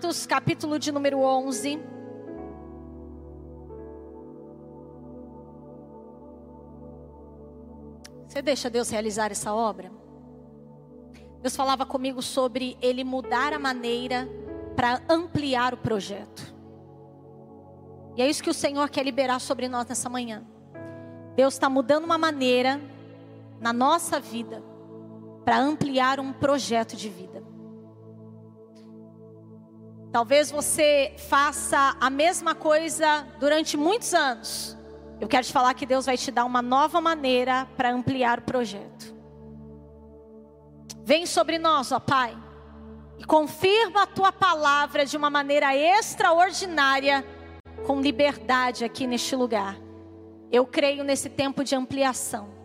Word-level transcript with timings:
Atos, 0.00 0.24
capítulo 0.24 0.78
de 0.78 0.90
número 0.90 1.20
11. 1.20 1.78
Você 8.26 8.40
deixa 8.40 8.70
Deus 8.70 8.88
realizar 8.88 9.30
essa 9.30 9.52
obra? 9.52 9.92
Deus 11.42 11.54
falava 11.54 11.84
comigo 11.84 12.22
sobre 12.22 12.78
ele 12.80 13.04
mudar 13.04 13.52
a 13.52 13.58
maneira 13.58 14.26
para 14.74 15.02
ampliar 15.06 15.74
o 15.74 15.76
projeto. 15.76 16.54
E 18.16 18.22
é 18.22 18.26
isso 18.26 18.42
que 18.42 18.48
o 18.48 18.54
Senhor 18.54 18.88
quer 18.88 19.04
liberar 19.04 19.38
sobre 19.38 19.68
nós 19.68 19.84
nessa 19.84 20.08
manhã. 20.08 20.42
Deus 21.36 21.52
está 21.52 21.68
mudando 21.68 22.04
uma 22.04 22.16
maneira 22.16 22.80
na 23.60 23.74
nossa 23.74 24.18
vida 24.18 24.62
para 25.44 25.58
ampliar 25.58 26.18
um 26.18 26.32
projeto 26.32 26.96
de 26.96 27.10
vida. 27.10 27.49
Talvez 30.12 30.50
você 30.50 31.14
faça 31.28 31.96
a 32.00 32.10
mesma 32.10 32.54
coisa 32.54 33.26
durante 33.38 33.76
muitos 33.76 34.12
anos. 34.12 34.76
Eu 35.20 35.28
quero 35.28 35.46
te 35.46 35.52
falar 35.52 35.72
que 35.74 35.86
Deus 35.86 36.06
vai 36.06 36.16
te 36.16 36.30
dar 36.32 36.44
uma 36.44 36.60
nova 36.60 37.00
maneira 37.00 37.68
para 37.76 37.92
ampliar 37.92 38.40
o 38.40 38.42
projeto. 38.42 39.14
Vem 41.04 41.26
sobre 41.26 41.58
nós, 41.58 41.92
ó 41.92 42.00
Pai, 42.00 42.36
e 43.18 43.24
confirma 43.24 44.02
a 44.02 44.06
tua 44.06 44.32
palavra 44.32 45.06
de 45.06 45.16
uma 45.16 45.30
maneira 45.30 45.76
extraordinária, 45.76 47.24
com 47.86 48.00
liberdade 48.00 48.84
aqui 48.84 49.06
neste 49.06 49.36
lugar. 49.36 49.76
Eu 50.50 50.66
creio 50.66 51.04
nesse 51.04 51.28
tempo 51.28 51.62
de 51.62 51.76
ampliação 51.76 52.59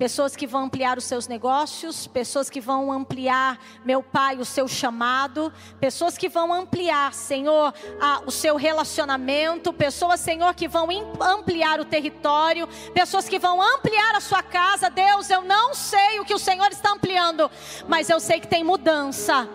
pessoas 0.00 0.34
que 0.34 0.46
vão 0.46 0.62
ampliar 0.62 0.96
os 0.96 1.04
seus 1.04 1.28
negócios, 1.28 2.06
pessoas 2.06 2.48
que 2.48 2.58
vão 2.58 2.90
ampliar, 2.90 3.60
meu 3.84 4.02
Pai, 4.02 4.38
o 4.38 4.46
seu 4.46 4.66
chamado, 4.66 5.52
pessoas 5.78 6.16
que 6.16 6.26
vão 6.26 6.54
ampliar, 6.54 7.12
Senhor, 7.12 7.74
a, 8.00 8.22
o 8.24 8.30
seu 8.30 8.56
relacionamento, 8.56 9.74
pessoas, 9.74 10.18
Senhor, 10.18 10.54
que 10.54 10.66
vão 10.66 10.88
ampliar 11.20 11.80
o 11.80 11.84
território, 11.84 12.66
pessoas 12.94 13.28
que 13.28 13.38
vão 13.38 13.60
ampliar 13.60 14.16
a 14.16 14.20
sua 14.20 14.42
casa. 14.42 14.88
Deus, 14.88 15.28
eu 15.28 15.42
não 15.42 15.74
sei 15.74 16.18
o 16.18 16.24
que 16.24 16.32
o 16.32 16.38
Senhor 16.38 16.72
está 16.72 16.92
ampliando, 16.92 17.50
mas 17.86 18.08
eu 18.08 18.18
sei 18.18 18.40
que 18.40 18.48
tem 18.48 18.64
mudança 18.64 19.46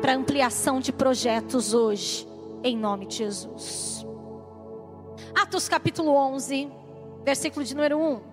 para 0.00 0.14
ampliação 0.14 0.78
de 0.78 0.92
projetos 0.92 1.74
hoje, 1.74 2.24
em 2.62 2.76
nome 2.76 3.06
de 3.06 3.16
Jesus. 3.16 4.06
Atos 5.34 5.68
capítulo 5.68 6.14
11, 6.14 6.70
versículo 7.24 7.66
de 7.66 7.74
número 7.74 7.98
1. 7.98 8.31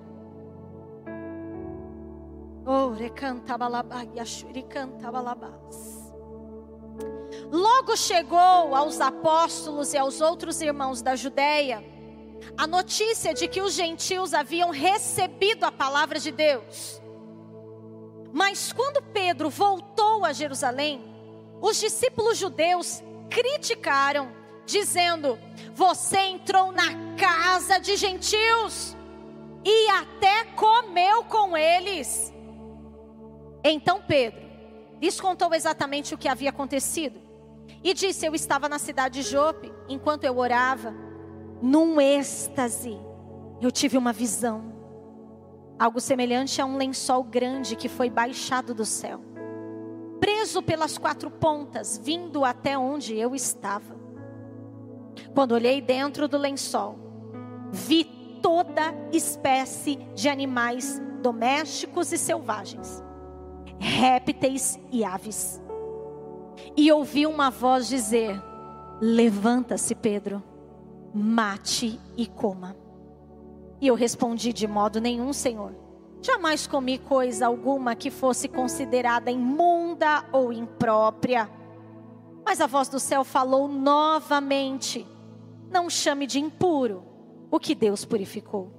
Logo 7.52 7.96
chegou 7.96 8.76
aos 8.76 9.00
apóstolos 9.00 9.94
e 9.94 9.98
aos 9.98 10.22
outros 10.22 10.62
irmãos 10.62 11.02
da 11.02 11.16
Judéia 11.16 11.84
a 12.58 12.68
notícia 12.68 13.34
de 13.34 13.48
que 13.48 13.62
os 13.62 13.74
gentios 13.74 14.34
haviam 14.34 14.70
recebido 14.72 15.64
a 15.66 15.72
palavra 15.72 16.20
de 16.20 16.32
Deus. 16.32 17.02
Mas 18.32 18.72
quando 18.72 19.02
Pedro 19.02 19.50
voltou 19.50 20.24
a 20.26 20.34
Jerusalém, 20.34 21.04
os 21.62 21.80
discípulos 21.80 22.38
judeus 22.38 23.04
criticaram, 23.30 24.32
dizendo: 24.66 25.40
Você 25.74 26.20
entrou 26.20 26.72
na 26.72 27.16
casa 27.18 27.80
de 27.80 27.96
gentios 27.96 28.96
e 29.64 29.90
até 29.90 30.46
comeu 30.56 31.24
com 31.24 31.58
eles. 31.58 32.34
Então 33.64 34.02
Pedro 34.06 34.50
lhes 35.02 35.20
contou 35.20 35.54
exatamente 35.54 36.14
o 36.14 36.18
que 36.18 36.28
havia 36.28 36.50
acontecido. 36.50 37.20
E 37.84 37.94
disse: 37.94 38.26
Eu 38.26 38.36
estava 38.36 38.68
na 38.68 38.80
cidade 38.80 39.22
de 39.22 39.30
Jope, 39.30 39.72
enquanto 39.88 40.24
eu 40.24 40.38
orava, 40.38 40.94
num 41.62 42.00
êxtase, 42.00 42.98
eu 43.62 43.72
tive 43.72 43.98
uma 43.98 44.14
visão. 44.14 44.78
Algo 45.78 46.02
semelhante 46.02 46.62
a 46.62 46.66
um 46.66 46.76
lençol 46.76 47.24
grande 47.24 47.76
que 47.76 47.88
foi 47.88 48.10
baixado 48.10 48.74
do 48.74 48.86
céu, 48.86 49.22
preso 50.20 50.62
pelas 50.62 50.98
quatro 50.98 51.32
pontas, 51.32 51.98
vindo 52.04 52.44
até 52.44 52.78
onde 52.78 53.18
eu 53.18 53.34
estava. 53.34 53.98
Quando 55.34 55.54
olhei 55.54 55.82
dentro 55.82 56.28
do 56.28 56.38
lençol, 56.38 56.98
vi 57.72 58.04
toda 58.42 58.94
espécie 59.14 59.96
de 60.14 60.28
animais 60.28 61.02
domésticos 61.22 62.12
e 62.12 62.18
selvagens 62.18 63.04
répteis 63.80 64.80
e 64.92 65.04
aves. 65.04 65.62
E 66.76 66.92
ouvi 66.92 67.26
uma 67.26 67.50
voz 67.50 67.88
dizer: 67.88 68.42
Levanta-se, 69.02 69.96
Pedro, 69.96 70.44
mate 71.14 72.00
e 72.18 72.28
coma. 72.28 72.76
E 73.82 73.88
eu 73.88 73.96
respondi: 73.96 74.52
De 74.52 74.68
modo 74.68 75.00
nenhum, 75.00 75.32
Senhor. 75.34 75.74
Jamais 76.22 76.68
comi 76.68 76.98
coisa 76.98 77.48
alguma 77.48 77.96
que 77.96 78.12
fosse 78.12 78.50
considerada 78.50 79.32
imunda 79.32 80.26
ou 80.34 80.52
imprópria. 80.52 81.50
Mas 82.46 82.60
a 82.60 82.68
voz 82.68 82.90
do 82.90 83.00
céu 83.00 83.24
falou 83.24 83.68
novamente: 83.68 85.08
Não 85.72 85.90
chame 85.90 86.28
de 86.28 86.40
impuro 86.40 87.04
o 87.50 87.60
que 87.60 87.74
Deus 87.74 88.04
purificou. 88.04 88.72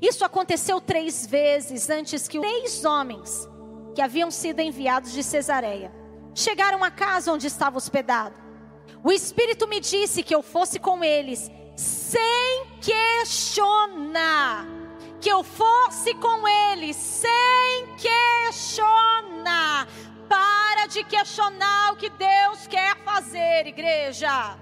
Isso 0.00 0.24
aconteceu 0.24 0.80
três 0.80 1.26
vezes 1.26 1.90
antes 1.90 2.26
que 2.26 2.40
três 2.40 2.84
homens 2.86 3.46
que 3.96 4.02
haviam 4.02 4.30
sido 4.30 4.60
enviados 4.60 5.10
de 5.10 5.24
Cesareia. 5.24 5.90
Chegaram 6.34 6.84
à 6.84 6.90
casa 6.90 7.32
onde 7.32 7.46
estava 7.46 7.78
hospedado. 7.78 8.34
O 9.02 9.10
Espírito 9.10 9.66
me 9.66 9.80
disse 9.80 10.22
que 10.22 10.34
eu 10.34 10.42
fosse 10.42 10.78
com 10.78 11.02
eles, 11.02 11.50
sem 11.74 12.66
questionar. 12.82 14.66
Que 15.18 15.32
eu 15.32 15.42
fosse 15.42 16.12
com 16.16 16.46
eles, 16.46 16.94
sem 16.94 17.86
questionar. 17.96 19.88
Para 20.28 20.88
de 20.88 21.02
questionar 21.02 21.94
o 21.94 21.96
que 21.96 22.10
Deus 22.10 22.66
quer 22.66 22.98
fazer, 22.98 23.66
igreja. 23.66 24.58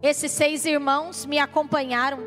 Esses 0.00 0.30
seis 0.30 0.64
irmãos 0.64 1.26
me 1.26 1.40
acompanharam 1.40 2.20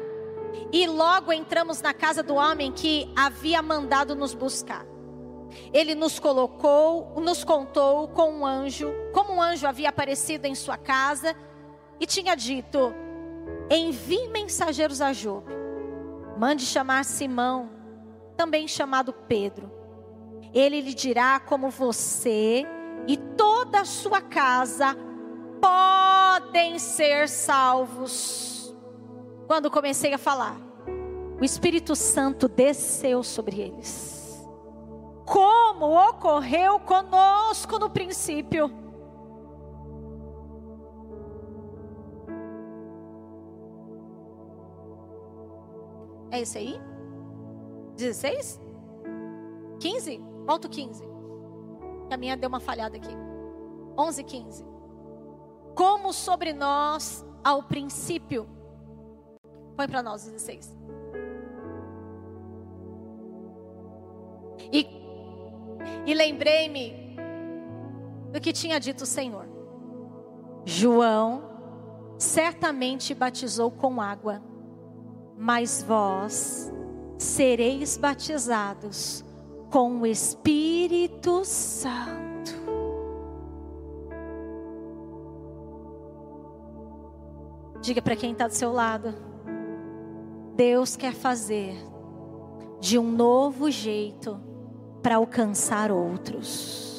e 0.73 0.85
logo 0.85 1.31
entramos 1.31 1.81
na 1.81 1.93
casa 1.93 2.21
do 2.21 2.35
homem 2.35 2.73
que 2.73 3.09
havia 3.15 3.61
mandado 3.61 4.13
nos 4.13 4.33
buscar. 4.33 4.90
Ele 5.73 5.95
nos 5.95 6.19
colocou, 6.19 7.19
nos 7.21 7.43
contou 7.43 8.07
com 8.09 8.31
um 8.31 8.45
anjo, 8.45 8.91
como 9.13 9.33
um 9.33 9.41
anjo 9.41 9.67
havia 9.67 9.89
aparecido 9.89 10.45
em 10.45 10.55
sua 10.55 10.77
casa 10.77 11.35
e 11.99 12.05
tinha 12.05 12.35
dito: 12.35 12.93
Envie 13.69 14.27
mensageiros 14.29 15.01
a 15.01 15.13
Jope. 15.13 15.51
Mande 16.37 16.65
chamar 16.65 17.05
Simão, 17.05 17.69
também 18.35 18.67
chamado 18.67 19.13
Pedro. 19.13 19.71
Ele 20.53 20.81
lhe 20.81 20.93
dirá 20.93 21.39
como 21.39 21.69
você 21.69 22.65
e 23.07 23.15
toda 23.15 23.81
a 23.81 23.85
sua 23.85 24.21
casa 24.21 24.97
podem 25.61 26.79
ser 26.79 27.29
salvos. 27.29 28.75
Quando 29.47 29.69
comecei 29.69 30.13
a 30.13 30.17
falar, 30.17 30.57
o 31.39 31.43
Espírito 31.43 31.95
Santo 31.95 32.47
desceu 32.47 33.23
sobre 33.23 33.61
eles 33.61 34.20
como 35.25 35.95
ocorreu 36.09 36.79
conosco 36.79 37.79
no 37.79 37.89
princípio. 37.89 38.71
É 46.31 46.41
isso 46.41 46.57
aí? 46.57 46.81
16? 47.97 48.59
15? 49.79 50.21
Volta 50.45 50.67
o 50.67 50.71
15. 50.71 51.03
A 52.09 52.17
minha 52.17 52.37
deu 52.37 52.49
uma 52.49 52.59
falhada 52.59 52.97
aqui. 52.97 53.13
11, 53.97 54.23
15. 54.23 54.65
Como 55.75 56.13
sobre 56.13 56.53
nós 56.53 57.25
ao 57.43 57.63
princípio. 57.63 58.47
Põe 59.75 59.87
para 59.87 60.01
nós 60.01 60.23
16. 60.23 60.77
E 64.71 65.00
e 66.05 66.13
lembrei-me 66.13 67.15
do 68.31 68.39
que 68.39 68.53
tinha 68.53 68.79
dito 68.79 69.01
o 69.01 69.07
Senhor. 69.07 69.47
João 70.65 71.43
certamente 72.17 73.13
batizou 73.13 73.71
com 73.71 73.99
água, 73.99 74.41
mas 75.37 75.83
vós 75.83 76.71
sereis 77.17 77.97
batizados 77.97 79.23
com 79.69 80.01
o 80.01 80.05
Espírito 80.05 81.43
Santo. 81.43 82.21
Diga 87.81 88.01
para 88.01 88.15
quem 88.15 88.33
está 88.33 88.47
do 88.47 88.53
seu 88.53 88.71
lado: 88.71 89.13
Deus 90.55 90.95
quer 90.95 91.13
fazer 91.13 91.75
de 92.79 92.97
um 92.99 93.11
novo 93.11 93.71
jeito 93.71 94.39
para 95.01 95.15
alcançar 95.15 95.91
outros. 95.91 96.90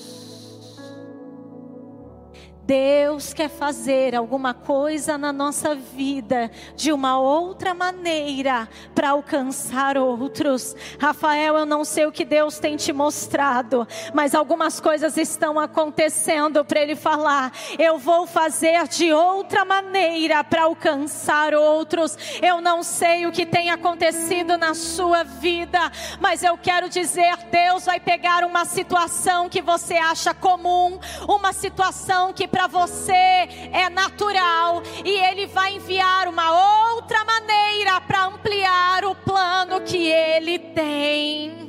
Deus 2.73 3.35
quer 3.35 3.51
fazer 3.51 4.15
alguma 4.15 4.55
coisa 4.55 5.19
na 5.19 5.31
nossa 5.31 5.75
vida 5.75 6.51
de 6.75 6.91
uma 6.91 7.19
outra 7.19 7.75
maneira 7.75 8.67
para 8.95 9.11
alcançar 9.11 9.99
outros. 9.99 10.75
Rafael, 10.99 11.59
eu 11.59 11.67
não 11.67 11.85
sei 11.85 12.07
o 12.07 12.13
que 12.13 12.25
Deus 12.25 12.59
tem 12.59 12.79
te 12.79 12.91
mostrado, 12.91 13.87
mas 14.15 14.35
algumas 14.35 14.81
coisas 14.81 15.19
estão 15.19 15.61
acontecendo 15.61 16.65
para 16.65 16.81
ele 16.81 16.97
falar. 16.97 17.53
Eu 17.79 17.99
vou 17.99 18.27
fazer 18.27 18.89
de 18.89 19.13
outra 19.13 19.67
maneira 19.67 20.43
para 20.43 20.63
alcançar 20.63 21.53
outros. 21.53 22.17
Eu 22.41 22.63
não 22.63 22.83
sei 22.83 23.27
o 23.27 23.33
que 23.33 23.45
tem 23.45 23.71
acontecido 23.71 24.57
na 24.57 24.73
sua 24.73 25.25
vida, 25.25 25.79
mas 26.19 26.43
eu 26.43 26.57
quero 26.57 26.89
dizer: 26.89 27.37
Deus 27.51 27.85
vai 27.85 28.01
pegar 28.01 28.45
uma 28.45 28.65
situação 28.65 29.51
que 29.51 29.61
você 29.61 29.97
acha 29.97 30.33
comum, 30.33 30.99
uma 31.29 31.53
situação 31.53 32.33
que 32.33 32.49
para 32.49 32.62
você 32.67 33.49
é 33.73 33.89
natural 33.91 34.83
e 35.05 35.11
Ele 35.11 35.47
vai 35.47 35.75
enviar 35.77 36.29
uma 36.29 36.93
outra 36.95 37.25
maneira 37.25 38.01
para 38.01 38.27
ampliar 38.27 39.05
o 39.05 39.15
plano 39.15 39.81
que 39.81 40.07
Ele 40.07 40.59
tem. 40.59 41.63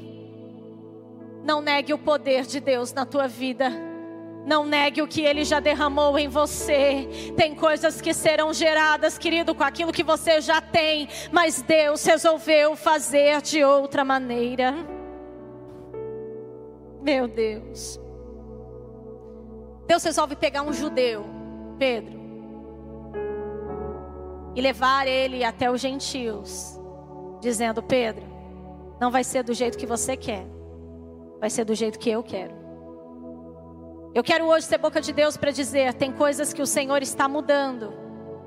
Não 1.44 1.62
negue 1.62 1.94
o 1.94 1.98
poder 1.98 2.46
de 2.46 2.60
Deus 2.60 2.94
na 2.94 3.06
tua 3.06 3.28
vida. 3.28 3.70
Não 4.46 4.66
negue 4.66 5.02
o 5.02 5.08
que 5.08 5.22
ele 5.22 5.46
já 5.46 5.60
derramou 5.60 6.18
em 6.20 6.28
você. 6.28 7.08
Tem 7.38 7.56
coisas 7.56 8.02
que 8.02 8.14
serão 8.14 8.54
geradas, 8.54 9.18
querido, 9.18 9.56
com 9.56 9.64
aquilo 9.64 9.92
que 9.92 10.04
você 10.04 10.42
já 10.42 10.60
tem, 10.60 11.08
mas 11.32 11.62
Deus 11.62 12.04
resolveu 12.04 12.76
fazer 12.76 13.42
de 13.42 13.64
outra 13.64 14.04
maneira. 14.04 14.74
Meu 17.02 17.28
Deus. 17.28 18.03
Deus 19.88 20.04
resolve 20.04 20.36
pegar 20.36 20.62
um 20.62 20.74
judeu, 20.74 21.26
Pedro, 21.78 22.20
e 24.56 24.62
levar 24.62 25.08
ele 25.08 25.44
até 25.44 25.70
os 25.70 25.82
gentios, 25.82 26.80
dizendo: 27.42 27.82
Pedro, 27.82 28.24
não 29.00 29.12
vai 29.12 29.24
ser 29.24 29.44
do 29.44 29.54
jeito 29.54 29.78
que 29.78 29.86
você 29.86 30.16
quer, 30.16 30.46
vai 31.40 31.50
ser 31.50 31.66
do 31.66 31.76
jeito 31.76 32.00
que 32.00 32.10
eu 32.10 32.24
quero. 32.24 32.64
Eu 34.14 34.24
quero 34.24 34.46
hoje 34.46 34.68
ser 34.68 34.78
boca 34.78 35.02
de 35.02 35.12
Deus 35.12 35.38
para 35.38 35.52
dizer: 35.52 35.94
tem 35.94 36.12
coisas 36.12 36.54
que 36.54 36.62
o 36.62 36.68
Senhor 36.68 37.02
está 37.02 37.28
mudando 37.28 38.03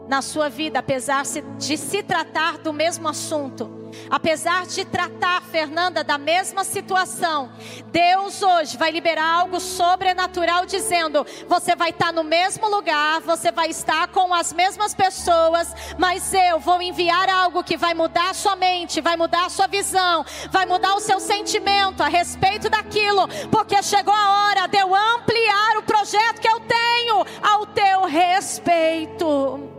na 0.09 0.23
sua 0.23 0.49
vida, 0.49 0.79
apesar 0.79 1.25
de 1.59 1.77
se 1.77 2.03
tratar 2.03 2.59
do 2.59 2.73
mesmo 2.73 3.09
assunto. 3.09 3.87
Apesar 4.11 4.67
de 4.67 4.85
tratar 4.85 5.43
Fernanda 5.43 6.05
da 6.05 6.19
mesma 6.19 6.65
situação, 6.65 7.51
Deus 7.87 8.43
hoje 8.43 8.77
vai 8.77 8.91
liberar 8.91 9.41
algo 9.41 9.59
sobrenatural 9.59 10.67
dizendo: 10.67 11.27
você 11.49 11.75
vai 11.75 11.91
estar 11.91 12.13
no 12.13 12.23
mesmo 12.23 12.69
lugar, 12.69 13.21
você 13.23 13.51
vai 13.51 13.69
estar 13.69 14.09
com 14.09 14.35
as 14.35 14.53
mesmas 14.53 14.95
pessoas, 14.95 15.73
mas 15.99 16.33
eu 16.35 16.59
vou 16.61 16.81
enviar 16.83 17.29
algo 17.29 17.65
que 17.65 17.77
vai 17.77 17.95
mudar 17.95 18.35
sua 18.35 18.57
mente, 18.57 19.01
vai 19.01 19.17
mudar 19.17 19.47
a 19.47 19.51
sua 19.51 19.67
visão, 19.67 20.25
vai 20.51 20.67
mudar 20.67 20.95
o 20.95 21.01
seu 21.01 21.19
sentimento 21.19 22.03
a 22.03 22.09
respeito 22.09 22.69
daquilo, 22.69 23.27
porque 23.51 23.83
chegou 23.83 24.15
a 24.15 24.49
hora 24.49 24.67
de 24.67 24.79
eu 24.79 24.95
ampliar 24.95 25.79
o 25.79 25.83
projeto 25.83 26.41
que 26.41 26.49
eu 26.49 26.61
tenho 26.61 27.25
ao 27.43 27.67
teu 27.67 28.05
respeito. 28.05 29.76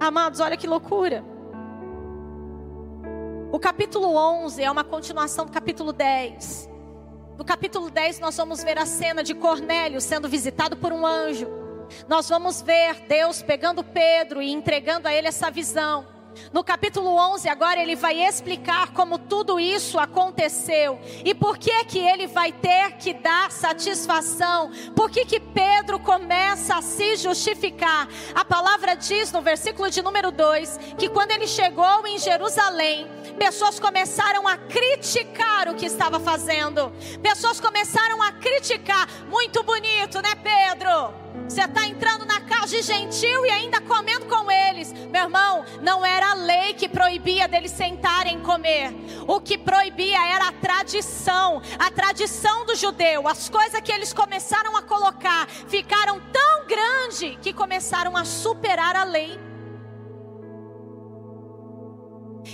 Amados, 0.00 0.40
olha 0.40 0.56
que 0.56 0.66
loucura. 0.66 1.22
O 3.52 3.58
capítulo 3.58 4.16
11 4.16 4.62
é 4.62 4.70
uma 4.70 4.82
continuação 4.82 5.44
do 5.44 5.52
capítulo 5.52 5.92
10. 5.92 6.70
No 7.36 7.44
capítulo 7.44 7.90
10, 7.90 8.18
nós 8.18 8.34
vamos 8.34 8.64
ver 8.64 8.78
a 8.78 8.86
cena 8.86 9.22
de 9.22 9.34
Cornélio 9.34 10.00
sendo 10.00 10.26
visitado 10.26 10.74
por 10.74 10.90
um 10.90 11.04
anjo. 11.04 11.48
Nós 12.08 12.28
vamos 12.30 12.62
ver 12.62 13.06
Deus 13.08 13.42
pegando 13.42 13.84
Pedro 13.84 14.40
e 14.40 14.50
entregando 14.50 15.06
a 15.06 15.12
ele 15.12 15.28
essa 15.28 15.50
visão. 15.50 16.06
No 16.52 16.64
capítulo 16.64 17.14
11, 17.34 17.48
agora 17.48 17.80
ele 17.80 17.94
vai 17.94 18.20
explicar 18.22 18.92
como 18.92 19.18
tudo 19.18 19.60
isso 19.60 19.98
aconteceu 19.98 20.98
e 21.24 21.34
por 21.34 21.58
que 21.58 21.84
que 21.84 21.98
ele 21.98 22.26
vai 22.26 22.52
ter 22.52 22.92
que 22.92 23.14
dar 23.14 23.50
satisfação. 23.50 24.70
Por 24.94 25.10
que 25.10 25.24
que 25.24 25.40
Pedro 25.40 25.98
começa 26.00 26.76
a 26.76 26.82
se 26.82 27.16
justificar? 27.16 28.08
A 28.34 28.44
palavra 28.44 28.94
diz 28.94 29.32
no 29.32 29.40
versículo 29.40 29.90
de 29.90 30.02
número 30.02 30.30
2 30.30 30.78
que 30.98 31.08
quando 31.08 31.30
ele 31.30 31.46
chegou 31.46 32.06
em 32.06 32.18
Jerusalém, 32.18 33.06
pessoas 33.38 33.78
começaram 33.78 34.46
a 34.46 34.56
criticar 34.56 35.68
o 35.68 35.74
que 35.74 35.86
estava 35.86 36.18
fazendo. 36.20 36.92
Pessoas 37.22 37.60
começaram 37.60 38.22
a 38.22 38.32
criticar. 38.32 39.08
Muito 39.28 39.62
bonito, 39.62 40.20
né, 40.20 40.34
Pedro? 40.34 41.14
Você 41.48 41.62
está 41.62 41.86
entrando 41.86 42.24
na 42.24 42.40
casa 42.40 42.76
de 42.76 42.82
gentil 42.82 43.44
e 43.44 43.50
ainda 43.50 43.80
comendo 43.80 44.26
com 44.26 44.50
eles. 44.50 44.92
Meu 44.92 45.22
irmão, 45.22 45.64
não 45.82 46.04
era 46.04 46.30
a 46.30 46.34
lei 46.34 46.74
que 46.74 46.88
proibia 46.88 47.48
deles 47.48 47.72
sentarem 47.72 48.38
e 48.38 48.40
comer. 48.42 48.94
O 49.26 49.40
que 49.40 49.58
proibia 49.58 50.24
era 50.28 50.48
a 50.48 50.52
tradição, 50.52 51.60
a 51.78 51.90
tradição 51.90 52.64
do 52.66 52.76
judeu. 52.76 53.26
As 53.26 53.48
coisas 53.48 53.80
que 53.80 53.92
eles 53.92 54.12
começaram 54.12 54.76
a 54.76 54.82
colocar 54.82 55.48
ficaram 55.68 56.20
tão 56.32 56.66
grandes 56.66 57.36
que 57.42 57.52
começaram 57.52 58.16
a 58.16 58.24
superar 58.24 58.94
a 58.94 59.04
lei. 59.04 59.49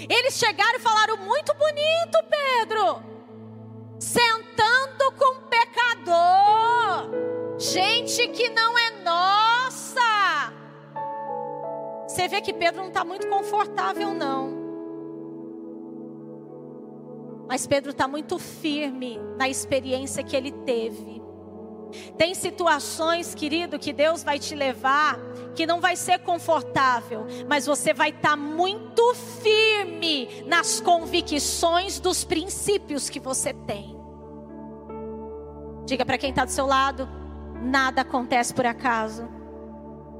Eles 0.08 0.34
chegaram 0.34 0.78
e 0.78 0.82
falaram 0.82 1.16
muito 1.18 1.54
bonito, 1.54 2.18
Pedro. 2.28 3.02
Sentando 3.98 5.12
com 5.12 5.40
pecador 5.48 7.26
gente 7.58 8.28
que 8.28 8.48
não 8.50 8.78
é 8.78 9.02
nossa. 9.02 10.52
Você 12.06 12.28
vê 12.28 12.40
que 12.40 12.52
Pedro 12.52 12.80
não 12.82 12.88
está 12.88 13.04
muito 13.04 13.28
confortável, 13.28 14.14
não. 14.14 14.64
Mas 17.48 17.66
Pedro 17.66 17.90
está 17.90 18.08
muito 18.08 18.38
firme 18.38 19.18
na 19.36 19.48
experiência 19.48 20.22
que 20.22 20.36
ele 20.36 20.50
teve. 20.50 21.22
Tem 22.18 22.34
situações, 22.34 23.34
querido, 23.34 23.78
que 23.78 23.92
Deus 23.92 24.22
vai 24.22 24.38
te 24.38 24.54
levar 24.54 25.18
que 25.54 25.66
não 25.66 25.80
vai 25.80 25.96
ser 25.96 26.18
confortável, 26.18 27.26
mas 27.48 27.64
você 27.64 27.94
vai 27.94 28.10
estar 28.10 28.30
tá 28.30 28.36
muito 28.36 29.14
firme 29.14 30.44
nas 30.46 30.80
convicções 30.80 31.98
dos 31.98 32.24
princípios 32.24 33.08
que 33.08 33.18
você 33.18 33.54
tem. 33.54 33.96
Diga 35.86 36.04
para 36.04 36.18
quem 36.18 36.30
está 36.30 36.44
do 36.44 36.50
seu 36.50 36.66
lado, 36.66 37.08
Nada 37.62 38.02
acontece 38.02 38.52
por 38.52 38.66
acaso. 38.66 39.28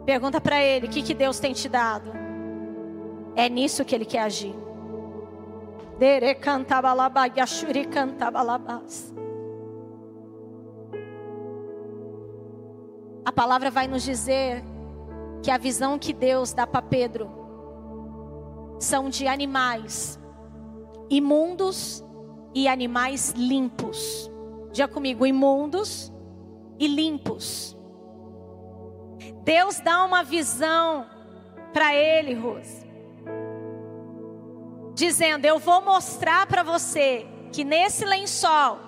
Pergunta 0.05 0.41
para 0.41 0.63
ele: 0.63 0.87
o 0.87 0.91
que, 0.91 1.03
que 1.03 1.15
Deus 1.15 1.39
tem 1.39 1.53
te 1.53 1.69
dado? 1.69 2.13
É 3.35 3.49
nisso 3.49 3.85
que 3.85 3.95
ele 3.95 4.05
quer 4.05 4.23
agir. 4.23 4.55
A 13.27 13.33
palavra 13.33 13.73
vai 13.73 13.89
nos 13.89 14.05
dizer 14.05 14.63
que 15.43 15.51
a 15.51 15.59
visão 15.59 15.99
que 15.99 16.13
Deus 16.13 16.53
dá 16.53 16.65
para 16.65 16.81
Pedro 16.81 17.29
são 18.79 19.11
de 19.11 19.27
animais 19.27 20.17
imundos 21.11 22.05
e 22.55 22.69
animais 22.69 23.33
limpos. 23.37 24.31
Diga 24.71 24.87
comigo, 24.87 25.27
imundos 25.27 26.13
e 26.79 26.87
limpos. 26.87 27.77
Deus 29.43 29.81
dá 29.81 30.05
uma 30.05 30.23
visão 30.23 31.05
para 31.73 31.93
ele, 31.97 32.33
Rose, 32.33 32.87
dizendo: 34.95 35.47
Eu 35.47 35.59
vou 35.59 35.83
mostrar 35.83 36.47
para 36.47 36.63
você 36.63 37.27
que 37.51 37.65
nesse 37.65 38.05
lençol 38.05 38.79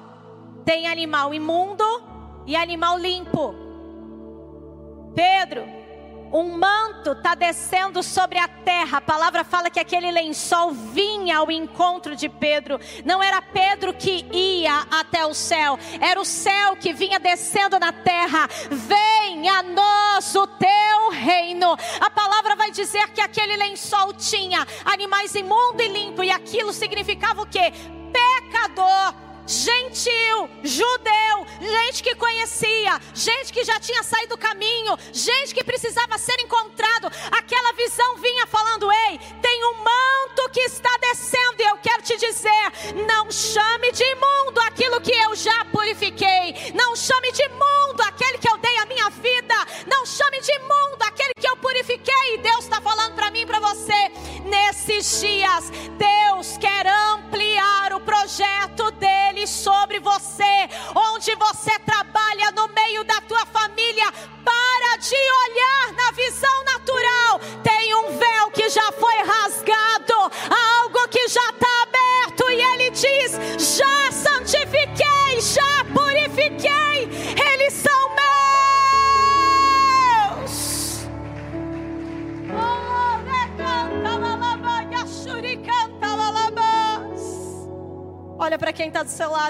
tem 0.65 0.87
animal 0.87 1.35
imundo 1.35 1.85
e 2.47 2.55
animal 2.55 2.97
limpo. 2.97 3.68
Pedro, 5.15 5.65
um 6.33 6.59
manto 6.59 7.13
está 7.13 7.35
descendo 7.35 8.03
sobre 8.03 8.39
a 8.39 8.47
terra. 8.47 8.99
A 8.99 9.01
palavra 9.01 9.45
fala 9.45 9.71
que 9.71 9.81
aquele 9.81 10.11
lençol 10.11 10.73
vinha 10.73 11.39
ao 11.39 11.51
encontro 11.51 12.15
de 12.15 12.29
Pedro. 12.29 12.79
Não 13.05 13.23
era 13.23 13.41
Pedro 13.41 13.95
que 13.95 14.27
ia 14.33 14.87
até 14.91 15.25
o 15.25 15.33
céu, 15.33 15.79
era 16.01 16.21
o 16.21 16.25
céu 16.25 16.77
que 16.77 16.93
vinha 16.93 17.19
descendo 17.19 17.79
na 17.79 17.93
terra. 17.93 18.49
Vem 18.71 19.49
a 19.49 19.63
nós 19.63 20.35
o 20.35 20.47
teu 20.47 21.11
reino. 21.11 21.77
A 22.01 22.11
palavra 22.11 22.57
vai 22.57 22.71
dizer 22.71 23.09
que 23.11 23.21
aquele 23.21 23.57
lençol 23.57 24.13
tinha 24.13 24.67
animais 24.85 25.35
imundo 25.35 25.83
e 25.83 25.89
limpo, 25.89 26.23
e 26.23 26.31
aquilo 26.31 26.73
significava 26.73 27.43
o 27.43 27.47
que? 27.47 27.73
Pecador 28.13 29.28
gentil, 29.49 30.49
judeu, 30.63 31.47
gente 31.61 32.03
que 32.03 32.15
conhecia, 32.15 33.01
gente 33.15 33.53
que 33.53 33.65
já 33.65 33.81
tinha 33.81 34.03
saído 34.03 34.29
do 34.29 34.39
caminho, 34.39 34.97
gente 35.11 35.55
que 35.55 35.65
precisava 35.65 36.19
ser 36.19 36.39
encontrado. 36.41 36.68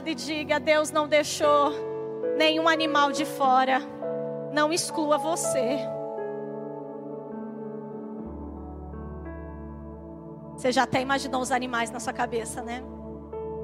E 0.09 0.15
diga: 0.15 0.59
Deus 0.59 0.91
não 0.91 1.07
deixou 1.07 1.73
nenhum 2.37 2.69
animal 2.69 3.13
de 3.13 3.25
fora, 3.25 3.81
não 4.53 4.73
exclua 4.73 5.19
você. 5.19 5.79
Você 10.57 10.73
já 10.73 10.83
até 10.83 11.01
imaginou 11.01 11.41
os 11.41 11.53
animais 11.53 11.91
na 11.91 12.01
sua 12.01 12.13
cabeça, 12.13 12.63
né? 12.63 12.83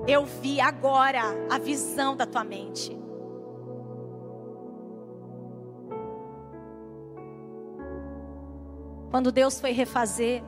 Eu 0.06 0.24
vi 0.24 0.60
agora 0.60 1.22
a 1.50 1.58
visão 1.58 2.14
da 2.14 2.26
tua 2.26 2.44
mente. 2.44 2.96
Quando 9.10 9.32
Deus 9.32 9.58
foi 9.60 9.72
refazer 9.72 10.42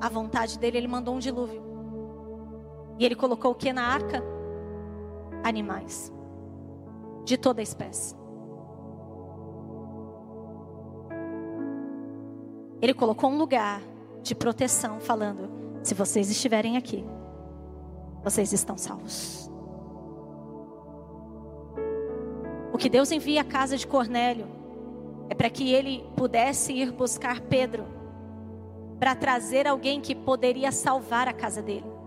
a 0.00 0.08
vontade 0.08 0.58
dele, 0.58 0.78
ele 0.78 0.88
mandou 0.88 1.14
um 1.14 1.18
dilúvio. 1.18 1.67
E 2.98 3.04
ele 3.04 3.14
colocou 3.14 3.52
o 3.52 3.54
que 3.54 3.72
na 3.72 3.86
arca? 3.86 4.22
Animais. 5.44 6.12
De 7.24 7.36
toda 7.36 7.62
espécie. 7.62 8.16
Ele 12.80 12.94
colocou 12.94 13.30
um 13.30 13.38
lugar 13.38 13.80
de 14.22 14.34
proteção, 14.34 15.00
falando: 15.00 15.48
se 15.82 15.94
vocês 15.94 16.30
estiverem 16.30 16.76
aqui, 16.76 17.04
vocês 18.22 18.52
estão 18.52 18.76
salvos. 18.76 19.50
O 22.72 22.78
que 22.78 22.88
Deus 22.88 23.10
envia 23.10 23.40
à 23.40 23.44
casa 23.44 23.76
de 23.76 23.86
Cornélio 23.86 24.46
é 25.28 25.34
para 25.34 25.50
que 25.50 25.72
ele 25.72 26.04
pudesse 26.16 26.72
ir 26.72 26.92
buscar 26.92 27.40
Pedro, 27.40 27.84
para 28.98 29.14
trazer 29.14 29.66
alguém 29.66 30.00
que 30.00 30.14
poderia 30.14 30.70
salvar 30.70 31.28
a 31.28 31.32
casa 31.32 31.60
dele. 31.60 31.97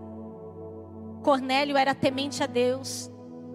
Cornélio 1.22 1.76
era 1.76 1.94
temente 1.94 2.42
a 2.42 2.46
Deus, 2.46 3.10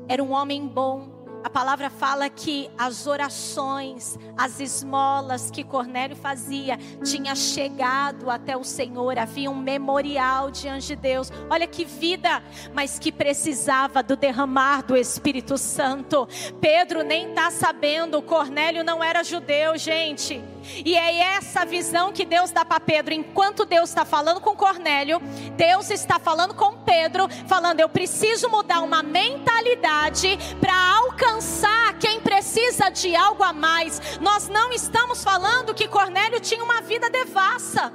era 0.07 0.23
um 0.23 0.31
homem 0.31 0.65
bom, 0.67 1.17
a 1.47 1.49
palavra 1.49 1.89
fala 1.89 2.29
que 2.29 2.69
as 2.77 3.07
orações, 3.07 4.17
as 4.37 4.59
esmolas 4.59 5.49
que 5.49 5.63
Cornélio 5.63 6.15
fazia, 6.15 6.77
tinha 7.03 7.33
chegado 7.35 8.29
até 8.29 8.57
o 8.57 8.65
Senhor, 8.65 9.17
havia 9.17 9.49
um 9.49 9.55
memorial 9.55 10.51
diante 10.51 10.87
de 10.87 10.95
Deus. 10.97 11.31
Olha 11.49 11.65
que 11.65 11.85
vida, 11.85 12.43
mas 12.73 12.99
que 12.99 13.13
precisava 13.13 14.03
do 14.03 14.17
derramar 14.17 14.83
do 14.83 14.97
Espírito 14.97 15.57
Santo. 15.57 16.27
Pedro 16.59 17.01
nem 17.01 17.29
está 17.29 17.49
sabendo, 17.49 18.21
Cornélio 18.21 18.83
não 18.83 19.01
era 19.01 19.23
judeu, 19.23 19.77
gente. 19.77 20.43
E 20.85 20.95
é 20.95 21.19
essa 21.35 21.65
visão 21.65 22.11
que 22.11 22.25
Deus 22.25 22.51
dá 22.51 22.65
para 22.65 22.79
Pedro. 22.79 23.13
Enquanto 23.13 23.65
Deus 23.65 23.89
está 23.89 24.05
falando 24.05 24.41
com 24.41 24.55
Cornélio, 24.55 25.19
Deus 25.55 25.89
está 25.89 26.19
falando 26.19 26.53
com 26.53 26.77
Pedro, 26.77 27.27
falando: 27.47 27.79
eu 27.79 27.89
preciso 27.89 28.49
mudar 28.49 28.81
uma 28.81 29.01
mentalidade 29.01 30.37
para 30.59 30.73
alcançar 30.97 31.97
quem 31.99 32.19
precisa 32.21 32.89
de 32.89 33.15
algo 33.15 33.43
a 33.43 33.53
mais. 33.53 34.19
Nós 34.19 34.47
não 34.47 34.71
estamos 34.71 35.23
falando 35.23 35.73
que 35.73 35.87
Cornélio 35.87 36.39
tinha 36.39 36.63
uma 36.63 36.81
vida 36.81 37.09
devassa. 37.09 37.93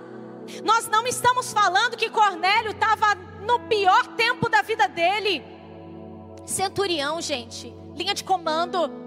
Nós 0.64 0.88
não 0.88 1.07
estamos 1.07 1.52
falando 1.52 1.97
que 1.97 2.11
Cornélio 2.11 2.73
estava 2.73 3.14
no 3.47 3.61
pior 3.61 4.07
tempo 4.09 4.49
da 4.49 4.62
vida 4.62 4.88
dele. 4.88 5.45
Centurião, 6.45 7.21
gente, 7.21 7.75
linha 7.95 8.14
de 8.14 8.25
comando 8.25 9.02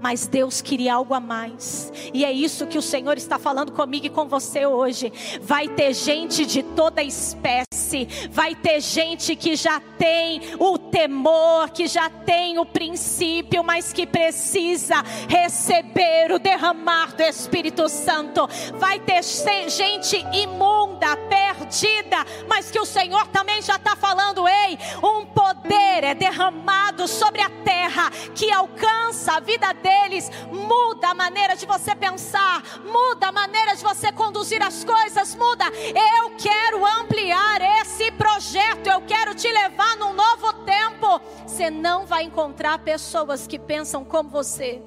mas 0.00 0.26
Deus 0.26 0.60
queria 0.60 0.94
algo 0.94 1.14
a 1.14 1.20
mais. 1.20 1.92
E 2.12 2.24
é 2.24 2.32
isso 2.32 2.66
que 2.66 2.78
o 2.78 2.82
Senhor 2.82 3.16
está 3.16 3.38
falando 3.38 3.72
comigo 3.72 4.06
e 4.06 4.10
com 4.10 4.26
você 4.26 4.66
hoje. 4.66 5.12
Vai 5.40 5.68
ter 5.68 5.92
gente 5.94 6.46
de 6.46 6.62
toda 6.62 7.02
espécie, 7.02 8.08
vai 8.30 8.54
ter 8.54 8.80
gente 8.80 9.34
que 9.34 9.56
já 9.56 9.80
tem 9.98 10.40
o 10.58 10.78
temor, 10.78 11.70
que 11.70 11.86
já 11.86 12.08
tem 12.08 12.58
o 12.58 12.66
princípio, 12.66 13.64
mas 13.64 13.92
que 13.92 14.06
precisa 14.06 15.02
receber 15.28 16.32
o 16.32 16.38
derramar 16.38 17.14
do 17.14 17.22
Espírito 17.22 17.88
Santo. 17.88 18.48
Vai 18.78 19.00
ter 19.00 19.22
gente 19.68 20.24
imunda, 20.32 21.16
perdida, 21.28 22.24
mas 22.48 22.70
que 22.70 22.78
o 22.78 22.84
Senhor 22.84 23.26
também 23.28 23.60
já 23.62 23.76
está 23.76 23.96
falando: 23.96 24.46
ei, 24.46 24.78
um 25.02 25.26
poder 25.26 26.04
é 26.04 26.14
derramado 26.14 27.08
sobre 27.08 27.42
a 27.42 27.50
terra 27.50 28.10
que 28.34 28.50
alcança 28.52 29.34
a 29.34 29.40
vida 29.40 29.72
dele 29.72 29.87
deles, 29.88 30.30
muda 30.50 31.08
a 31.08 31.14
maneira 31.14 31.56
de 31.56 31.64
você 31.64 31.94
pensar, 31.94 32.62
muda 32.84 33.28
a 33.28 33.32
maneira 33.32 33.74
de 33.74 33.82
você 33.82 34.12
conduzir 34.12 34.62
as 34.62 34.84
coisas, 34.84 35.34
muda. 35.34 35.64
Eu 35.66 36.30
quero 36.36 36.84
ampliar 36.84 37.60
esse 37.80 38.10
projeto, 38.12 38.86
eu 38.86 39.00
quero 39.02 39.34
te 39.34 39.48
levar 39.48 39.96
num 39.96 40.12
novo 40.12 40.52
tempo. 40.64 41.20
Você 41.46 41.70
não 41.70 42.04
vai 42.04 42.24
encontrar 42.24 42.78
pessoas 42.80 43.46
que 43.46 43.58
pensam 43.58 44.04
como 44.04 44.28
você, 44.28 44.82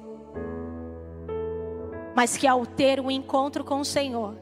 mas 2.14 2.36
que 2.36 2.46
ao 2.46 2.64
ter 2.64 3.00
um 3.00 3.10
encontro 3.10 3.64
com 3.64 3.80
o 3.80 3.84
Senhor, 3.84 4.36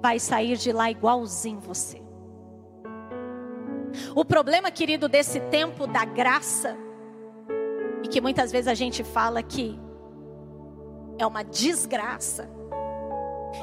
vai 0.00 0.18
sair 0.18 0.56
de 0.56 0.70
lá 0.70 0.90
igualzinho 0.90 1.60
você. 1.60 2.02
O 4.14 4.24
problema, 4.24 4.70
querido, 4.70 5.08
desse 5.08 5.40
tempo 5.40 5.86
da 5.86 6.04
graça, 6.04 6.76
e 8.02 8.08
que 8.08 8.20
muitas 8.20 8.52
vezes 8.52 8.68
a 8.68 8.74
gente 8.74 9.02
fala 9.02 9.42
que 9.42 9.78
é 11.18 11.26
uma 11.26 11.42
desgraça. 11.42 12.48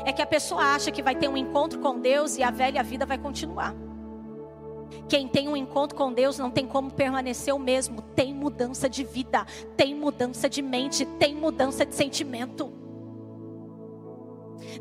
É 0.05 0.13
que 0.13 0.21
a 0.21 0.25
pessoa 0.25 0.61
acha 0.61 0.91
que 0.91 1.01
vai 1.01 1.15
ter 1.15 1.27
um 1.27 1.35
encontro 1.35 1.79
com 1.79 1.99
Deus 1.99 2.37
e 2.37 2.43
a 2.43 2.51
velha 2.51 2.81
vida 2.81 3.05
vai 3.05 3.17
continuar. 3.17 3.75
Quem 5.07 5.27
tem 5.27 5.47
um 5.47 5.55
encontro 5.55 5.97
com 5.97 6.13
Deus 6.13 6.37
não 6.37 6.49
tem 6.49 6.65
como 6.65 6.91
permanecer 6.91 7.53
o 7.53 7.59
mesmo. 7.59 8.01
Tem 8.01 8.33
mudança 8.33 8.89
de 8.89 9.03
vida, 9.03 9.45
tem 9.75 9.93
mudança 9.95 10.49
de 10.49 10.61
mente, 10.61 11.05
tem 11.05 11.35
mudança 11.35 11.85
de 11.85 11.95
sentimento. 11.95 12.80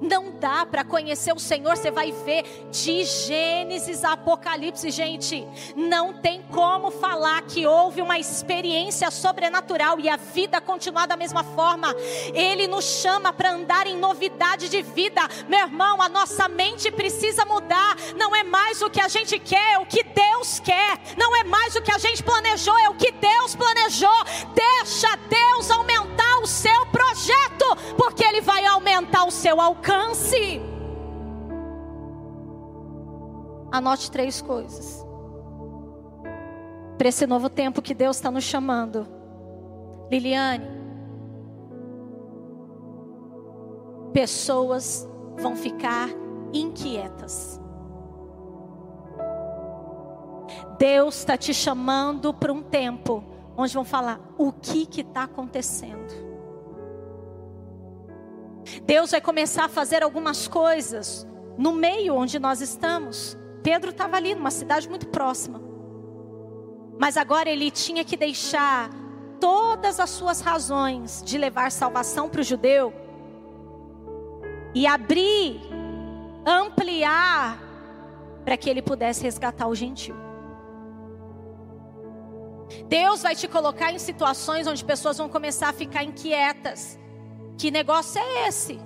Não 0.00 0.30
dá 0.32 0.64
para 0.64 0.84
conhecer 0.84 1.32
o 1.32 1.38
Senhor, 1.38 1.76
você 1.76 1.90
vai 1.90 2.12
ver 2.12 2.44
de 2.70 3.04
Gênesis 3.04 4.04
a 4.04 4.12
Apocalipse, 4.12 4.90
gente. 4.90 5.46
Não 5.76 6.12
tem 6.12 6.42
como 6.42 6.90
falar 6.90 7.42
que 7.42 7.66
houve 7.66 8.00
uma 8.00 8.18
experiência 8.18 9.10
sobrenatural 9.10 9.98
e 10.00 10.08
a 10.08 10.16
vida 10.16 10.60
continuar 10.60 11.06
da 11.06 11.16
mesma 11.16 11.42
forma. 11.42 11.94
Ele 12.34 12.66
nos 12.66 12.84
chama 12.84 13.32
para 13.32 13.52
andar 13.52 13.86
em 13.86 13.96
novidade 13.96 14.68
de 14.68 14.82
vida. 14.82 15.20
Meu 15.48 15.60
irmão, 15.60 16.00
a 16.00 16.08
nossa 16.08 16.48
mente 16.48 16.90
precisa 16.90 17.44
mudar. 17.44 17.96
Não 18.16 18.34
é 18.34 18.42
mais 18.42 18.80
o 18.82 18.90
que 18.90 19.00
a 19.00 19.08
gente 19.08 19.38
quer, 19.38 19.74
é 19.74 19.78
o 19.78 19.86
que 19.86 20.02
Deus 20.02 20.60
quer. 20.60 21.00
Não 21.16 21.34
é 21.36 21.44
mais 21.44 21.74
o 21.76 21.82
que 21.82 21.92
a 21.92 21.98
gente 21.98 22.22
planejou, 22.22 22.76
é 22.78 22.88
o 22.88 22.94
que 22.94 23.12
Deus 23.12 23.54
planejou. 23.54 24.24
Deixa 24.54 25.16
Deus 25.28 25.70
aumentar 25.70 26.38
o 26.42 26.46
seu 26.46 26.86
projeto, 26.86 27.94
porque 27.96 28.24
Ele 28.24 28.40
vai 28.40 28.64
aumentar 28.66 29.24
o 29.24 29.30
seu 29.30 29.60
alcance. 29.60 29.69
Anote 33.72 34.10
três 34.10 34.42
coisas. 34.42 35.06
Para 36.98 37.08
esse 37.08 37.26
novo 37.26 37.48
tempo 37.48 37.80
que 37.80 37.94
Deus 37.94 38.16
está 38.16 38.30
nos 38.30 38.44
chamando. 38.44 39.06
Liliane, 40.10 40.66
pessoas 44.12 45.08
vão 45.38 45.56
ficar 45.56 46.08
inquietas. 46.52 47.60
Deus 50.78 51.18
está 51.18 51.36
te 51.36 51.54
chamando 51.54 52.34
para 52.34 52.52
um 52.52 52.62
tempo 52.62 53.22
onde 53.56 53.72
vão 53.72 53.84
falar: 53.84 54.20
o 54.36 54.52
que 54.52 54.88
está 55.00 55.24
acontecendo? 55.24 56.29
Deus 58.86 59.10
vai 59.10 59.20
começar 59.20 59.64
a 59.64 59.68
fazer 59.68 60.02
algumas 60.02 60.48
coisas 60.48 61.26
no 61.56 61.72
meio 61.72 62.14
onde 62.14 62.38
nós 62.38 62.60
estamos. 62.60 63.36
Pedro 63.62 63.90
estava 63.90 64.16
ali, 64.16 64.34
numa 64.34 64.50
cidade 64.50 64.88
muito 64.88 65.08
próxima. 65.08 65.60
Mas 66.98 67.16
agora 67.16 67.48
ele 67.48 67.70
tinha 67.70 68.04
que 68.04 68.16
deixar 68.16 68.90
todas 69.40 69.98
as 69.98 70.10
suas 70.10 70.40
razões 70.40 71.22
de 71.24 71.38
levar 71.38 71.72
salvação 71.72 72.28
para 72.28 72.42
o 72.42 72.44
judeu 72.44 72.92
e 74.74 74.86
abrir, 74.86 75.60
ampliar, 76.46 77.58
para 78.44 78.56
que 78.56 78.68
ele 78.68 78.82
pudesse 78.82 79.22
resgatar 79.22 79.66
o 79.66 79.74
gentil. 79.74 80.14
Deus 82.86 83.22
vai 83.22 83.34
te 83.34 83.48
colocar 83.48 83.92
em 83.92 83.98
situações 83.98 84.66
onde 84.66 84.84
pessoas 84.84 85.18
vão 85.18 85.28
começar 85.28 85.70
a 85.70 85.72
ficar 85.72 86.04
inquietas. 86.04 86.99
Que 87.60 87.70
negócio 87.70 88.18
é 88.18 88.48
esse? 88.48 88.80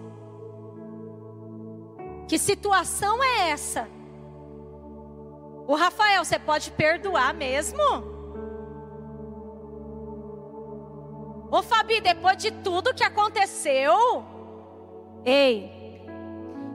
Que 2.27 2.37
situação 2.37 3.23
é 3.23 3.51
essa? 3.51 3.89
O 5.69 5.77
Rafael, 5.77 6.25
você 6.25 6.41
pode 6.41 6.73
perdoar 6.73 7.33
mesmo? 7.33 7.79
Ô 11.53 11.63
Fabi, 11.63 12.01
depois 12.01 12.37
de 12.37 12.51
tudo 12.51 12.93
que 12.93 13.05
aconteceu, 13.05 14.25
ei, 15.25 15.71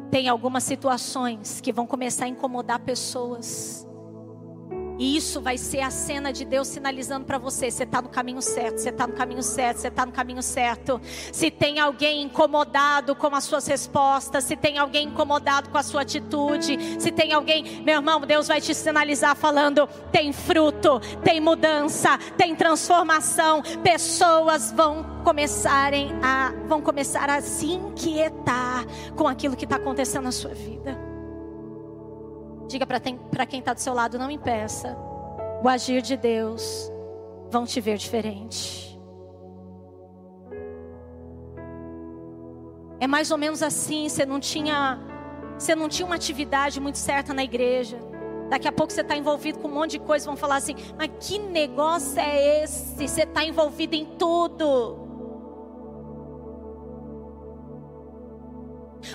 tem 0.10 0.29
algumas 0.29 0.63
situações 0.63 1.60
que 1.60 1.74
vão 1.74 1.86
começar 1.86 2.24
a 2.24 2.29
incomodar 2.29 2.79
pessoas. 2.79 3.86
E 5.00 5.15
isso 5.15 5.39
vai 5.39 5.58
ser 5.58 5.79
a 5.79 5.89
cena 5.89 6.34
de 6.34 6.44
Deus 6.44 6.68
sinalizando 6.68 7.25
para 7.25 7.38
você: 7.38 7.72
você 7.72 7.84
está 7.84 8.01
no 8.01 8.10
caminho 8.10 8.41
certo, 8.41 8.79
você 8.79 8.89
está 8.89 9.08
no 9.08 9.13
caminho 9.13 9.41
certo, 9.41 9.77
você 9.77 9.88
está 9.88 10.06
no 10.06 10.12
caminho 10.12 10.44
certo. 10.44 11.00
Se 11.32 11.50
tem 11.50 11.79
alguém 11.79 12.22
incomodado 12.24 13.15
com 13.15 13.34
as 13.34 13.46
suas 13.46 13.65
respostas, 13.65 14.44
se 14.44 14.58
tem 14.58 14.77
alguém 14.77 15.08
incomodado 15.08 15.70
com 15.70 15.77
a 15.77 15.84
sua 15.84 16.01
atitude, 16.01 16.77
se 17.00 17.12
tem 17.12 17.32
alguém, 17.32 17.82
meu 17.82 17.96
irmão, 17.96 18.20
Deus 18.20 18.50
vai 18.50 18.60
te 18.60 18.75
sinalizar 18.75 19.38
falando: 19.38 19.88
tem 20.12 20.34
fruto, 20.34 21.00
tem 21.24 21.39
mudança, 21.39 22.18
tem 22.38 22.53
transformação. 22.53 23.62
Pessoas 23.82 24.74
vão 24.74 25.22
começarem 25.24 26.12
a 26.22 26.51
vão 26.68 26.82
começar 26.82 27.29
a 27.29 27.41
se 27.41 27.72
inquietar 27.72 28.86
com 29.15 29.27
aquilo 29.27 29.56
que 29.56 29.63
está 29.63 29.77
acontecendo 29.77 30.24
na 30.24 30.32
sua 30.32 30.53
vida. 30.53 31.08
Diga 32.69 32.85
para 32.85 32.99
quem 33.47 33.59
está 33.59 33.73
do 33.73 33.79
seu 33.79 33.95
lado: 33.95 34.19
não 34.19 34.29
impeça. 34.29 34.95
O 35.63 35.67
agir 35.67 36.03
de 36.03 36.15
Deus 36.15 36.91
vão 37.49 37.65
te 37.65 37.81
ver 37.81 37.97
diferente. 37.97 38.88
É 42.99 43.07
mais 43.07 43.31
ou 43.31 43.38
menos 43.39 43.63
assim, 43.63 44.07
você 44.07 44.23
não 44.23 44.39
tinha, 44.39 44.99
você 45.57 45.73
não 45.73 45.89
tinha 45.89 46.05
uma 46.05 46.15
atividade 46.15 46.79
muito 46.79 46.99
certa 46.99 47.33
na 47.33 47.43
igreja. 47.43 47.97
Daqui 48.49 48.67
a 48.67 48.71
pouco 48.71 48.93
você 48.93 49.01
está 49.01 49.17
envolvido 49.17 49.57
com 49.57 49.67
um 49.67 49.73
monte 49.73 49.91
de 49.91 49.99
coisa, 49.99 50.27
vão 50.27 50.38
falar 50.38 50.57
assim: 50.57 50.75
mas 50.95 51.09
que 51.19 51.39
negócio 51.39 52.19
é 52.19 52.63
esse? 52.63 53.07
Você 53.07 53.23
está 53.23 53.43
envolvido 53.43 53.95
em 53.95 54.05
tudo. 54.05 55.08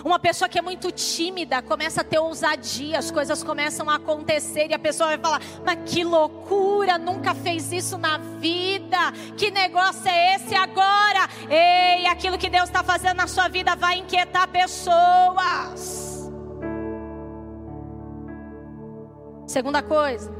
Uma 0.04 0.18
pessoa 0.18 0.50
que 0.50 0.58
é 0.58 0.62
muito 0.62 0.92
tímida 0.92 1.62
começa 1.62 2.02
a 2.02 2.04
ter 2.04 2.18
ousadia, 2.18 2.98
as 2.98 3.10
coisas 3.10 3.42
começam 3.42 3.88
a 3.88 3.94
acontecer 3.94 4.68
e 4.68 4.74
a 4.74 4.78
pessoa 4.78 5.08
vai 5.08 5.18
falar: 5.18 5.40
Mas 5.64 5.78
que 5.90 6.04
loucura, 6.04 6.98
nunca 6.98 7.34
fez 7.34 7.72
isso 7.72 7.96
na 7.96 8.18
vida, 8.18 8.98
que 9.34 9.50
negócio 9.50 10.06
é 10.06 10.34
esse 10.34 10.54
agora? 10.54 11.26
Ei, 11.48 12.06
aquilo 12.06 12.36
que 12.36 12.50
Deus 12.50 12.64
está 12.64 12.84
fazendo 12.84 13.16
na 13.16 13.26
sua 13.26 13.48
vida 13.48 13.74
vai 13.74 13.96
inquietar 13.96 14.46
pessoas. 14.48 16.30
Segunda 19.46 19.82
coisa, 19.82 20.30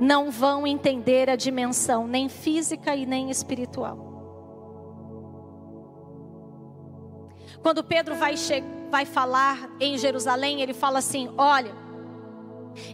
não 0.00 0.32
vão 0.32 0.66
entender 0.66 1.30
a 1.30 1.36
dimensão 1.36 2.08
nem 2.08 2.28
física 2.28 2.96
e 2.96 3.06
nem 3.06 3.30
espiritual. 3.30 4.07
Quando 7.68 7.84
Pedro 7.84 8.14
vai, 8.14 8.34
vai 8.90 9.04
falar 9.04 9.68
em 9.78 9.98
Jerusalém, 9.98 10.62
ele 10.62 10.72
fala 10.72 11.00
assim: 11.00 11.30
Olha, 11.36 11.74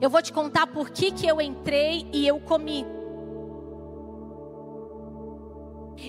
eu 0.00 0.10
vou 0.10 0.20
te 0.20 0.32
contar 0.32 0.66
por 0.66 0.90
que, 0.90 1.12
que 1.12 1.28
eu 1.28 1.40
entrei 1.40 2.08
e 2.12 2.26
eu 2.26 2.40
comi. 2.40 2.84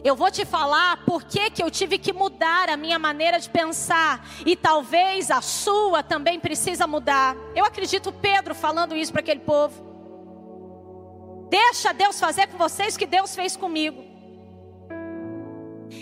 Eu 0.03 0.15
vou 0.15 0.31
te 0.31 0.43
falar 0.45 1.05
por 1.05 1.25
que, 1.25 1.51
que 1.51 1.61
eu 1.61 1.69
tive 1.69 1.99
que 1.99 2.11
mudar 2.11 2.67
a 2.69 2.75
minha 2.75 2.97
maneira 2.97 3.39
de 3.39 3.47
pensar. 3.51 4.27
E 4.43 4.55
talvez 4.55 5.29
a 5.29 5.41
sua 5.41 6.01
também 6.01 6.39
precisa 6.39 6.87
mudar. 6.87 7.35
Eu 7.55 7.65
acredito 7.65 8.11
Pedro 8.11 8.55
falando 8.55 8.95
isso 8.95 9.11
para 9.11 9.21
aquele 9.21 9.41
povo. 9.41 9.79
Deixa 11.51 11.93
Deus 11.93 12.19
fazer 12.19 12.47
com 12.47 12.57
vocês 12.57 12.95
o 12.95 12.97
que 12.97 13.05
Deus 13.05 13.35
fez 13.35 13.55
comigo. 13.55 14.03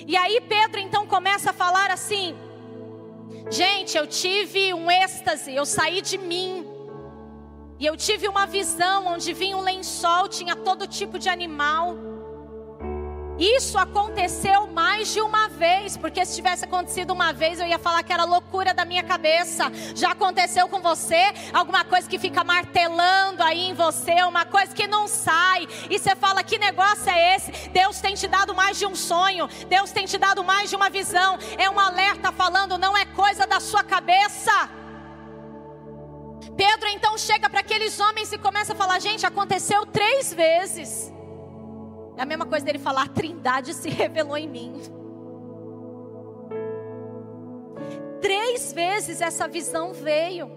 E 0.07 0.15
aí 0.15 0.39
Pedro 0.39 0.79
então 0.79 1.05
começa 1.05 1.49
a 1.49 1.53
falar 1.53 1.91
assim: 1.91 2.33
Gente, 3.49 3.97
eu 3.97 4.07
tive 4.07 4.73
um 4.73 4.89
êxtase, 4.89 5.53
eu 5.53 5.65
saí 5.65 6.01
de 6.01 6.17
mim. 6.17 6.65
E 7.79 7.85
eu 7.85 7.97
tive 7.97 8.27
uma 8.27 8.45
visão 8.45 9.07
onde 9.07 9.33
vinha 9.33 9.57
um 9.57 9.61
lençol, 9.61 10.27
tinha 10.27 10.55
todo 10.55 10.87
tipo 10.87 11.19
de 11.19 11.29
animal. 11.29 12.12
Isso 13.43 13.77
aconteceu 13.77 14.67
mais 14.67 15.11
de 15.11 15.19
uma 15.19 15.49
vez, 15.49 15.97
porque 15.97 16.25
se 16.25 16.33
tivesse 16.33 16.63
acontecido 16.63 17.11
uma 17.11 17.33
vez, 17.33 17.59
eu 17.59 17.67
ia 17.67 17.77
falar 17.77 18.01
que 18.01 18.13
era 18.13 18.23
loucura 18.23 18.73
da 18.73 18.85
minha 18.85 19.03
cabeça. 19.03 19.69
Já 19.93 20.11
aconteceu 20.11 20.69
com 20.69 20.79
você? 20.79 21.33
Alguma 21.51 21.83
coisa 21.83 22.07
que 22.07 22.17
fica 22.17 22.41
martelando 22.41 23.43
aí 23.43 23.67
em 23.67 23.73
você, 23.73 24.23
uma 24.23 24.45
coisa 24.45 24.73
que 24.73 24.87
não 24.87 25.09
sai, 25.09 25.67
e 25.89 25.99
você 25.99 26.15
fala: 26.15 26.41
que 26.41 26.57
negócio 26.57 27.09
é 27.09 27.35
esse? 27.35 27.51
Deus 27.67 27.99
tem 27.99 28.15
te 28.15 28.29
dado 28.29 28.55
mais 28.55 28.79
de 28.79 28.85
um 28.85 28.95
sonho, 28.95 29.49
Deus 29.67 29.91
tem 29.91 30.05
te 30.05 30.17
dado 30.17 30.41
mais 30.41 30.69
de 30.69 30.77
uma 30.77 30.89
visão. 30.89 31.37
É 31.57 31.69
um 31.69 31.77
alerta 31.77 32.31
falando, 32.31 32.77
não 32.77 32.95
é 32.95 33.03
coisa 33.03 33.45
da 33.45 33.59
sua 33.59 33.83
cabeça. 33.83 34.69
Pedro 36.55 36.87
então 36.87 37.17
chega 37.17 37.49
para 37.49 37.59
aqueles 37.59 37.99
homens 37.99 38.31
e 38.31 38.37
começa 38.37 38.71
a 38.71 38.75
falar: 38.75 38.99
gente, 38.99 39.25
aconteceu 39.25 39.85
três 39.85 40.33
vezes. 40.33 41.11
É 42.17 42.21
a 42.21 42.25
mesma 42.25 42.45
coisa 42.45 42.65
dele 42.65 42.79
falar: 42.79 43.03
a 43.03 43.07
trindade 43.07 43.73
se 43.73 43.89
revelou 43.89 44.37
em 44.37 44.47
mim. 44.47 44.81
Três 48.21 48.71
vezes 48.71 49.21
essa 49.21 49.47
visão 49.47 49.93
veio. 49.93 50.49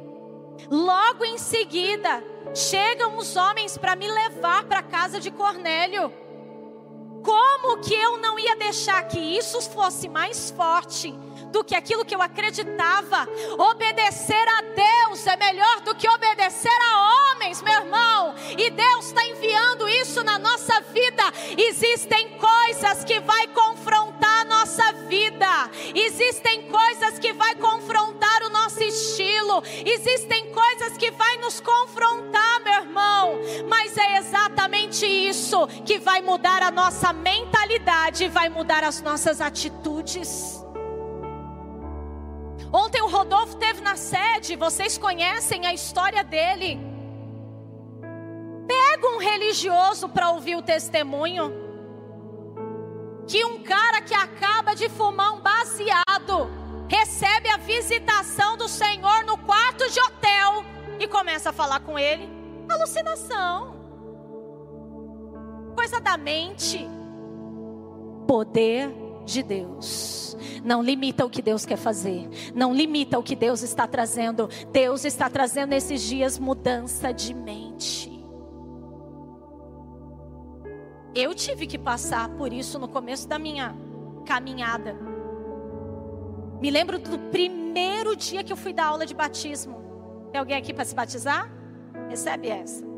Logo 0.70 1.24
em 1.24 1.36
seguida, 1.36 2.22
chegam 2.54 3.18
os 3.18 3.36
homens 3.36 3.76
para 3.76 3.94
me 3.94 4.08
levar 4.08 4.64
para 4.64 4.78
a 4.78 4.82
casa 4.82 5.20
de 5.20 5.30
Cornélio. 5.30 6.12
Como 7.22 7.78
que 7.78 7.92
eu 7.92 8.18
não 8.18 8.38
ia 8.38 8.56
deixar 8.56 9.02
que 9.08 9.18
isso 9.18 9.60
fosse 9.62 10.08
mais 10.08 10.50
forte 10.50 11.12
do 11.56 11.64
que 11.64 11.74
aquilo 11.74 12.04
que 12.04 12.14
eu 12.14 12.20
acreditava. 12.20 13.26
Obedecer 13.56 14.46
a 14.46 14.60
Deus 14.60 15.26
é 15.26 15.36
melhor 15.38 15.80
do 15.80 15.94
que 15.94 16.06
obedecer 16.06 16.68
a 16.68 17.30
homens, 17.32 17.62
meu 17.62 17.72
irmão. 17.72 18.34
E 18.58 18.68
Deus 18.68 19.06
está 19.06 19.24
enviando 19.24 19.88
isso 19.88 20.22
na 20.22 20.38
nossa 20.38 20.82
vida. 20.82 21.22
Existem 21.56 22.36
coisas 22.36 23.04
que 23.04 23.20
vai 23.20 23.46
confrontar 23.48 24.42
a 24.42 24.44
nossa 24.44 24.92
vida. 25.08 25.70
Existem 25.94 26.68
coisas 26.68 27.18
que 27.18 27.32
vai 27.32 27.54
confrontar 27.54 28.42
o 28.42 28.50
nosso 28.50 28.82
estilo. 28.82 29.62
Existem 29.64 30.52
coisas 30.52 30.98
que 30.98 31.10
vai 31.10 31.38
nos 31.38 31.58
confrontar, 31.58 32.60
meu 32.64 32.74
irmão. 32.74 33.40
Mas 33.66 33.96
é 33.96 34.18
exatamente 34.18 35.06
isso 35.06 35.66
que 35.86 35.98
vai 35.98 36.20
mudar 36.20 36.62
a 36.62 36.70
nossa 36.70 37.14
mentalidade, 37.14 38.28
vai 38.28 38.50
mudar 38.50 38.84
as 38.84 39.00
nossas 39.00 39.40
atitudes. 39.40 40.65
Ontem 42.76 43.00
o 43.00 43.08
Rodolfo 43.08 43.56
teve 43.56 43.80
na 43.80 43.96
sede, 43.96 44.54
vocês 44.54 44.98
conhecem 44.98 45.66
a 45.66 45.72
história 45.72 46.22
dele. 46.22 46.78
Pega 48.68 49.08
um 49.14 49.18
religioso 49.18 50.10
para 50.10 50.28
ouvir 50.32 50.56
o 50.56 50.62
testemunho. 50.62 51.50
Que 53.26 53.42
um 53.46 53.62
cara 53.62 54.02
que 54.02 54.12
acaba 54.12 54.74
de 54.74 54.90
fumar 54.90 55.32
um 55.32 55.40
baseado 55.40 56.50
recebe 56.86 57.48
a 57.48 57.56
visitação 57.56 58.58
do 58.58 58.68
Senhor 58.68 59.24
no 59.24 59.38
quarto 59.38 59.90
de 59.90 59.98
hotel 59.98 60.62
e 61.00 61.08
começa 61.08 61.48
a 61.48 61.54
falar 61.54 61.80
com 61.80 61.98
ele. 61.98 62.28
Alucinação. 62.68 63.74
Coisa 65.74 65.98
da 65.98 66.18
mente. 66.18 66.86
Poder 68.28 69.05
de 69.26 69.42
Deus. 69.42 70.36
Não 70.64 70.82
limita 70.82 71.26
o 71.26 71.30
que 71.30 71.42
Deus 71.42 71.66
quer 71.66 71.76
fazer. 71.76 72.28
Não 72.54 72.72
limita 72.72 73.18
o 73.18 73.22
que 73.22 73.36
Deus 73.36 73.62
está 73.62 73.86
trazendo. 73.86 74.48
Deus 74.72 75.04
está 75.04 75.28
trazendo 75.28 75.70
nesses 75.70 76.00
dias 76.02 76.38
mudança 76.38 77.12
de 77.12 77.34
mente. 77.34 78.24
Eu 81.14 81.34
tive 81.34 81.66
que 81.66 81.78
passar 81.78 82.28
por 82.30 82.52
isso 82.52 82.78
no 82.78 82.88
começo 82.88 83.28
da 83.28 83.38
minha 83.38 83.74
caminhada. 84.24 84.96
Me 86.60 86.70
lembro 86.70 86.98
do 86.98 87.18
primeiro 87.30 88.16
dia 88.16 88.42
que 88.42 88.52
eu 88.52 88.56
fui 88.56 88.72
dar 88.72 88.86
aula 88.86 89.06
de 89.06 89.14
batismo. 89.14 89.82
Tem 90.30 90.38
alguém 90.38 90.56
aqui 90.56 90.72
para 90.72 90.84
se 90.84 90.94
batizar? 90.94 91.50
Recebe 92.08 92.48
essa. 92.48 92.95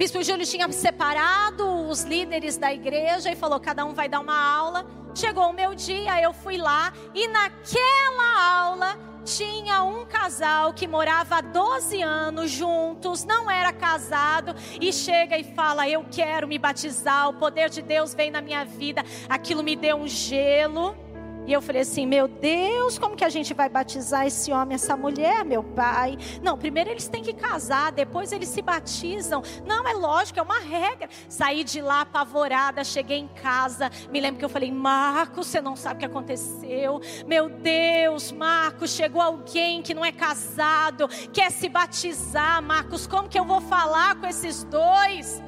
Bispo 0.00 0.22
Júlio 0.22 0.46
tinha 0.46 0.66
separado 0.72 1.86
os 1.86 2.04
líderes 2.04 2.56
da 2.56 2.72
igreja 2.72 3.30
e 3.30 3.36
falou: 3.36 3.60
cada 3.60 3.84
um 3.84 3.92
vai 3.92 4.08
dar 4.08 4.20
uma 4.20 4.34
aula. 4.34 4.86
Chegou 5.14 5.50
o 5.50 5.52
meu 5.52 5.74
dia, 5.74 6.18
eu 6.22 6.32
fui 6.32 6.56
lá 6.56 6.90
e 7.14 7.28
naquela 7.28 8.62
aula 8.62 8.98
tinha 9.26 9.82
um 9.82 10.06
casal 10.06 10.72
que 10.72 10.86
morava 10.86 11.36
há 11.36 11.40
12 11.42 12.00
anos 12.00 12.50
juntos, 12.50 13.26
não 13.26 13.50
era 13.50 13.74
casado, 13.74 14.54
e 14.80 14.90
chega 14.90 15.36
e 15.36 15.44
fala: 15.44 15.86
Eu 15.86 16.02
quero 16.10 16.48
me 16.48 16.58
batizar, 16.58 17.28
o 17.28 17.34
poder 17.34 17.68
de 17.68 17.82
Deus 17.82 18.14
veio 18.14 18.32
na 18.32 18.40
minha 18.40 18.64
vida. 18.64 19.04
Aquilo 19.28 19.62
me 19.62 19.76
deu 19.76 19.96
um 19.96 20.08
gelo. 20.08 20.96
E 21.46 21.52
eu 21.52 21.60
falei 21.60 21.82
assim: 21.82 22.06
Meu 22.06 22.28
Deus, 22.28 22.98
como 22.98 23.16
que 23.16 23.24
a 23.24 23.28
gente 23.28 23.54
vai 23.54 23.68
batizar 23.68 24.26
esse 24.26 24.52
homem, 24.52 24.74
essa 24.74 24.96
mulher, 24.96 25.44
meu 25.44 25.62
pai? 25.62 26.16
Não, 26.42 26.56
primeiro 26.56 26.90
eles 26.90 27.08
têm 27.08 27.22
que 27.22 27.32
casar, 27.32 27.92
depois 27.92 28.32
eles 28.32 28.48
se 28.48 28.62
batizam. 28.62 29.42
Não, 29.66 29.86
é 29.86 29.92
lógico, 29.92 30.38
é 30.38 30.42
uma 30.42 30.58
regra. 30.58 31.08
Saí 31.28 31.64
de 31.64 31.80
lá 31.80 32.02
apavorada, 32.02 32.84
cheguei 32.84 33.18
em 33.18 33.28
casa. 33.28 33.90
Me 34.10 34.20
lembro 34.20 34.38
que 34.38 34.44
eu 34.44 34.48
falei: 34.48 34.70
Marcos, 34.70 35.46
você 35.46 35.60
não 35.60 35.76
sabe 35.76 35.96
o 35.96 35.98
que 35.98 36.06
aconteceu. 36.06 37.00
Meu 37.26 37.48
Deus, 37.48 38.32
Marcos, 38.32 38.90
chegou 38.90 39.20
alguém 39.20 39.82
que 39.82 39.94
não 39.94 40.04
é 40.04 40.12
casado, 40.12 41.08
quer 41.32 41.50
se 41.50 41.68
batizar. 41.68 42.62
Marcos, 42.62 43.06
como 43.06 43.28
que 43.28 43.38
eu 43.38 43.44
vou 43.44 43.60
falar 43.60 44.14
com 44.16 44.26
esses 44.26 44.64
dois? 44.64 45.42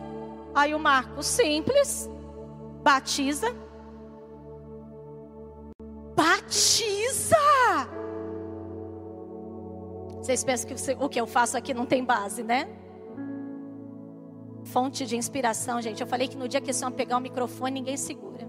Aí 0.55 0.75
o 0.75 0.79
Marcos, 0.79 1.27
simples, 1.27 2.11
batiza 2.83 3.55
Batiza! 6.15 7.37
Vocês 10.19 10.45
pensam 10.45 10.69
que 10.69 11.05
o 11.05 11.09
que 11.09 11.21
eu 11.21 11.27
faço 11.27 11.57
aqui 11.57 11.75
não 11.75 11.85
tem 11.85 12.05
base, 12.05 12.43
né? 12.43 12.69
Fonte 14.65 15.05
de 15.05 15.17
inspiração, 15.17 15.83
gente. 15.83 16.01
Eu 16.01 16.07
falei 16.07 16.29
que 16.29 16.37
no 16.37 16.47
dia 16.47 16.61
que 16.61 16.71
esse 16.71 16.85
homem 16.85 16.97
pegar 16.97 17.17
o 17.17 17.21
microfone, 17.21 17.73
ninguém 17.73 17.97
segura. 17.97 18.47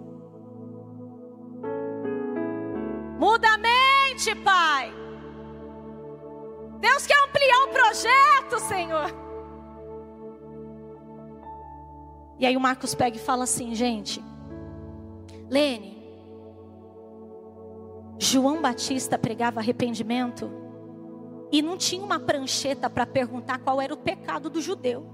Muda 3.18 3.48
a 3.48 3.58
mente, 3.58 4.36
Pai. 4.36 4.94
Deus 6.80 7.08
quer 7.08 7.18
ampliar 7.24 7.64
o 7.64 7.70
projeto, 7.70 8.60
Senhor. 8.68 9.24
E 12.38 12.46
aí 12.46 12.58
o 12.58 12.60
Marcos 12.60 12.94
pega 12.94 13.16
e 13.16 13.20
fala 13.20 13.46
assim, 13.46 13.74
gente. 13.74 14.22
Lene, 15.50 16.03
João 18.20 18.62
Batista 18.62 19.18
pregava 19.18 19.60
arrependimento 19.60 20.52
e 21.52 21.62
não 21.62 21.78
tinha 21.78 22.04
uma 22.04 22.20
prancheta 22.20 22.90
para 22.90 23.06
perguntar 23.06 23.60
qual 23.60 23.82
era 23.82 23.94
o 23.94 23.98
pecado 23.98 24.50
do 24.50 24.62
judeu. 24.62 25.14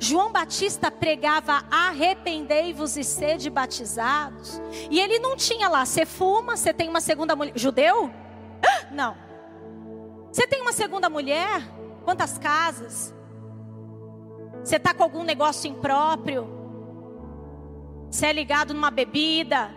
João 0.00 0.32
Batista 0.32 0.90
pregava 0.90 1.64
arrependei-vos 1.70 2.96
e 2.96 3.04
sede 3.04 3.50
batizados. 3.50 4.60
E 4.90 4.98
ele 4.98 5.18
não 5.18 5.36
tinha 5.36 5.68
lá, 5.68 5.84
você 5.84 6.06
fuma, 6.06 6.56
você 6.56 6.72
tem 6.72 6.88
uma 6.88 7.00
segunda 7.00 7.36
mulher. 7.36 7.52
Judeu? 7.56 8.10
Não. 8.90 9.16
Você 10.32 10.46
tem 10.46 10.60
uma 10.60 10.72
segunda 10.72 11.08
mulher? 11.08 11.62
Quantas 12.04 12.38
casas? 12.38 13.14
Você 14.62 14.76
está 14.76 14.92
com 14.92 15.02
algum 15.02 15.22
negócio 15.22 15.70
impróprio? 15.70 16.48
Você 18.10 18.26
é 18.26 18.32
ligado 18.32 18.72
numa 18.74 18.90
bebida? 18.90 19.70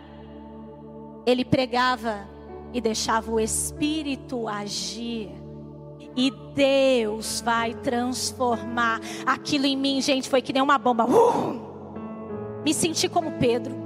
Ele 1.26 1.44
pregava 1.44 2.28
e 2.72 2.80
deixava 2.80 3.30
o 3.30 3.40
Espírito 3.40 4.48
agir. 4.48 5.30
E 6.16 6.30
Deus 6.54 7.40
vai 7.40 7.74
transformar 7.74 9.00
aquilo 9.24 9.66
em 9.66 9.76
mim, 9.76 10.00
gente. 10.00 10.28
Foi 10.28 10.42
que 10.42 10.52
nem 10.52 10.62
uma 10.62 10.78
bomba. 10.78 11.04
Uh! 11.06 11.70
Me 12.64 12.74
senti 12.74 13.08
como 13.08 13.32
Pedro. 13.38 13.79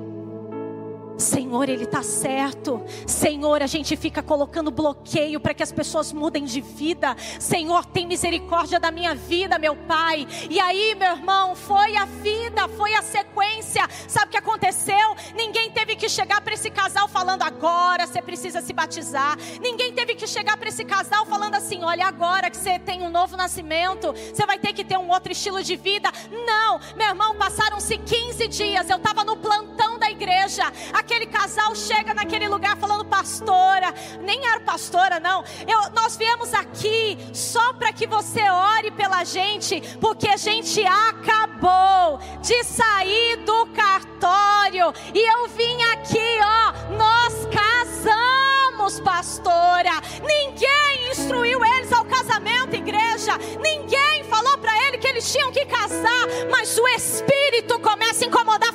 Senhor, 1.18 1.68
Ele 1.68 1.84
está 1.84 2.02
certo. 2.02 2.82
Senhor, 3.06 3.62
a 3.62 3.66
gente 3.66 3.96
fica 3.96 4.22
colocando 4.22 4.70
bloqueio 4.70 5.40
para 5.40 5.54
que 5.54 5.62
as 5.62 5.72
pessoas 5.72 6.12
mudem 6.12 6.44
de 6.44 6.60
vida. 6.60 7.16
Senhor, 7.38 7.84
tem 7.84 8.06
misericórdia 8.06 8.80
da 8.80 8.90
minha 8.90 9.14
vida, 9.14 9.58
meu 9.58 9.76
Pai. 9.76 10.26
E 10.50 10.58
aí, 10.58 10.94
meu 10.94 11.12
irmão, 11.12 11.54
foi 11.54 11.96
a 11.96 12.04
vida, 12.04 12.68
foi 12.68 12.94
a 12.94 13.02
sequência. 13.02 13.88
Sabe 14.08 14.26
o 14.26 14.30
que 14.30 14.38
aconteceu? 14.38 15.16
Ninguém 15.36 15.70
teve 15.70 15.96
que 15.96 16.08
chegar 16.08 16.40
para 16.40 16.54
esse 16.54 16.70
casal 16.70 17.08
falando 17.08 17.42
agora 17.42 18.06
você 18.06 18.20
precisa 18.20 18.60
se 18.60 18.72
batizar. 18.72 19.36
Ninguém 19.60 19.92
teve 19.92 20.14
que 20.14 20.26
chegar 20.26 20.56
para 20.56 20.68
esse 20.68 20.84
casal 20.84 21.24
falando 21.26 21.54
assim: 21.54 21.82
olha, 21.82 22.06
agora 22.06 22.50
que 22.50 22.56
você 22.56 22.78
tem 22.78 23.02
um 23.02 23.10
novo 23.10 23.36
nascimento, 23.36 24.12
você 24.12 24.46
vai 24.46 24.58
ter 24.58 24.72
que 24.72 24.84
ter 24.84 24.98
um 24.98 25.08
outro 25.10 25.32
estilo 25.32 25.62
de 25.62 25.76
vida. 25.76 26.10
Não, 26.46 26.80
meu 26.96 27.08
irmão, 27.08 27.34
passaram-se 27.36 27.98
15 27.98 28.48
dias. 28.48 28.88
Eu 28.88 28.96
estava 28.96 29.24
no 29.24 29.36
plantão 29.36 29.98
da 29.98 30.10
igreja 30.10 30.64
aquele 31.04 31.26
casal 31.26 31.74
chega 31.76 32.14
naquele 32.14 32.48
lugar 32.48 32.76
falando, 32.78 33.04
pastora, 33.04 33.94
nem 34.20 34.44
era 34.46 34.60
pastora, 34.60 35.20
não. 35.20 35.44
Eu, 35.68 35.90
nós 35.92 36.16
viemos 36.16 36.52
aqui 36.54 37.18
só 37.34 37.74
para 37.74 37.92
que 37.92 38.06
você 38.06 38.40
ore 38.50 38.90
pela 38.90 39.22
gente, 39.22 39.80
porque 40.00 40.26
a 40.28 40.36
gente 40.36 40.82
acabou 40.84 42.18
de 42.40 42.64
sair 42.64 43.36
do 43.44 43.66
cartório 43.66 44.92
e 45.14 45.20
eu 45.20 45.48
vim 45.48 45.82
aqui, 45.92 46.38
ó, 46.40 46.94
nós 46.96 47.34
casamos, 47.52 48.98
pastora. 49.00 50.00
Ninguém 50.22 51.10
instruiu 51.10 51.62
eles 51.64 51.92
ao 51.92 52.04
casamento, 52.06 52.74
igreja. 52.74 53.38
Ninguém 53.60 54.24
falou 54.24 54.58
para 54.58 54.76
ele 54.86 54.98
que 54.98 55.06
eles 55.06 55.30
tinham 55.30 55.52
que 55.52 55.64
casar, 55.66 56.26
mas 56.50 56.76
o 56.78 56.88
Espírito 56.88 57.78
começa 57.78 58.24
a 58.24 58.28
incomodar, 58.28 58.72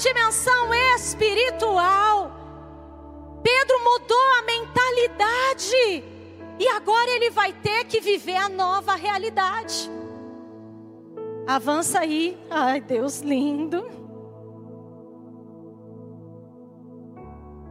dimensão 0.00 0.72
espiritual. 0.96 2.32
Pedro 3.42 3.78
mudou 3.84 4.30
a 4.38 4.42
mentalidade. 4.42 6.04
E 6.58 6.68
agora 6.68 7.10
ele 7.10 7.30
vai 7.30 7.52
ter 7.52 7.84
que 7.84 8.00
viver 8.00 8.36
a 8.36 8.48
nova 8.48 8.94
realidade. 8.94 9.90
Avança 11.46 12.00
aí. 12.00 12.38
Ai, 12.50 12.80
Deus 12.80 13.20
lindo. 13.20 13.78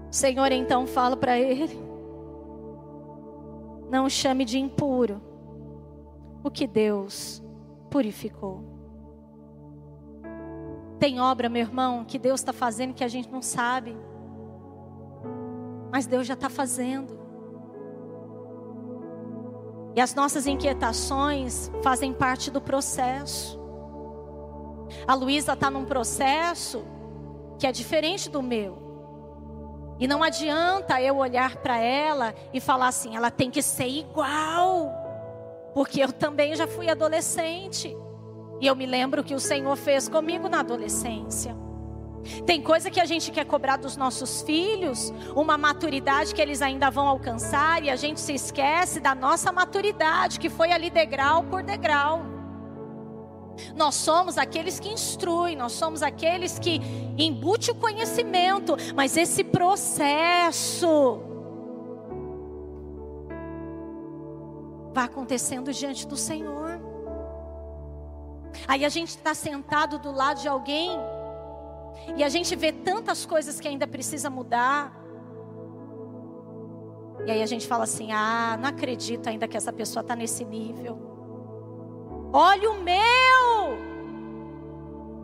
O 0.10 0.14
Senhor 0.14 0.52
então 0.52 0.88
fala 0.88 1.16
para 1.16 1.40
ele: 1.40 1.80
Não 3.90 4.10
chame 4.10 4.44
de 4.44 4.58
impuro 4.58 5.22
o 6.44 6.50
que 6.50 6.66
Deus 6.66 7.44
purificou. 7.92 8.69
Tem 11.00 11.20
obra, 11.22 11.48
meu 11.48 11.62
irmão, 11.62 12.04
que 12.04 12.20
Deus 12.20 12.42
está 12.42 12.52
fazendo 12.52 12.94
que 12.94 13.04
a 13.04 13.08
gente 13.08 13.32
não 13.32 13.42
sabe, 13.42 13.98
mas 15.92 16.06
Deus 16.06 16.28
já 16.28 16.34
está 16.34 16.50
fazendo. 16.50 17.18
E 19.96 20.02
as 20.02 20.14
nossas 20.14 20.46
inquietações 20.46 21.72
fazem 21.82 22.14
parte 22.14 22.52
do 22.52 22.62
processo. 22.62 23.60
A 25.08 25.14
Luísa 25.14 25.54
está 25.54 25.70
num 25.70 25.86
processo 25.86 26.84
que 27.58 27.66
é 27.66 27.72
diferente 27.72 28.30
do 28.30 28.42
meu. 28.42 28.78
E 30.00 30.08
não 30.08 30.24
adianta 30.24 31.02
eu 31.02 31.18
olhar 31.18 31.58
para 31.58 31.78
ela 31.78 32.34
e 32.54 32.60
falar 32.62 32.88
assim, 32.88 33.16
ela 33.16 33.30
tem 33.30 33.52
que 33.52 33.62
ser 33.62 33.88
igual. 33.88 34.92
Porque 35.74 36.02
eu 36.02 36.12
também 36.12 36.56
já 36.56 36.68
fui 36.68 36.90
adolescente. 36.90 37.96
E 38.62 38.68
eu 38.68 38.76
me 38.76 38.86
lembro 38.86 39.24
que 39.24 39.34
o 39.34 39.40
Senhor 39.40 39.76
fez 39.76 40.10
comigo 40.10 40.50
na 40.50 40.60
adolescência. 40.60 41.56
Tem 42.46 42.62
coisa 42.62 42.92
que 42.92 43.00
a 43.00 43.06
gente 43.06 43.32
quer 43.32 43.46
cobrar 43.46 43.78
dos 43.78 43.96
nossos 43.96 44.42
filhos, 44.42 45.14
uma 45.36 45.58
maturidade 45.58 46.36
que 46.36 46.42
eles 46.42 46.62
ainda 46.62 46.90
vão 46.90 47.08
alcançar, 47.08 47.82
e 47.84 47.90
a 47.90 47.96
gente 47.96 48.20
se 48.20 48.34
esquece 48.34 49.00
da 49.00 49.16
nossa 49.16 49.52
maturidade, 49.52 50.40
que 50.40 50.50
foi 50.50 50.72
ali 50.72 50.90
degrau 50.90 51.44
por 51.44 51.64
degrau. 51.64 52.26
Nós 53.76 53.96
somos 53.96 54.38
aqueles 54.38 54.80
que 54.80 54.90
instruem, 54.90 55.56
nós 55.56 55.72
somos 55.74 56.02
aqueles 56.02 56.60
que 56.60 56.82
embute 57.18 57.72
o 57.72 57.76
conhecimento, 57.76 58.76
mas 58.96 59.18
esse 59.18 59.44
processo 59.44 61.22
vai 64.94 65.06
acontecendo 65.06 65.72
diante 65.72 66.08
do 66.08 66.18
Senhor. 66.18 66.89
Aí 68.68 68.86
a 68.86 68.90
gente 68.90 69.10
está 69.10 69.34
sentado 69.34 70.00
do 70.00 70.12
lado 70.12 70.42
de 70.42 70.48
alguém 70.48 70.92
E 72.16 72.24
a 72.24 72.30
gente 72.30 72.56
vê 72.56 72.72
tantas 72.72 73.26
coisas 73.26 73.60
que 73.60 73.68
ainda 73.68 73.88
precisa 73.88 74.30
mudar. 74.30 74.96
E 77.26 77.32
aí 77.32 77.42
a 77.42 77.46
gente 77.46 77.68
fala 77.68 77.84
assim: 77.84 78.12
ah, 78.12 78.58
não 78.60 78.70
acredito 78.70 79.28
ainda 79.28 79.48
que 79.48 79.58
essa 79.58 79.72
pessoa 79.74 80.02
está 80.02 80.16
nesse 80.16 80.46
nível. 80.46 80.98
Olha 82.32 82.72
o 82.72 82.82
meu! 82.84 83.80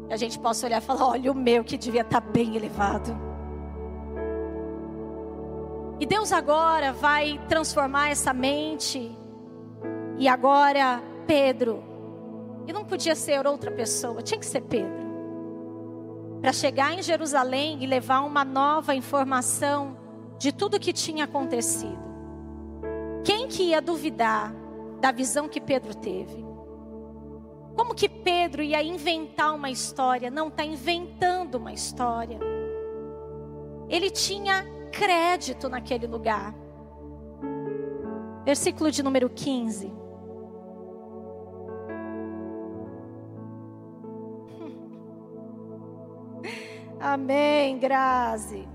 E 0.10 0.14
a 0.14 0.18
gente 0.18 0.38
possa 0.38 0.66
olhar 0.66 0.82
e 0.82 0.86
falar: 0.86 1.08
olha 1.08 1.32
o 1.32 1.36
meu 1.36 1.64
que 1.64 1.78
devia 1.78 2.02
estar 2.02 2.22
tá 2.22 2.28
bem 2.28 2.56
elevado. 2.56 3.16
E 6.00 6.06
Deus 6.06 6.34
agora 6.34 6.92
vai 6.92 7.40
transformar 7.48 8.10
essa 8.10 8.34
mente. 8.34 9.18
E 10.18 10.28
agora, 10.28 11.02
Pedro, 11.26 11.84
e 12.68 12.74
não 12.74 12.86
podia 12.86 13.16
ser 13.16 13.46
outra 13.46 13.72
pessoa, 13.72 14.22
tinha 14.22 14.40
que 14.40 14.46
ser 14.46 14.62
Pedro. 14.62 15.06
Para 16.42 16.54
chegar 16.54 16.94
em 16.94 17.02
Jerusalém 17.02 17.84
e 17.84 17.88
levar 17.88 18.22
uma 18.22 18.44
nova 18.44 18.94
informação 18.94 19.98
de 20.38 20.52
tudo 20.52 20.80
que 20.80 20.94
tinha 20.94 21.26
acontecido. 21.26 22.04
Quem 23.24 23.48
que 23.48 23.64
ia 23.64 23.82
duvidar 23.82 24.54
da 25.00 25.12
visão 25.12 25.48
que 25.48 25.60
Pedro 25.60 25.96
teve? 25.96 26.46
Como 27.76 27.94
que 27.94 28.08
Pedro 28.08 28.62
ia 28.62 28.82
inventar 28.82 29.54
uma 29.54 29.70
história? 29.70 30.32
Não 30.32 30.48
está 30.48 30.64
inventando 30.64 31.56
uma 31.56 31.74
história. 31.74 32.40
Ele 33.90 34.10
tinha 34.10 34.66
crédito 34.92 35.68
naquele 35.68 36.08
lugar. 36.08 36.56
Versículo 38.46 38.92
de 38.92 39.04
número 39.04 39.30
15. 39.30 40.05
Amém, 47.00 47.78
Grazi. 47.78 48.68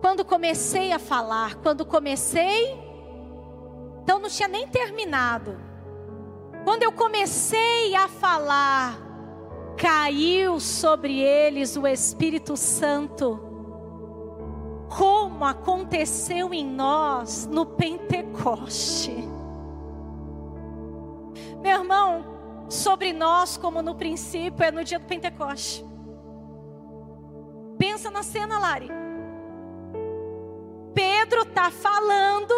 Quando 0.00 0.24
comecei 0.24 0.92
a 0.92 0.98
falar, 0.98 1.54
quando 1.56 1.86
comecei, 1.86 2.78
então 4.02 4.18
não 4.18 4.28
tinha 4.28 4.48
nem 4.48 4.66
terminado. 4.66 5.56
Quando 6.64 6.82
eu 6.82 6.92
comecei 6.92 7.94
a 7.94 8.08
falar, 8.08 8.98
caiu 9.76 10.60
sobre 10.60 11.18
eles 11.18 11.76
o 11.76 11.86
Espírito 11.86 12.56
Santo, 12.56 13.40
como 14.96 15.44
aconteceu 15.44 16.52
em 16.52 16.64
nós 16.64 17.46
no 17.46 17.64
Pentecoste. 17.64 19.16
Meu 21.60 21.78
irmão, 21.78 22.31
sobre 22.72 23.12
nós, 23.12 23.56
como 23.56 23.82
no 23.82 23.94
princípio, 23.94 24.64
é 24.64 24.70
no 24.70 24.82
dia 24.82 24.98
do 24.98 25.04
Pentecoste. 25.04 25.84
Pensa 27.78 28.10
na 28.10 28.22
cena, 28.22 28.58
Lari. 28.58 28.88
Pedro 30.94 31.42
está 31.42 31.70
falando 31.70 32.54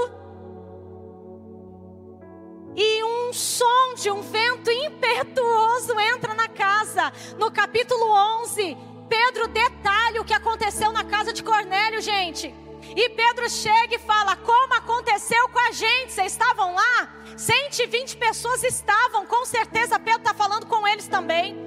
e 2.77 3.05
um 3.05 3.33
som 3.33 3.94
de 3.96 4.11
um 4.11 4.20
vento 4.20 4.70
impetuoso 4.70 5.98
entra 5.98 6.35
na 6.35 6.48
casa. 6.48 7.12
No 7.38 7.50
capítulo 7.50 8.05
11, 8.42 8.77
Pedro 9.09 9.48
detalha 9.48 10.20
o 10.20 10.24
que 10.24 10.33
aconteceu 10.33 10.92
na 10.92 11.05
casa 11.05 11.33
de 11.33 11.42
Cornélio, 11.42 12.00
gente. 12.00 12.55
E 12.96 13.09
Pedro 13.11 13.48
chega 13.50 13.96
e 13.96 13.98
fala: 13.98 14.37
Como 14.37 14.74
aconteceu 14.74 15.48
com 15.48 15.59
a 15.59 15.72
gente? 15.72 16.12
Vocês 16.12 16.33
estavam 16.33 16.74
lá? 16.74 17.24
120 17.37 18.16
pessoas 18.16 18.62
estavam, 18.62 19.26
com 19.26 19.44
certeza 19.44 19.98
Pedro 19.98 20.20
está 20.20 20.35
falando 20.35 20.66
com 20.66 20.87
eles 20.87 21.09
também. 21.09 21.64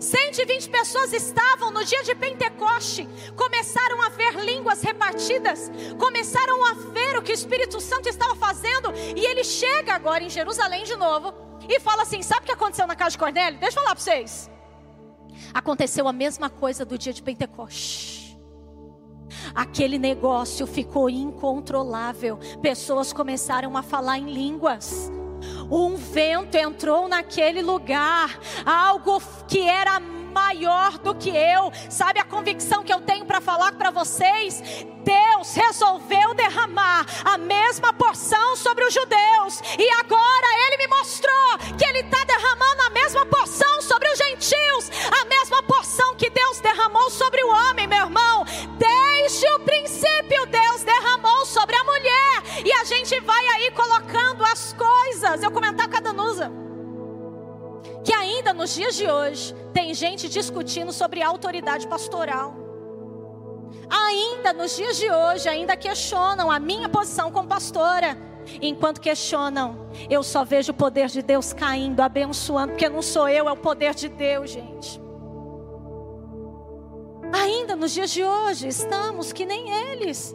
120 0.00 0.70
pessoas 0.70 1.12
estavam 1.12 1.70
no 1.70 1.84
dia 1.84 2.02
de 2.02 2.14
Pentecoste, 2.14 3.06
começaram 3.36 4.02
a 4.02 4.08
ver 4.08 4.34
línguas 4.44 4.82
repartidas, 4.82 5.70
começaram 5.98 6.64
a 6.64 6.72
ver 6.74 7.18
o 7.18 7.22
que 7.22 7.30
o 7.30 7.34
Espírito 7.34 7.78
Santo 7.80 8.08
estava 8.08 8.34
fazendo, 8.34 8.92
e 9.14 9.24
ele 9.24 9.44
chega 9.44 9.94
agora 9.94 10.24
em 10.24 10.30
Jerusalém 10.30 10.84
de 10.84 10.96
novo 10.96 11.34
e 11.68 11.80
fala 11.80 12.02
assim: 12.02 12.22
Sabe 12.22 12.42
o 12.42 12.46
que 12.46 12.52
aconteceu 12.52 12.86
na 12.86 12.96
casa 12.96 13.12
de 13.12 13.18
Cornélio? 13.18 13.58
Deixa 13.58 13.78
eu 13.78 13.82
falar 13.82 13.94
para 13.94 14.04
vocês. 14.04 14.50
Aconteceu 15.52 16.08
a 16.08 16.12
mesma 16.12 16.50
coisa 16.50 16.84
do 16.84 16.98
dia 16.98 17.12
de 17.12 17.22
Pentecoste. 17.22 18.25
Aquele 19.54 19.98
negócio 19.98 20.66
ficou 20.66 21.08
incontrolável. 21.10 22.38
Pessoas 22.60 23.12
começaram 23.12 23.76
a 23.76 23.82
falar 23.82 24.18
em 24.18 24.32
línguas. 24.32 25.10
Um 25.70 25.96
vento 25.96 26.56
entrou 26.56 27.08
naquele 27.08 27.60
lugar, 27.62 28.38
algo 28.64 29.20
que 29.48 29.60
era 29.60 30.00
maior 30.36 30.98
do 30.98 31.14
que 31.14 31.30
eu. 31.30 31.72
Sabe 31.88 32.20
a 32.20 32.24
convicção 32.24 32.84
que 32.84 32.92
eu 32.92 33.00
tenho 33.00 33.24
para 33.24 33.40
falar 33.40 33.72
para 33.72 33.90
vocês? 33.90 34.62
Deus 35.02 35.54
resolveu 35.54 36.34
derramar 36.34 37.06
a 37.24 37.38
mesma 37.38 37.92
porção 37.92 38.56
sobre 38.56 38.84
os 38.84 38.92
judeus, 38.92 39.62
e 39.78 39.88
agora 40.00 40.48
Ele 40.66 40.76
me 40.78 40.88
mostrou 40.88 41.58
que 41.78 41.84
Ele 41.86 42.00
está 42.00 42.22
derramando 42.24 42.82
a 42.82 42.90
mesma 42.90 43.24
porção 43.24 43.80
sobre 43.80 44.08
os 44.12 44.18
gentios, 44.18 44.90
a 45.22 45.24
mesma 45.26 45.62
porção 45.62 46.16
que 46.16 46.28
Deus 46.28 46.60
derramou 46.60 47.08
sobre 47.08 47.42
o 47.44 47.50
homem, 47.50 47.86
meu 47.86 48.04
irmão. 48.06 48.44
Desde 48.76 49.46
o 49.54 49.60
princípio, 49.60 50.46
Deus 50.46 50.82
derramou 50.82 51.46
sobre 51.46 51.76
a 51.76 51.84
mulher, 51.84 52.42
e 52.64 52.72
a 52.72 52.84
gente 52.84 53.18
vai 53.20 53.46
aí 53.54 53.70
colocando 53.70 54.44
as 54.44 54.72
coisas. 54.72 55.42
Eu 55.42 55.52
comentar 55.52 55.85
nos 58.56 58.74
dias 58.74 58.96
de 58.96 59.08
hoje 59.08 59.54
tem 59.72 59.94
gente 59.94 60.28
discutindo 60.28 60.92
sobre 60.92 61.22
autoridade 61.22 61.86
pastoral. 61.86 62.54
Ainda 63.88 64.52
nos 64.52 64.74
dias 64.74 64.96
de 64.96 65.10
hoje, 65.10 65.48
ainda 65.48 65.76
questionam 65.76 66.50
a 66.50 66.58
minha 66.58 66.88
posição 66.88 67.30
como 67.30 67.48
pastora. 67.48 68.16
Enquanto 68.60 69.00
questionam, 69.00 69.88
eu 70.08 70.22
só 70.22 70.44
vejo 70.44 70.72
o 70.72 70.74
poder 70.74 71.08
de 71.08 71.20
Deus 71.22 71.52
caindo, 71.52 72.00
abençoando, 72.00 72.72
porque 72.72 72.88
não 72.88 73.02
sou 73.02 73.28
eu, 73.28 73.48
é 73.48 73.52
o 73.52 73.56
poder 73.56 73.94
de 73.94 74.08
Deus, 74.08 74.50
gente. 74.50 75.00
Ainda 77.32 77.76
nos 77.76 77.92
dias 77.92 78.10
de 78.10 78.24
hoje, 78.24 78.68
estamos 78.68 79.32
que 79.32 79.44
nem 79.44 79.70
eles. 79.92 80.34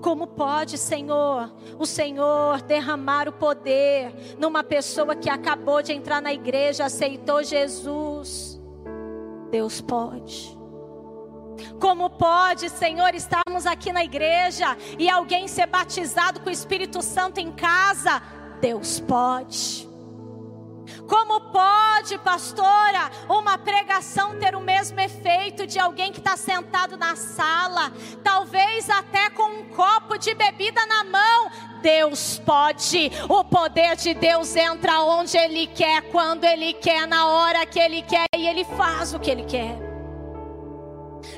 Como 0.00 0.26
pode, 0.26 0.78
Senhor, 0.78 1.52
o 1.78 1.86
Senhor 1.86 2.62
derramar 2.62 3.28
o 3.28 3.32
poder 3.32 4.36
numa 4.38 4.62
pessoa 4.62 5.14
que 5.14 5.30
acabou 5.30 5.82
de 5.82 5.92
entrar 5.92 6.20
na 6.20 6.32
igreja, 6.32 6.84
aceitou 6.84 7.42
Jesus? 7.42 8.60
Deus 9.50 9.80
pode. 9.80 10.58
Como 11.78 12.08
pode, 12.10 12.70
Senhor, 12.70 13.14
estarmos 13.14 13.66
aqui 13.66 13.92
na 13.92 14.02
igreja 14.02 14.76
e 14.98 15.08
alguém 15.08 15.46
ser 15.46 15.66
batizado 15.66 16.40
com 16.40 16.48
o 16.48 16.52
Espírito 16.52 17.02
Santo 17.02 17.38
em 17.38 17.52
casa? 17.52 18.22
Deus 18.60 19.00
pode. 19.00 19.91
Como 21.08 21.40
pode, 21.52 22.18
pastora, 22.18 23.10
uma 23.28 23.58
pregação 23.58 24.38
ter 24.38 24.54
o 24.54 24.60
mesmo 24.60 24.98
efeito 25.00 25.66
de 25.66 25.78
alguém 25.78 26.12
que 26.12 26.18
está 26.18 26.36
sentado 26.36 26.96
na 26.96 27.16
sala, 27.16 27.92
talvez 28.22 28.88
até 28.88 29.30
com 29.30 29.60
um 29.60 29.64
copo 29.68 30.16
de 30.16 30.34
bebida 30.34 30.84
na 30.86 31.04
mão? 31.04 31.50
Deus 31.82 32.38
pode, 32.38 33.10
o 33.28 33.44
poder 33.44 33.96
de 33.96 34.14
Deus 34.14 34.54
entra 34.54 35.00
onde 35.00 35.36
Ele 35.36 35.66
quer, 35.66 36.02
quando 36.10 36.44
Ele 36.44 36.72
quer, 36.72 37.06
na 37.06 37.26
hora 37.26 37.66
que 37.66 37.78
Ele 37.78 38.02
quer, 38.02 38.26
e 38.36 38.46
Ele 38.46 38.64
faz 38.64 39.12
o 39.12 39.18
que 39.18 39.30
Ele 39.30 39.44
quer. 39.44 39.91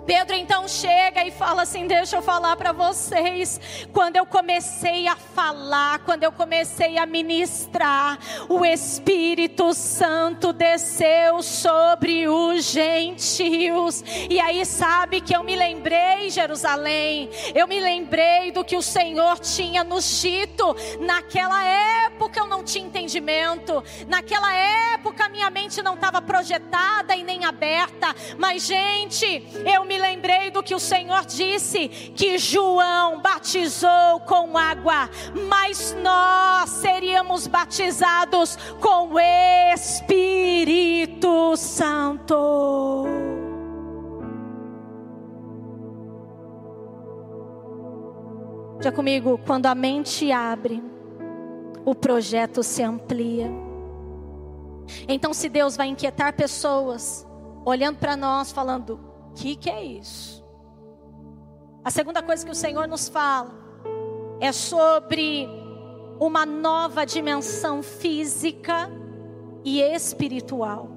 Pedro 0.07 0.35
então 0.35 0.69
chega 0.69 1.25
e 1.25 1.31
fala 1.31 1.63
assim: 1.63 1.87
Deixa 1.87 2.17
eu 2.17 2.23
falar 2.23 2.57
para 2.57 2.73
vocês. 2.73 3.61
Quando 3.93 4.17
eu 4.17 4.27
comecei 4.27 5.07
a 5.07 5.17
falar, 5.17 6.01
quando 6.01 6.23
eu 6.23 6.33
comecei 6.33 6.99
a 6.99 7.07
ministrar, 7.07 8.19
o 8.49 8.65
Espírito 8.65 9.73
Santo 9.75 10.53
desceu 10.53 11.43
sobre 11.43 12.29
os 12.29 12.65
gentios. 12.65 14.03
E 14.29 14.41
aí, 14.41 14.65
sabe 14.65 15.21
que 15.21 15.35
eu 15.35 15.43
me 15.43 15.57
lembrei, 15.57 16.31
Jerusalém, 16.31 17.31
eu 17.55 17.67
me 17.67 17.81
lembrei 17.81 18.51
do 18.51 18.65
que 18.65 18.77
o 18.77 18.83
Senhor 18.83 19.39
tinha 19.39 19.83
nos 19.83 20.21
dito. 20.21 20.77
Naquela 21.01 21.65
época 21.65 22.41
eu 22.41 22.47
não 22.47 22.63
tinha 22.63 22.87
entendimento, 22.87 23.83
naquela 24.09 24.53
época 24.55 25.29
minha 25.29 25.51
mente 25.51 25.64
não 25.83 25.95
estava 25.95 26.21
projetada 26.21 27.17
e 27.17 27.23
nem 27.23 27.45
aberta. 27.45 28.15
Mas, 28.39 28.67
gente, 28.67 29.47
eu 29.65 29.85
me 29.85 29.99
lembrei 29.99 30.51
do 30.51 30.63
que 30.63 30.75
o 30.75 30.81
Senhor 30.81 31.25
disse: 31.25 31.89
que 31.89 32.39
João 32.39 33.21
batizou 33.21 34.21
com 34.27 34.57
água, 34.57 35.09
mas 35.49 35.97
nós 36.03 36.71
seríamos 36.71 37.47
batizados 37.47 38.57
com 38.81 39.15
o 39.15 39.21
Espírito 39.75 41.57
Santo. 41.57 43.05
Já 48.81 48.93
comigo, 48.93 49.41
quando 49.47 49.65
a 49.65 49.75
mente 49.75 50.31
abre, 50.31 50.83
o 51.87 51.95
projeto 51.95 52.63
se 52.63 52.83
amplia. 52.83 53.64
Então, 55.09 55.33
se 55.33 55.49
Deus 55.49 55.77
vai 55.77 55.89
inquietar 55.89 56.35
pessoas, 56.35 57.27
olhando 57.65 57.99
para 57.99 58.17
nós, 58.17 58.53
falando: 58.53 59.01
o 59.31 59.35
que, 59.35 59.57
que 59.57 59.71
é 59.71 59.83
isso? 59.83 60.45
A 61.85 61.91
segunda 61.91 62.23
coisa 62.23 62.45
que 62.45 62.53
o 62.53 62.55
Senhor 62.55 62.89
nos 62.89 63.09
fala 63.09 63.53
é 64.41 64.53
sobre 64.53 65.49
uma 66.19 66.47
nova 66.47 67.05
dimensão 67.05 67.83
física 67.83 68.91
e 69.65 69.81
espiritual. 69.81 70.89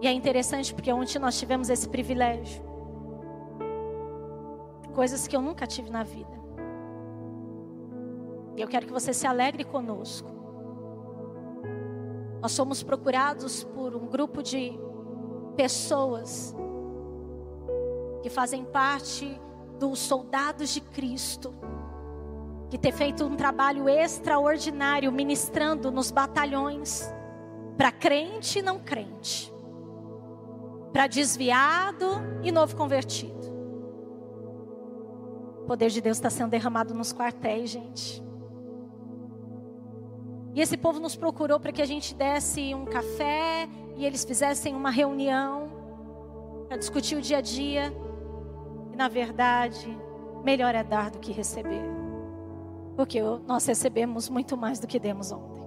E 0.00 0.06
é 0.06 0.12
interessante 0.12 0.74
porque 0.74 0.92
ontem 0.92 1.18
nós 1.18 1.38
tivemos 1.38 1.70
esse 1.70 1.88
privilégio. 1.88 2.62
Coisas 4.94 5.26
que 5.26 5.34
eu 5.34 5.40
nunca 5.40 5.66
tive 5.66 5.90
na 5.90 6.02
vida. 6.02 6.43
E 8.56 8.60
eu 8.60 8.68
quero 8.68 8.86
que 8.86 8.92
você 8.92 9.12
se 9.12 9.26
alegre 9.26 9.64
conosco. 9.64 10.30
Nós 12.40 12.52
somos 12.52 12.82
procurados 12.82 13.64
por 13.64 13.96
um 13.96 14.06
grupo 14.06 14.42
de 14.42 14.78
pessoas 15.56 16.54
que 18.22 18.28
fazem 18.28 18.64
parte 18.64 19.40
dos 19.78 19.98
soldados 19.98 20.70
de 20.70 20.80
Cristo, 20.80 21.54
que 22.70 22.78
tem 22.78 22.92
feito 22.92 23.24
um 23.24 23.36
trabalho 23.36 23.88
extraordinário 23.88 25.10
ministrando 25.10 25.90
nos 25.90 26.10
batalhões 26.10 27.12
para 27.76 27.90
crente 27.90 28.60
e 28.60 28.62
não 28.62 28.78
crente, 28.78 29.52
para 30.92 31.06
desviado 31.06 32.06
e 32.42 32.52
novo 32.52 32.76
convertido. 32.76 33.52
O 35.62 35.66
poder 35.66 35.90
de 35.90 36.00
Deus 36.00 36.18
está 36.18 36.28
sendo 36.28 36.50
derramado 36.50 36.94
nos 36.94 37.12
quartéis, 37.12 37.70
gente. 37.70 38.22
E 40.54 40.60
esse 40.60 40.76
povo 40.76 41.00
nos 41.00 41.16
procurou 41.16 41.58
para 41.58 41.72
que 41.72 41.82
a 41.82 41.84
gente 41.84 42.14
desse 42.14 42.72
um 42.74 42.84
café 42.84 43.68
e 43.96 44.06
eles 44.06 44.24
fizessem 44.24 44.74
uma 44.74 44.90
reunião 44.90 45.68
para 46.68 46.76
discutir 46.76 47.16
o 47.16 47.20
dia 47.20 47.38
a 47.38 47.40
dia. 47.40 47.92
E 48.92 48.96
na 48.96 49.08
verdade, 49.08 49.98
melhor 50.44 50.72
é 50.76 50.84
dar 50.84 51.10
do 51.10 51.18
que 51.18 51.32
receber. 51.32 51.82
Porque 52.94 53.20
nós 53.48 53.66
recebemos 53.66 54.28
muito 54.28 54.56
mais 54.56 54.78
do 54.78 54.86
que 54.86 55.00
demos 55.00 55.32
ontem. 55.32 55.64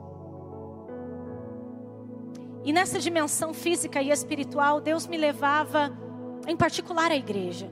E 2.64 2.72
nessa 2.72 2.98
dimensão 2.98 3.54
física 3.54 4.02
e 4.02 4.10
espiritual, 4.10 4.80
Deus 4.80 5.06
me 5.06 5.18
levava, 5.18 5.92
em 6.48 6.56
particular, 6.56 7.12
à 7.12 7.16
igreja. 7.16 7.70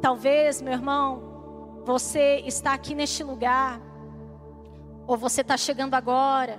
Talvez, 0.00 0.60
meu 0.60 0.72
irmão, 0.72 1.82
você 1.84 2.42
está 2.44 2.72
aqui 2.72 2.92
neste 2.94 3.22
lugar 3.22 3.85
ou 5.06 5.16
você 5.16 5.42
está 5.42 5.56
chegando 5.56 5.94
agora. 5.94 6.58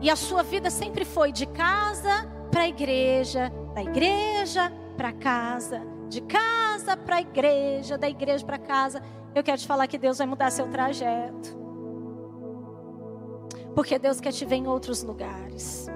E 0.00 0.10
a 0.10 0.16
sua 0.16 0.42
vida 0.42 0.70
sempre 0.70 1.04
foi 1.04 1.32
de 1.32 1.46
casa 1.46 2.28
para 2.50 2.62
a 2.62 2.68
igreja, 2.68 3.52
da 3.74 3.82
igreja 3.82 4.72
para 4.96 5.12
casa, 5.12 5.82
de 6.08 6.20
casa 6.22 6.96
para 6.96 7.16
a 7.16 7.20
igreja, 7.20 7.96
da 7.96 8.08
igreja 8.08 8.44
para 8.44 8.58
casa. 8.58 9.02
Eu 9.34 9.42
quero 9.42 9.58
te 9.58 9.66
falar 9.66 9.86
que 9.86 9.98
Deus 9.98 10.18
vai 10.18 10.26
mudar 10.26 10.50
seu 10.50 10.68
trajeto. 10.68 11.58
Porque 13.74 13.98
Deus 13.98 14.20
quer 14.20 14.32
te 14.32 14.44
ver 14.44 14.56
em 14.56 14.66
outros 14.66 15.02
lugares. 15.02 15.86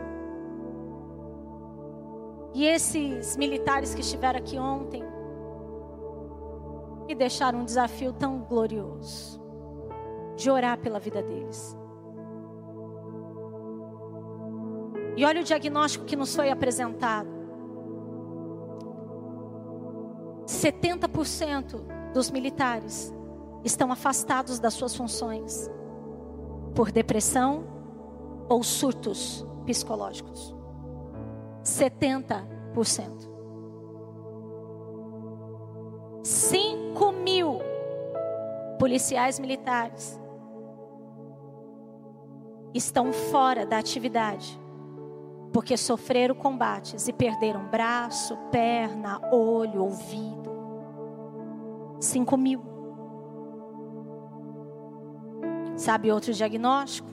E 2.55 2.67
esses 2.67 3.37
militares 3.37 3.95
que 3.95 4.01
estiveram 4.01 4.39
aqui 4.39 4.57
ontem 4.59 5.03
me 7.07 7.15
deixaram 7.15 7.61
um 7.61 7.65
desafio 7.65 8.13
tão 8.13 8.39
glorioso 8.39 9.44
de 10.37 10.51
orar 10.51 10.79
pela 10.79 10.99
vida 10.99 11.23
deles. 11.23 11.77
E 15.17 15.25
olha 15.25 15.41
o 15.41 15.45
diagnóstico 15.45 16.05
que 16.05 16.17
nos 16.17 16.35
foi 16.35 16.51
apresentado. 16.51 17.29
70% 20.47 22.13
dos 22.13 22.31
militares 22.31 23.15
estão 23.65 23.91
afastados 23.93 24.59
das 24.59 24.75
suas 24.75 24.95
funções 24.95 25.71
por 26.75 26.91
depressão 26.91 27.65
ou 28.49 28.63
surtos 28.63 29.47
psicológicos. 29.65 30.55
70%. 31.63 33.33
5 36.23 37.13
mil 37.13 37.61
policiais 38.79 39.39
militares 39.39 40.21
estão 42.75 43.13
fora 43.13 43.65
da 43.65 43.79
atividade 43.79 44.61
porque 45.55 45.77
sofreram 45.77 46.35
combates 46.35 47.07
e 47.07 47.13
perderam 47.13 47.69
braço, 47.69 48.37
perna, 48.51 49.21
olho, 49.33 49.85
ouvido. 49.85 50.51
Cinco 52.01 52.37
mil. 52.37 52.61
Sabe 55.77 56.11
outro 56.11 56.33
diagnóstico? 56.33 57.09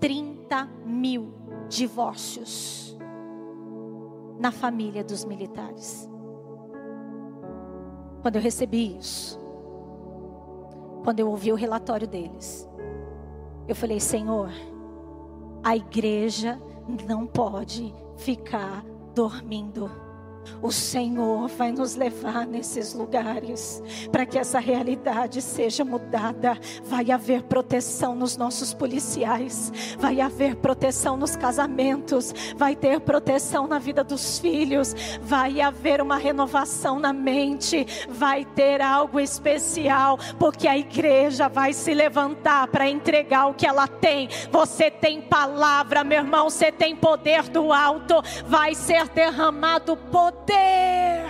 30 0.00 0.68
mil 0.84 1.32
divórcios 1.68 2.98
na 4.40 4.50
família 4.50 5.04
dos 5.04 5.24
militares. 5.24 6.10
Quando 8.20 8.34
eu 8.34 8.42
recebi 8.42 8.98
isso, 8.98 9.38
quando 11.02 11.20
eu 11.20 11.28
ouvi 11.28 11.52
o 11.52 11.56
relatório 11.56 12.06
deles, 12.06 12.68
eu 13.68 13.74
falei: 13.74 14.00
Senhor, 14.00 14.50
a 15.62 15.76
igreja 15.76 16.60
não 17.06 17.26
pode 17.26 17.94
ficar 18.16 18.84
dormindo. 19.14 19.90
O 20.60 20.70
Senhor 20.70 21.48
vai 21.48 21.72
nos 21.72 21.96
levar 21.96 22.46
nesses 22.46 22.94
lugares 22.94 23.82
para 24.10 24.24
que 24.24 24.38
essa 24.38 24.58
realidade 24.58 25.42
seja 25.42 25.84
mudada. 25.84 26.58
Vai 26.84 27.10
haver 27.10 27.42
proteção 27.42 28.14
nos 28.14 28.36
nossos 28.36 28.72
policiais, 28.72 29.72
vai 29.98 30.20
haver 30.20 30.56
proteção 30.56 31.16
nos 31.16 31.36
casamentos, 31.36 32.32
vai 32.56 32.76
ter 32.76 33.00
proteção 33.00 33.66
na 33.66 33.78
vida 33.78 34.04
dos 34.04 34.38
filhos, 34.38 34.94
vai 35.20 35.60
haver 35.60 36.00
uma 36.00 36.16
renovação 36.16 36.98
na 36.98 37.12
mente, 37.12 37.86
vai 38.08 38.44
ter 38.44 38.80
algo 38.80 39.18
especial, 39.18 40.18
porque 40.38 40.68
a 40.68 40.78
igreja 40.78 41.48
vai 41.48 41.72
se 41.72 41.92
levantar 41.92 42.68
para 42.68 42.88
entregar 42.88 43.46
o 43.46 43.54
que 43.54 43.66
ela 43.66 43.88
tem. 43.88 44.28
Você 44.50 44.90
tem 44.90 45.20
palavra, 45.20 46.04
meu 46.04 46.18
irmão, 46.18 46.48
você 46.48 46.70
tem 46.70 46.94
poder 46.94 47.48
do 47.48 47.72
alto, 47.72 48.22
vai 48.46 48.74
ser 48.74 49.08
derramado 49.08 49.96
poder 49.96 50.31
poder. 50.42 51.24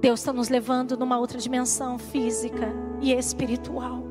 Deus 0.00 0.20
está 0.20 0.32
nos 0.32 0.48
levando 0.48 0.96
numa 0.96 1.18
outra 1.18 1.38
dimensão 1.38 1.98
física 1.98 2.72
e 3.00 3.12
espiritual. 3.12 4.06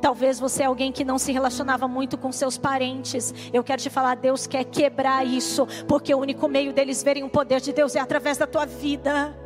Talvez 0.00 0.38
você 0.38 0.62
é 0.62 0.66
alguém 0.66 0.92
que 0.92 1.04
não 1.04 1.18
se 1.18 1.32
relacionava 1.32 1.88
muito 1.88 2.18
com 2.18 2.30
seus 2.30 2.58
parentes. 2.58 3.34
Eu 3.52 3.64
quero 3.64 3.80
te 3.80 3.88
falar, 3.88 4.14
Deus 4.16 4.46
quer 4.46 4.64
quebrar 4.64 5.26
isso, 5.26 5.66
porque 5.88 6.14
o 6.14 6.18
único 6.18 6.48
meio 6.48 6.72
deles 6.72 7.02
verem 7.02 7.24
o 7.24 7.30
poder 7.30 7.60
de 7.60 7.72
Deus 7.72 7.94
é 7.96 8.00
através 8.00 8.36
da 8.36 8.46
tua 8.46 8.66
vida. 8.66 9.36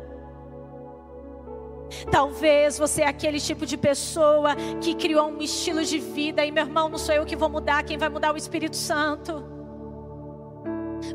Talvez 2.11 2.77
você 2.77 3.03
é 3.03 3.07
aquele 3.07 3.39
tipo 3.39 3.65
de 3.65 3.77
pessoa 3.77 4.55
que 4.81 4.93
criou 4.95 5.29
um 5.29 5.41
estilo 5.41 5.83
de 5.83 5.99
vida 5.99 6.45
e 6.45 6.51
meu 6.51 6.65
irmão, 6.65 6.89
não 6.89 6.97
sou 6.97 7.15
eu 7.15 7.25
que 7.25 7.35
vou 7.35 7.47
mudar, 7.47 7.83
quem 7.83 7.97
vai 7.97 8.09
mudar 8.09 8.29
é 8.29 8.31
o 8.31 8.37
Espírito 8.37 8.75
Santo. 8.75 9.54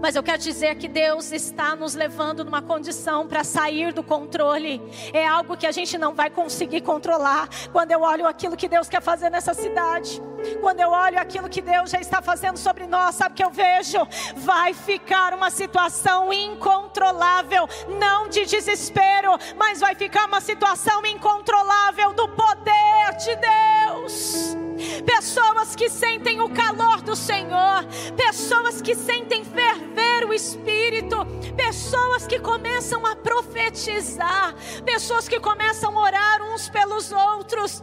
Mas 0.00 0.16
eu 0.16 0.22
quero 0.22 0.38
dizer 0.38 0.74
que 0.76 0.88
Deus 0.88 1.32
está 1.32 1.74
nos 1.74 1.94
levando 1.94 2.44
numa 2.44 2.62
condição 2.62 3.26
para 3.26 3.44
sair 3.44 3.92
do 3.92 4.02
controle. 4.02 4.80
É 5.12 5.26
algo 5.26 5.56
que 5.56 5.66
a 5.66 5.72
gente 5.72 5.96
não 5.98 6.14
vai 6.14 6.30
conseguir 6.30 6.82
controlar. 6.82 7.48
Quando 7.72 7.90
eu 7.92 8.02
olho 8.02 8.26
aquilo 8.26 8.56
que 8.56 8.68
Deus 8.68 8.88
quer 8.88 9.02
fazer 9.02 9.30
nessa 9.30 9.54
cidade, 9.54 10.20
quando 10.60 10.80
eu 10.80 10.90
olho 10.90 11.18
aquilo 11.18 11.48
que 11.48 11.60
Deus 11.60 11.90
já 11.90 12.00
está 12.00 12.22
fazendo 12.22 12.56
sobre 12.56 12.86
nós, 12.86 13.14
sabe 13.14 13.32
o 13.32 13.36
que 13.36 13.44
eu 13.44 13.50
vejo? 13.50 13.98
Vai 14.36 14.72
ficar 14.74 15.34
uma 15.34 15.50
situação 15.50 16.32
incontrolável, 16.32 17.68
não 17.88 18.28
de 18.28 18.46
desespero, 18.46 19.32
mas 19.56 19.80
vai 19.80 19.94
ficar 19.94 20.26
uma 20.26 20.40
situação 20.40 21.04
incontrolável 21.04 22.12
do 22.12 22.28
poder 22.28 23.16
de 23.18 23.36
Deus 23.36 24.69
pessoas 25.04 25.74
que 25.74 25.88
sentem 25.88 26.40
o 26.40 26.48
calor 26.50 27.00
do 27.02 27.16
Senhor, 27.16 27.84
pessoas 28.16 28.80
que 28.80 28.94
sentem 28.94 29.44
ferver 29.44 30.26
o 30.26 30.32
Espírito, 30.32 31.16
pessoas 31.56 32.26
que 32.26 32.38
começam 32.38 33.04
a 33.06 33.16
profetizar, 33.16 34.54
pessoas 34.84 35.28
que 35.28 35.40
começam 35.40 35.98
a 35.98 36.02
orar 36.02 36.42
uns 36.42 36.68
pelos 36.68 37.12
outros, 37.12 37.82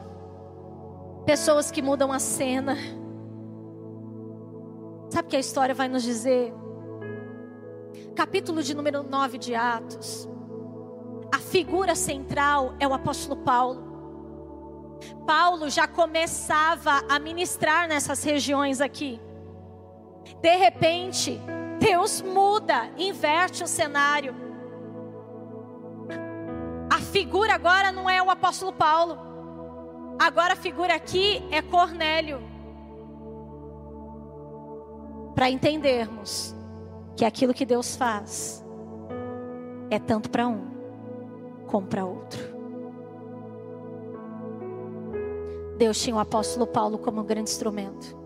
pessoas 1.25 1.71
que 1.71 1.81
mudam 1.81 2.11
a 2.11 2.19
cena. 2.19 2.77
Sabe 5.09 5.27
o 5.27 5.29
que 5.29 5.37
a 5.37 5.39
história 5.39 5.73
vai 5.73 5.87
nos 5.87 6.03
dizer? 6.03 6.53
capítulo 8.17 8.63
de 8.63 8.75
número 8.75 9.03
9 9.03 9.37
de 9.37 9.53
Atos, 9.53 10.27
a 11.31 11.37
figura 11.37 11.93
central 11.93 12.73
é 12.79 12.87
o 12.87 12.93
apóstolo 12.93 13.43
Paulo. 13.43 13.86
Paulo 15.25 15.69
já 15.69 15.87
começava 15.87 17.03
a 17.09 17.19
ministrar 17.19 17.87
nessas 17.87 18.23
regiões 18.23 18.81
aqui. 18.81 19.19
De 20.41 20.55
repente, 20.55 21.39
Deus 21.79 22.21
muda, 22.21 22.89
inverte 22.97 23.63
o 23.63 23.67
cenário. 23.67 24.35
A 26.89 26.99
figura 26.99 27.53
agora 27.53 27.91
não 27.91 28.09
é 28.09 28.21
o 28.21 28.29
apóstolo 28.29 28.73
Paulo. 28.73 29.17
Agora 30.19 30.53
a 30.53 30.55
figura 30.55 30.95
aqui 30.95 31.43
é 31.51 31.61
Cornélio. 31.61 32.41
Para 35.35 35.49
entendermos 35.49 36.55
que 37.15 37.23
aquilo 37.23 37.53
que 37.53 37.65
Deus 37.65 37.95
faz 37.95 38.65
é 39.89 39.99
tanto 39.99 40.29
para 40.29 40.47
um 40.47 40.67
como 41.67 41.87
para 41.87 42.05
outro. 42.05 42.56
Deus 45.77 46.01
tinha 46.01 46.15
o 46.15 46.19
apóstolo 46.19 46.65
Paulo 46.65 46.97
como 46.97 47.21
um 47.21 47.25
grande 47.25 47.51
instrumento. 47.51 48.17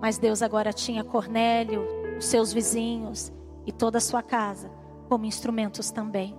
Mas 0.00 0.18
Deus 0.18 0.42
agora 0.42 0.72
tinha 0.72 1.04
Cornélio, 1.04 1.86
os 2.16 2.24
seus 2.24 2.52
vizinhos 2.52 3.32
e 3.66 3.70
toda 3.70 3.98
a 3.98 4.00
sua 4.00 4.22
casa 4.22 4.70
como 5.08 5.26
instrumentos 5.26 5.90
também. 5.90 6.36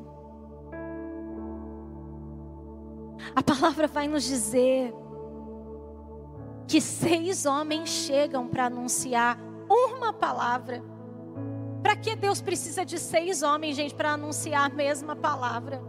A 3.36 3.43
palavra 3.43 3.88
vai 3.88 4.07
nos 4.07 4.23
dizer 4.23 4.93
que 6.67 6.81
seis 6.81 7.45
homens 7.45 7.89
chegam 7.89 8.47
para 8.47 8.65
anunciar 8.65 9.38
uma 9.69 10.11
palavra. 10.11 10.84
Para 11.81 11.95
que 11.95 12.15
Deus 12.15 12.41
precisa 12.41 12.84
de 12.86 12.97
seis 12.97 13.43
homens, 13.43 13.75
gente, 13.75 13.93
para 13.93 14.13
anunciar 14.13 14.65
a 14.71 14.73
mesma 14.73 15.15
palavra? 15.15 15.81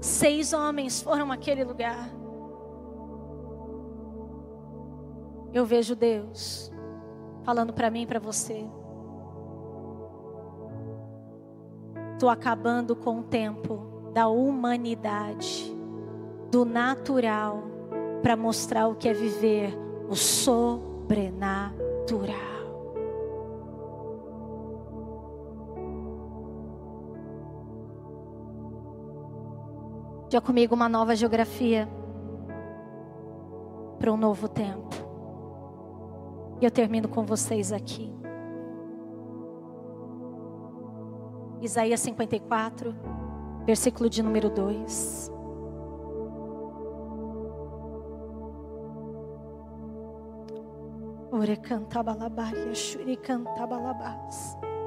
Seis 0.00 0.52
homens 0.52 1.02
foram 1.02 1.32
àquele 1.32 1.64
lugar. 1.64 2.19
Eu 5.52 5.64
vejo 5.64 5.96
Deus 5.96 6.70
falando 7.42 7.72
para 7.72 7.90
mim 7.90 8.02
e 8.02 8.06
para 8.06 8.20
você. 8.20 8.64
Estou 12.12 12.28
acabando 12.28 12.94
com 12.94 13.20
o 13.20 13.22
tempo 13.22 14.10
da 14.12 14.28
humanidade, 14.28 15.74
do 16.50 16.64
natural, 16.64 17.62
para 18.22 18.36
mostrar 18.36 18.86
o 18.88 18.94
que 18.94 19.08
é 19.08 19.14
viver 19.14 19.76
o 20.08 20.14
sobrenatural. 20.14 21.80
Já 30.28 30.40
comigo 30.40 30.74
uma 30.76 30.88
nova 30.88 31.16
geografia 31.16 31.88
para 33.98 34.12
um 34.12 34.16
novo 34.16 34.46
tempo. 34.48 35.09
E 36.60 36.64
eu 36.64 36.70
termino 36.70 37.08
com 37.08 37.24
vocês 37.24 37.72
aqui. 37.72 38.12
Isaías 41.62 42.00
54, 42.00 42.94
versículo 43.64 44.10
de 44.10 44.22
número 44.22 44.50
2. 44.50 45.32
Ore. 51.32 51.56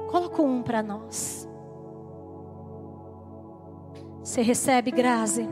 Coloca 0.08 0.42
um 0.42 0.62
para 0.62 0.82
nós. 0.82 1.48
Você 4.22 4.42
recebe, 4.42 4.90
Grazi. 4.92 5.48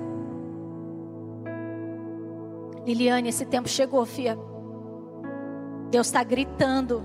Liliane, 2.87 3.29
esse 3.29 3.45
tempo 3.45 3.69
chegou, 3.69 4.05
filha. 4.07 4.39
Deus 5.93 6.07
está 6.07 6.25
gritando. 6.25 7.05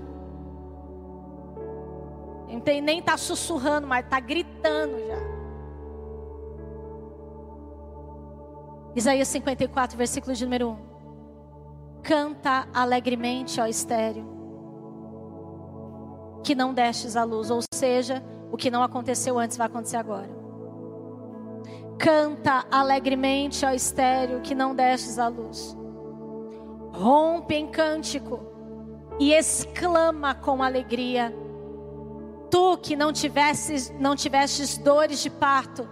Nem 2.64 3.00
está 3.00 3.18
sussurrando, 3.18 3.86
mas 3.86 4.02
está 4.02 4.18
gritando 4.18 4.98
já. 5.06 5.18
Isaías 8.96 9.28
54, 9.28 9.96
versículo 9.96 10.34
de 10.34 10.42
número 10.42 10.70
1. 10.70 10.78
Canta 12.02 12.66
alegremente, 12.72 13.60
ó 13.60 13.66
estéreo, 13.66 14.24
que 16.42 16.54
não 16.54 16.72
destes 16.72 17.14
a 17.14 17.24
luz, 17.24 17.50
ou 17.50 17.60
seja, 17.74 18.24
o 18.50 18.56
que 18.56 18.70
não 18.70 18.82
aconteceu 18.82 19.38
antes 19.38 19.58
vai 19.58 19.66
acontecer 19.66 19.98
agora. 19.98 20.30
Canta 21.98 22.64
alegremente, 22.70 23.66
ó 23.66 23.70
estéreo, 23.70 24.40
que 24.40 24.54
não 24.54 24.74
destes 24.74 25.18
a 25.18 25.28
luz. 25.28 25.76
Rompe 26.94 27.54
em 27.54 27.66
cântico 27.66 28.56
e 29.18 29.32
exclama 29.32 30.34
com 30.34 30.62
alegria: 30.62 31.34
Tu 32.50 32.78
que 32.78 32.96
não 32.96 33.12
tivesses, 33.12 33.92
não 33.98 34.14
tivestes 34.14 34.78
dores 34.78 35.20
de 35.20 35.30
parto, 35.30 35.88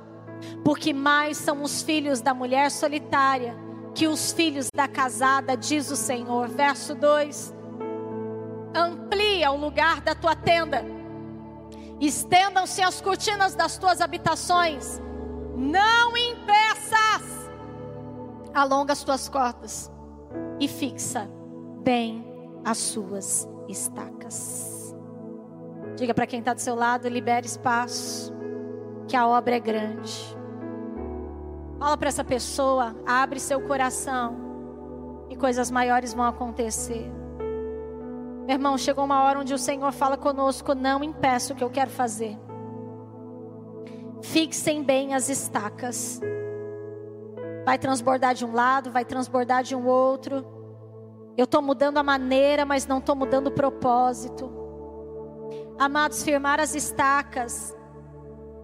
porque 0.64 0.92
mais 0.92 1.36
são 1.36 1.62
os 1.62 1.82
filhos 1.82 2.20
da 2.20 2.32
mulher 2.32 2.70
solitária 2.70 3.56
que 3.94 4.06
os 4.06 4.30
filhos 4.30 4.68
da 4.74 4.86
casada, 4.86 5.56
diz 5.56 5.90
o 5.90 5.96
Senhor. 5.96 6.48
Verso 6.48 6.94
2: 6.94 7.54
Amplia 8.74 9.50
o 9.50 9.56
lugar 9.56 10.00
da 10.00 10.14
tua 10.14 10.36
tenda, 10.36 10.84
estendam-se 12.00 12.82
as 12.82 13.00
cortinas 13.00 13.54
das 13.54 13.78
tuas 13.78 14.00
habitações, 14.00 15.00
não 15.56 16.16
impeças, 16.16 17.50
alonga 18.54 18.92
as 18.92 19.02
tuas 19.02 19.28
cordas 19.28 19.90
e 20.60 20.68
fixa 20.68 21.28
bem 21.82 22.35
as 22.66 22.78
suas 22.78 23.48
estacas. 23.68 24.92
Diga 25.94 26.12
para 26.12 26.26
quem 26.26 26.40
está 26.40 26.52
do 26.52 26.60
seu 26.60 26.74
lado: 26.74 27.08
libere 27.08 27.46
espaço, 27.46 28.34
que 29.06 29.16
a 29.16 29.26
obra 29.26 29.54
é 29.54 29.60
grande. 29.60 30.36
Fala 31.78 31.96
para 31.96 32.08
essa 32.08 32.24
pessoa, 32.24 32.96
abre 33.06 33.38
seu 33.38 33.60
coração 33.60 35.26
e 35.30 35.36
coisas 35.36 35.70
maiores 35.70 36.12
vão 36.12 36.24
acontecer. 36.24 37.08
Meu 38.46 38.54
irmão, 38.54 38.76
chegou 38.76 39.04
uma 39.04 39.22
hora 39.22 39.38
onde 39.38 39.54
o 39.54 39.58
Senhor 39.58 39.92
fala 39.92 40.16
conosco: 40.16 40.74
não 40.74 41.04
impeça 41.04 41.52
o 41.52 41.56
que 41.56 41.62
eu 41.62 41.70
quero 41.70 41.90
fazer. 41.90 42.36
Fixem 44.22 44.82
bem 44.82 45.14
as 45.14 45.28
estacas. 45.28 46.20
Vai 47.64 47.78
transbordar 47.78 48.34
de 48.34 48.44
um 48.44 48.52
lado, 48.52 48.90
vai 48.90 49.04
transbordar 49.04 49.62
de 49.62 49.74
um 49.76 49.86
outro. 49.86 50.55
Eu 51.36 51.44
estou 51.44 51.60
mudando 51.60 51.98
a 51.98 52.02
maneira, 52.02 52.64
mas 52.64 52.86
não 52.86 52.98
estou 52.98 53.14
mudando 53.14 53.48
o 53.48 53.50
propósito. 53.50 54.50
Amados, 55.78 56.22
firmar 56.22 56.58
as 56.58 56.74
estacas 56.74 57.76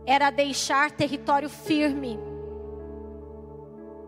era 0.06 0.30
deixar 0.30 0.90
território 0.90 1.50
firme. 1.50 2.18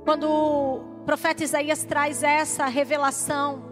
Quando 0.05 0.25
o 0.31 1.05
profeta 1.05 1.45
Isaías 1.45 1.85
traz 1.85 2.23
essa 2.23 2.67
revelação, 2.67 3.63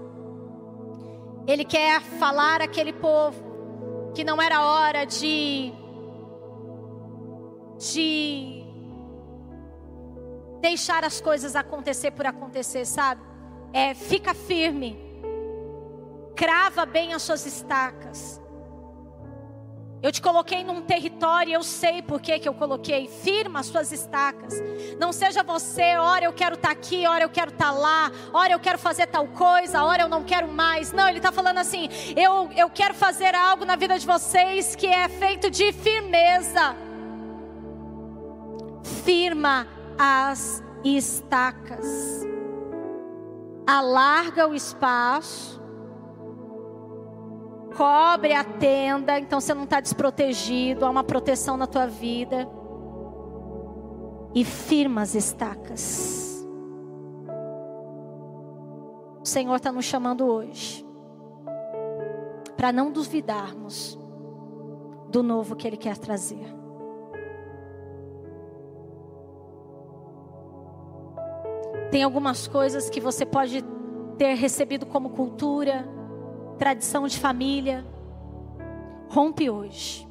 ele 1.46 1.64
quer 1.64 2.00
falar 2.00 2.60
àquele 2.60 2.92
povo 2.92 4.12
que 4.14 4.22
não 4.22 4.40
era 4.40 4.62
hora 4.62 5.04
de 5.04 5.72
de 7.78 8.62
deixar 10.60 11.02
as 11.04 11.20
coisas 11.20 11.56
acontecer 11.56 12.12
por 12.12 12.26
acontecer, 12.26 12.84
sabe? 12.84 13.31
É, 13.72 13.94
fica 13.94 14.34
firme, 14.34 14.98
crava 16.36 16.84
bem 16.84 17.14
as 17.14 17.22
suas 17.22 17.46
estacas. 17.46 18.40
Eu 20.02 20.10
te 20.10 20.20
coloquei 20.20 20.64
num 20.64 20.82
território, 20.82 21.54
eu 21.54 21.62
sei 21.62 22.02
por 22.02 22.20
que, 22.20 22.36
que 22.40 22.48
eu 22.48 22.54
coloquei. 22.54 23.06
Firma 23.06 23.60
as 23.60 23.66
suas 23.66 23.92
estacas. 23.92 24.60
Não 24.98 25.12
seja 25.12 25.44
você, 25.44 25.96
ora 25.96 26.24
eu 26.24 26.32
quero 26.32 26.56
estar 26.56 26.68
tá 26.68 26.72
aqui, 26.72 27.06
ora 27.06 27.22
eu 27.22 27.28
quero 27.28 27.52
estar 27.52 27.66
tá 27.66 27.70
lá, 27.70 28.10
ora 28.32 28.52
eu 28.52 28.58
quero 28.58 28.78
fazer 28.78 29.06
tal 29.06 29.28
coisa, 29.28 29.84
ora 29.84 30.02
eu 30.02 30.08
não 30.08 30.24
quero 30.24 30.48
mais. 30.48 30.92
Não, 30.92 31.08
ele 31.08 31.18
está 31.18 31.30
falando 31.30 31.58
assim: 31.58 31.88
eu, 32.16 32.50
eu 32.56 32.68
quero 32.68 32.94
fazer 32.94 33.32
algo 33.32 33.64
na 33.64 33.76
vida 33.76 33.96
de 33.96 34.04
vocês 34.04 34.74
que 34.74 34.88
é 34.88 35.08
feito 35.08 35.48
de 35.48 35.72
firmeza. 35.72 36.74
Firma 39.04 39.68
as 39.96 40.60
estacas 40.84 42.26
alarga 43.66 44.48
o 44.48 44.54
espaço, 44.54 45.60
cobre 47.76 48.32
a 48.32 48.44
tenda, 48.44 49.18
então 49.18 49.40
você 49.40 49.54
não 49.54 49.64
está 49.64 49.80
desprotegido, 49.80 50.84
há 50.84 50.90
uma 50.90 51.04
proteção 51.04 51.56
na 51.56 51.66
tua 51.66 51.86
vida. 51.86 52.48
E 54.34 54.44
firma 54.44 55.02
as 55.02 55.14
estacas. 55.14 56.46
O 59.22 59.26
Senhor 59.26 59.54
está 59.56 59.70
nos 59.70 59.84
chamando 59.84 60.24
hoje 60.26 60.84
para 62.56 62.72
não 62.72 62.90
duvidarmos 62.90 63.98
do 65.08 65.22
novo 65.22 65.54
que 65.54 65.66
Ele 65.66 65.76
quer 65.76 65.98
trazer. 65.98 66.61
Tem 71.92 72.02
algumas 72.02 72.48
coisas 72.48 72.88
que 72.88 73.02
você 73.02 73.26
pode 73.26 73.62
ter 74.16 74.32
recebido 74.32 74.86
como 74.86 75.10
cultura, 75.10 75.86
tradição 76.58 77.06
de 77.06 77.18
família. 77.18 77.84
Rompe 79.10 79.50
hoje. 79.50 80.08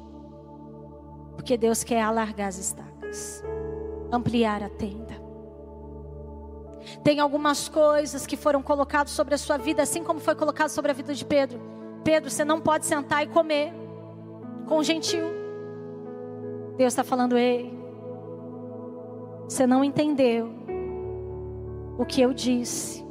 Porque 1.34 1.56
Deus 1.56 1.82
quer 1.82 2.00
alargar 2.00 2.46
as 2.46 2.56
estacas, 2.56 3.42
ampliar 4.12 4.62
a 4.62 4.68
tenda. 4.68 5.20
Tem 7.02 7.18
algumas 7.18 7.68
coisas 7.68 8.28
que 8.28 8.36
foram 8.36 8.62
colocadas 8.62 9.10
sobre 9.10 9.34
a 9.34 9.38
sua 9.38 9.56
vida, 9.56 9.82
assim 9.82 10.04
como 10.04 10.20
foi 10.20 10.36
colocado 10.36 10.68
sobre 10.68 10.92
a 10.92 10.94
vida 10.94 11.12
de 11.12 11.24
Pedro. 11.24 11.60
Pedro, 12.04 12.30
você 12.30 12.44
não 12.44 12.60
pode 12.60 12.86
sentar 12.86 13.24
e 13.24 13.26
comer 13.26 13.74
com 14.68 14.84
gentil. 14.84 15.24
Deus 16.76 16.92
está 16.92 17.02
falando, 17.02 17.36
ei, 17.36 17.76
você 19.48 19.66
não 19.66 19.82
entendeu 19.82 20.62
o 21.98 22.04
que 22.04 22.20
eu 22.20 22.32
disse, 22.32 23.04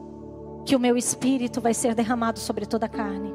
que 0.66 0.76
o 0.76 0.80
meu 0.80 0.98
espírito 0.98 1.60
vai 1.60 1.74
ser 1.74 1.96
derramado 1.96 2.40
sobre 2.40 2.66
toda 2.66 2.86
a 2.86 2.90
carne. 2.90 3.34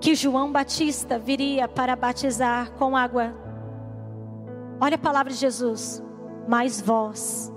Que 0.00 0.14
João 0.14 0.50
Batista 0.52 1.18
viria 1.18 1.66
para 1.68 1.96
batizar 1.96 2.72
com 2.72 2.96
água. 2.96 3.34
Olha 4.80 4.96
a 4.96 4.98
palavra 4.98 5.32
de 5.32 5.38
Jesus. 5.38 6.02
Mas 6.46 6.80
vós 6.80 7.52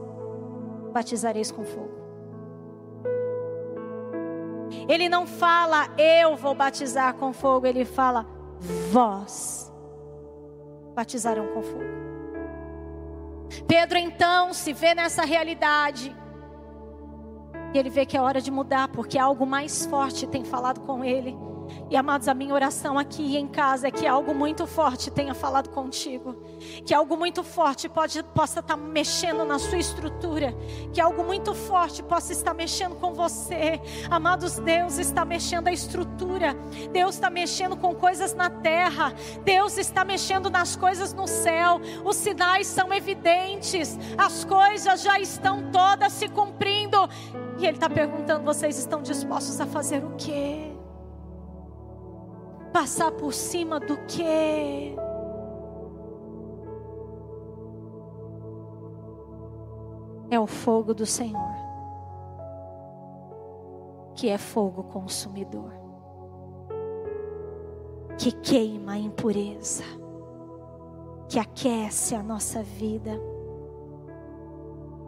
batizareis 0.93 1.51
com 1.51 1.63
fogo. 1.63 1.95
Ele 4.87 5.09
não 5.09 5.25
fala, 5.25 5.87
eu 5.97 6.35
vou 6.35 6.53
batizar 6.53 7.15
com 7.15 7.33
fogo, 7.33 7.65
ele 7.65 7.85
fala, 7.85 8.25
vós 8.91 9.71
batizarão 10.93 11.47
com 11.47 11.61
fogo. 11.61 12.14
Pedro 13.67 13.97
então 13.97 14.53
se 14.53 14.73
vê 14.73 14.93
nessa 14.93 15.23
realidade. 15.23 16.15
E 17.73 17.77
ele 17.77 17.89
vê 17.89 18.05
que 18.05 18.15
é 18.15 18.21
hora 18.21 18.39
de 18.39 18.49
mudar, 18.49 18.87
porque 18.87 19.17
algo 19.19 19.45
mais 19.45 19.85
forte 19.85 20.25
tem 20.25 20.43
falado 20.43 20.81
com 20.81 21.03
ele. 21.03 21.35
E 21.89 21.95
amados, 21.95 22.27
a 22.27 22.33
minha 22.33 22.53
oração 22.53 22.97
aqui 22.97 23.37
em 23.37 23.47
casa 23.47 23.87
é 23.87 23.91
que 23.91 24.07
algo 24.07 24.33
muito 24.33 24.65
forte 24.65 25.11
tenha 25.11 25.33
falado 25.33 25.69
contigo. 25.69 26.35
Que 26.85 26.93
algo 26.93 27.15
muito 27.15 27.43
forte 27.43 27.87
pode, 27.87 28.23
possa 28.23 28.59
estar 28.59 28.75
mexendo 28.75 29.45
na 29.45 29.59
sua 29.59 29.77
estrutura. 29.77 30.55
Que 30.93 30.99
algo 30.99 31.23
muito 31.23 31.53
forte 31.53 32.01
possa 32.01 32.31
estar 32.33 32.53
mexendo 32.53 32.95
com 32.95 33.13
você. 33.13 33.79
Amados, 34.09 34.57
Deus 34.59 34.97
está 34.97 35.23
mexendo 35.23 35.67
a 35.67 35.71
estrutura. 35.71 36.55
Deus 36.91 37.15
está 37.15 37.29
mexendo 37.29 37.77
com 37.77 37.93
coisas 37.93 38.33
na 38.33 38.49
terra. 38.49 39.13
Deus 39.43 39.77
está 39.77 40.03
mexendo 40.03 40.49
nas 40.49 40.75
coisas 40.75 41.13
no 41.13 41.27
céu. 41.27 41.79
Os 42.03 42.15
sinais 42.15 42.67
são 42.67 42.93
evidentes. 42.93 43.97
As 44.17 44.43
coisas 44.43 45.01
já 45.01 45.19
estão 45.19 45.71
todas 45.71 46.13
se 46.13 46.27
cumprindo. 46.27 46.97
E 47.57 47.65
Ele 47.65 47.77
está 47.77 47.89
perguntando: 47.89 48.43
vocês 48.43 48.77
estão 48.77 49.01
dispostos 49.01 49.61
a 49.61 49.65
fazer 49.65 50.03
o 50.03 50.15
quê? 50.17 50.74
Passar 52.75 53.09
por 53.09 53.33
cima 53.33 53.79
do 53.79 53.95
que? 53.99 54.93
É 60.29 60.37
o 60.37 60.45
fogo 60.45 60.93
do 60.93 61.05
Senhor, 61.05 61.55
que 64.13 64.27
é 64.27 64.37
fogo 64.37 64.83
consumidor, 64.83 65.71
que 68.17 68.33
queima 68.33 68.91
a 68.91 68.97
impureza, 68.97 69.85
que 71.29 71.39
aquece 71.39 72.13
a 72.13 72.21
nossa 72.21 72.61
vida. 72.61 73.17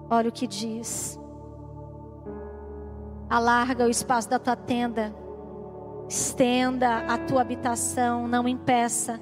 Olha 0.10 0.30
o 0.30 0.32
que 0.32 0.48
diz: 0.48 1.20
alarga 3.30 3.84
o 3.84 3.90
espaço 3.90 4.30
da 4.30 4.40
tua 4.40 4.56
tenda 4.56 5.27
Estenda 6.10 7.00
a 7.08 7.18
tua 7.18 7.42
habitação, 7.42 8.28
não 8.28 8.48
impeça. 8.48 9.20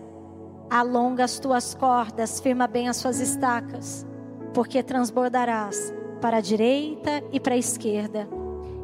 Alonga 0.70 1.24
as 1.24 1.40
tuas 1.40 1.74
cordas, 1.74 2.40
firma 2.40 2.68
bem 2.68 2.88
as 2.88 2.98
suas 2.98 3.20
estacas, 3.20 4.06
porque 4.54 4.84
transbordarás 4.84 5.94
para 6.22 6.38
a 6.38 6.42
direita 6.42 7.24
e 7.32 7.40
para 7.40 7.56
a 7.56 7.58
esquerda, 7.58 8.28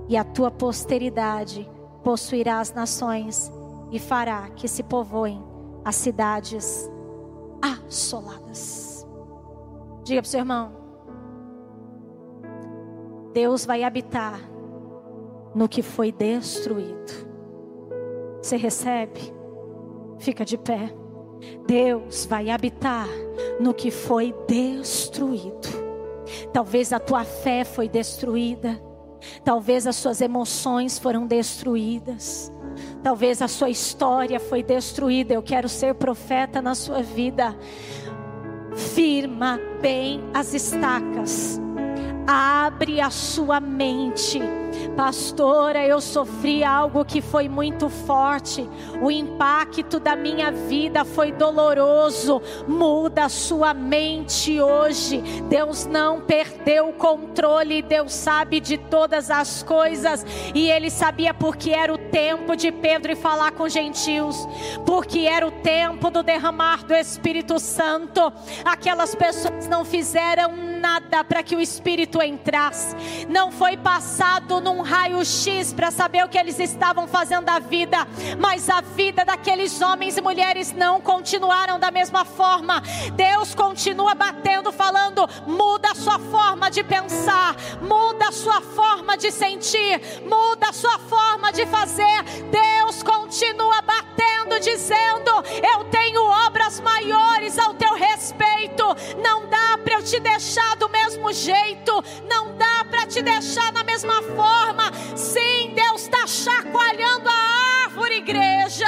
e 0.08 0.18
a 0.18 0.24
tua 0.24 0.52
posteridade 0.52 1.70
possuirá 2.04 2.60
as 2.60 2.74
nações 2.74 3.52
e 3.92 4.00
fará 4.00 4.50
que 4.50 4.68
se 4.68 4.84
povoem 4.84 5.44
as 5.84 5.96
cidades 5.96 6.90
assoladas. 7.62 9.08
Diga 10.04 10.22
para 10.22 10.28
o 10.28 10.32
seu 10.32 10.40
irmão: 10.40 10.72
Deus 13.34 13.66
vai 13.66 13.84
habitar 13.84 14.40
no 15.54 15.70
que 15.70 15.82
foi 15.82 16.12
destruído. 16.12 17.31
Você 18.42 18.58
recebe? 18.58 19.34
Fica 20.18 20.44
de 20.44 20.58
pé. 20.58 20.92
Deus 21.66 22.26
vai 22.26 22.50
habitar 22.50 23.08
no 23.60 23.74
que 23.74 23.92
foi 23.92 24.34
destruído. 24.48 25.82
Talvez 26.52 26.92
a 26.92 27.00
tua 27.00 27.24
fé 27.24 27.64
foi 27.64 27.88
destruída. 27.88 28.82
Talvez 29.44 29.86
as 29.86 29.96
suas 29.96 30.22
emoções 30.22 30.98
foram 30.98 31.28
destruídas. 31.28 32.52
Talvez 33.04 33.42
a 33.42 33.48
sua 33.48 33.70
história 33.70 34.40
foi 34.40 34.64
destruída. 34.64 35.34
Eu 35.34 35.44
quero 35.44 35.70
ser 35.70 35.96
profeta 35.96 36.62
na 36.62 36.74
sua 36.74 37.02
vida. 37.02 37.56
Firma 38.76 39.60
bem 39.82 40.22
as 40.34 40.54
estacas. 40.54 41.60
Abre 42.28 43.02
a 43.02 43.10
sua 43.10 43.60
mente 43.60 44.40
Pastora, 44.96 45.86
eu 45.86 46.02
sofri 46.02 46.64
algo 46.64 47.06
que 47.06 47.22
foi 47.22 47.48
muito 47.48 47.90
forte. 47.90 48.68
O 49.02 49.10
impacto 49.10 50.00
da 50.00 50.16
minha 50.16 50.52
vida 50.52 51.06
foi 51.06 51.32
doloroso. 51.32 52.42
Muda 52.68 53.26
a 53.26 53.30
sua 53.30 53.74
mente 53.74 54.62
hoje. 54.62 55.22
Deus 55.50 55.86
não 55.86 56.22
perdeu 56.22 56.90
o 56.90 56.94
controle. 56.94 57.82
Deus 57.82 58.14
sabe 58.14 58.60
de 58.60 58.78
todas 58.78 59.32
as 59.32 59.64
coisas. 59.64 60.26
E 60.54 60.70
Ele 60.70 60.90
sabia 60.90 61.34
porque 61.34 61.72
era 61.72 61.94
o 61.94 61.98
tempo 61.98 62.56
de 62.56 62.72
Pedro 62.72 63.12
ir 63.12 63.18
falar 63.18 63.52
com 63.52 63.70
gentios. 63.70 64.48
Porque 64.86 65.20
era 65.20 65.48
o 65.48 65.52
tempo 65.52 66.10
do 66.10 66.24
derramar 66.24 66.84
do 66.84 66.94
Espírito 66.94 67.60
Santo. 67.60 68.32
Aquelas 68.66 69.16
pessoas 69.16 69.68
não 69.68 69.86
fizeram 69.86 70.56
nada 70.82 71.24
para 71.24 71.44
que 71.44 71.56
o 71.56 71.62
Espírito 71.62 72.22
entrasse. 72.22 72.96
Não 73.30 73.52
foi 73.52 73.78
passado 73.78 74.60
no 74.60 74.71
num 74.72 74.82
raio-x 74.82 75.74
para 75.74 75.92
saber 75.92 76.24
o 76.24 76.30
que 76.30 76.38
eles 76.38 76.58
estavam 76.58 77.06
fazendo 77.06 77.46
da 77.46 77.60
vida, 77.60 78.08
mas 78.40 78.70
a 78.70 78.80
vida 78.80 79.26
daqueles 79.26 79.82
homens 79.82 80.16
e 80.16 80.22
mulheres 80.22 80.72
não 80.72 81.02
continuaram 81.02 81.78
da 81.78 81.92
mesma 81.92 82.24
forma. 82.24 82.82
Deus 83.14 83.54
continua 83.54 84.16
batendo, 84.16 84.72
falando: 84.72 85.28
muda 85.46 85.92
a 85.92 85.96
sua 85.96 86.18
forma 86.18 86.72
de 86.72 86.84
pensar, 86.84 87.56
muda 87.82 88.30
a 88.30 88.32
sua 88.32 88.62
forma 88.62 89.18
de 89.18 89.30
sentir, 89.32 90.02
muda 90.24 90.70
a 90.70 90.74
sua 90.74 90.98
forma 91.00 91.52
de 91.52 91.66
fazer. 91.66 92.24
Deus 92.50 93.04
continua 93.04 93.82
batendo, 93.82 94.60
dizendo: 94.62 95.32
Eu 95.76 95.84
tenho 95.86 96.24
obras 96.48 96.80
maiores 96.80 97.60
ao 97.60 97.74
teu 97.74 97.94
respeito. 97.94 98.84
Não 99.22 99.48
dá 99.48 99.78
para 99.84 99.96
eu 99.96 100.04
te 100.04 100.20
deixar 100.20 100.76
do 100.78 100.88
mesmo 100.88 101.32
jeito, 101.34 102.04
não 102.30 102.56
dá 102.56 102.86
para 102.90 103.06
te 103.06 103.22
deixar 103.22 103.72
na 103.74 103.84
mesma 103.84 104.22
forma 104.22 104.61
forma. 104.62 104.92
Sim, 105.16 105.74
Deus 105.74 106.04
está 106.04 106.28
chacoalhando 106.28 107.28
a 107.28 107.86
árvore, 107.86 108.18
igreja. 108.18 108.88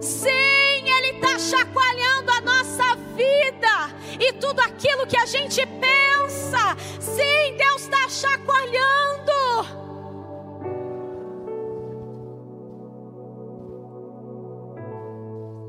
Sim, 0.00 0.30
Ele 0.30 1.16
está 1.16 1.38
chacoalhando 1.38 2.30
a 2.30 2.40
nossa 2.42 2.94
vida 3.16 3.94
e 4.20 4.32
tudo 4.34 4.60
aquilo 4.60 5.06
que 5.06 5.16
a 5.16 5.26
gente 5.26 5.64
pensa. 5.66 6.76
Sim, 7.00 7.56
Deus 7.56 7.82
está 7.82 8.08
chacoalhando. 8.08 9.32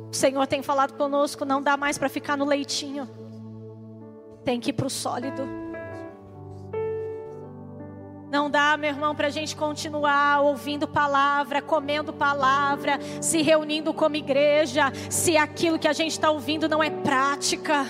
O 0.09 0.13
Senhor 0.13 0.47
tem 0.47 0.61
falado 0.61 0.93
conosco, 0.93 1.43
não 1.43 1.61
dá 1.61 1.75
mais 1.75 1.97
para 1.97 2.09
ficar 2.09 2.37
no 2.37 2.45
leitinho. 2.45 3.09
Tem 4.43 4.59
que 4.59 4.69
ir 4.69 4.73
para 4.73 4.87
o 4.87 4.89
sólido. 4.89 5.64
Não 8.35 8.49
dá, 8.49 8.75
meu 8.75 8.89
irmão, 8.89 9.15
para 9.15 9.27
a 9.27 9.29
gente 9.29 9.55
continuar 9.55 10.41
ouvindo 10.41 10.85
palavra, 10.85 11.61
comendo 11.61 12.11
palavra, 12.11 12.99
se 13.21 13.41
reunindo 13.41 13.93
como 13.93 14.17
igreja, 14.17 14.91
se 15.09 15.37
aquilo 15.37 15.79
que 15.79 15.87
a 15.87 15.93
gente 15.93 16.11
está 16.11 16.29
ouvindo 16.29 16.67
não 16.67 16.83
é 16.83 16.89
prática. 16.89 17.85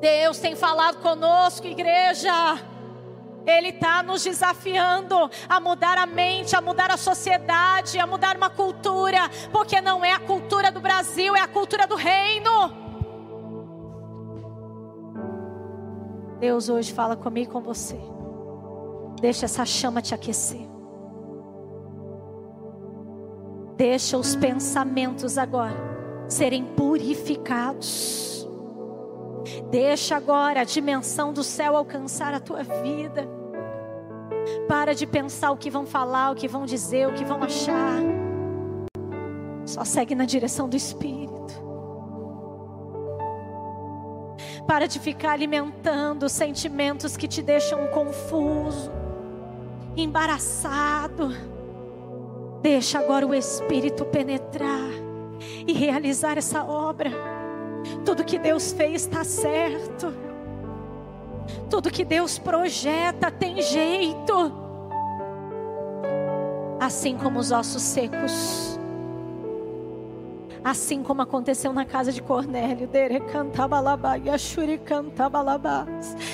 Deus 0.00 0.38
tem 0.38 0.54
falado 0.54 0.98
conosco, 1.02 1.66
igreja. 1.66 2.30
Ele 3.44 3.70
está 3.70 4.00
nos 4.00 4.22
desafiando 4.22 5.28
a 5.48 5.58
mudar 5.58 5.98
a 5.98 6.06
mente, 6.06 6.54
a 6.54 6.60
mudar 6.60 6.92
a 6.92 6.96
sociedade, 6.96 7.98
a 7.98 8.06
mudar 8.06 8.36
uma 8.36 8.48
cultura, 8.48 9.28
porque 9.50 9.80
não 9.80 10.04
é 10.04 10.12
a 10.12 10.20
cultura 10.20 10.70
do 10.70 10.80
Brasil, 10.80 11.34
é 11.34 11.40
a 11.40 11.48
cultura 11.48 11.84
do 11.84 11.96
reino. 11.96 12.72
Deus 16.38 16.68
hoje 16.68 16.92
fala 16.92 17.16
comigo 17.16 17.50
e 17.50 17.52
com 17.52 17.60
você. 17.60 18.13
Deixa 19.20 19.46
essa 19.46 19.64
chama 19.64 20.02
te 20.02 20.14
aquecer. 20.14 20.68
Deixa 23.76 24.16
os 24.16 24.36
pensamentos 24.36 25.36
agora 25.36 25.94
serem 26.28 26.64
purificados. 26.64 28.48
Deixa 29.70 30.16
agora 30.16 30.60
a 30.60 30.64
dimensão 30.64 31.32
do 31.32 31.44
céu 31.44 31.76
alcançar 31.76 32.32
a 32.34 32.40
tua 32.40 32.62
vida. 32.62 33.28
Para 34.68 34.94
de 34.94 35.06
pensar 35.06 35.50
o 35.50 35.56
que 35.56 35.70
vão 35.70 35.86
falar, 35.86 36.30
o 36.30 36.34
que 36.34 36.48
vão 36.48 36.64
dizer, 36.64 37.08
o 37.08 37.12
que 37.12 37.24
vão 37.24 37.42
achar. 37.42 38.00
Só 39.66 39.84
segue 39.84 40.14
na 40.14 40.24
direção 40.24 40.68
do 40.68 40.76
Espírito. 40.76 41.34
Para 44.66 44.86
de 44.86 44.98
ficar 44.98 45.32
alimentando 45.32 46.28
sentimentos 46.28 47.16
que 47.16 47.28
te 47.28 47.42
deixam 47.42 47.86
confuso, 47.88 48.90
embaraçado 49.96 51.54
Deixa 52.64 52.98
agora 52.98 53.26
o 53.26 53.34
Espírito 53.34 54.06
penetrar 54.06 54.88
e 55.66 55.74
realizar 55.74 56.38
essa 56.38 56.64
obra. 56.64 57.10
Tudo 58.06 58.24
que 58.24 58.38
Deus 58.38 58.72
fez 58.72 59.02
está 59.02 59.22
certo. 59.22 60.14
Tudo 61.68 61.90
que 61.90 62.06
Deus 62.06 62.38
projeta 62.38 63.30
tem 63.30 63.60
jeito. 63.60 64.50
Assim 66.80 67.18
como 67.18 67.38
os 67.38 67.52
ossos 67.52 67.82
secos. 67.82 68.80
Assim 70.64 71.02
como 71.02 71.20
aconteceu 71.20 71.70
na 71.70 71.84
casa 71.84 72.10
de 72.10 72.22
Cornélio. 72.22 72.88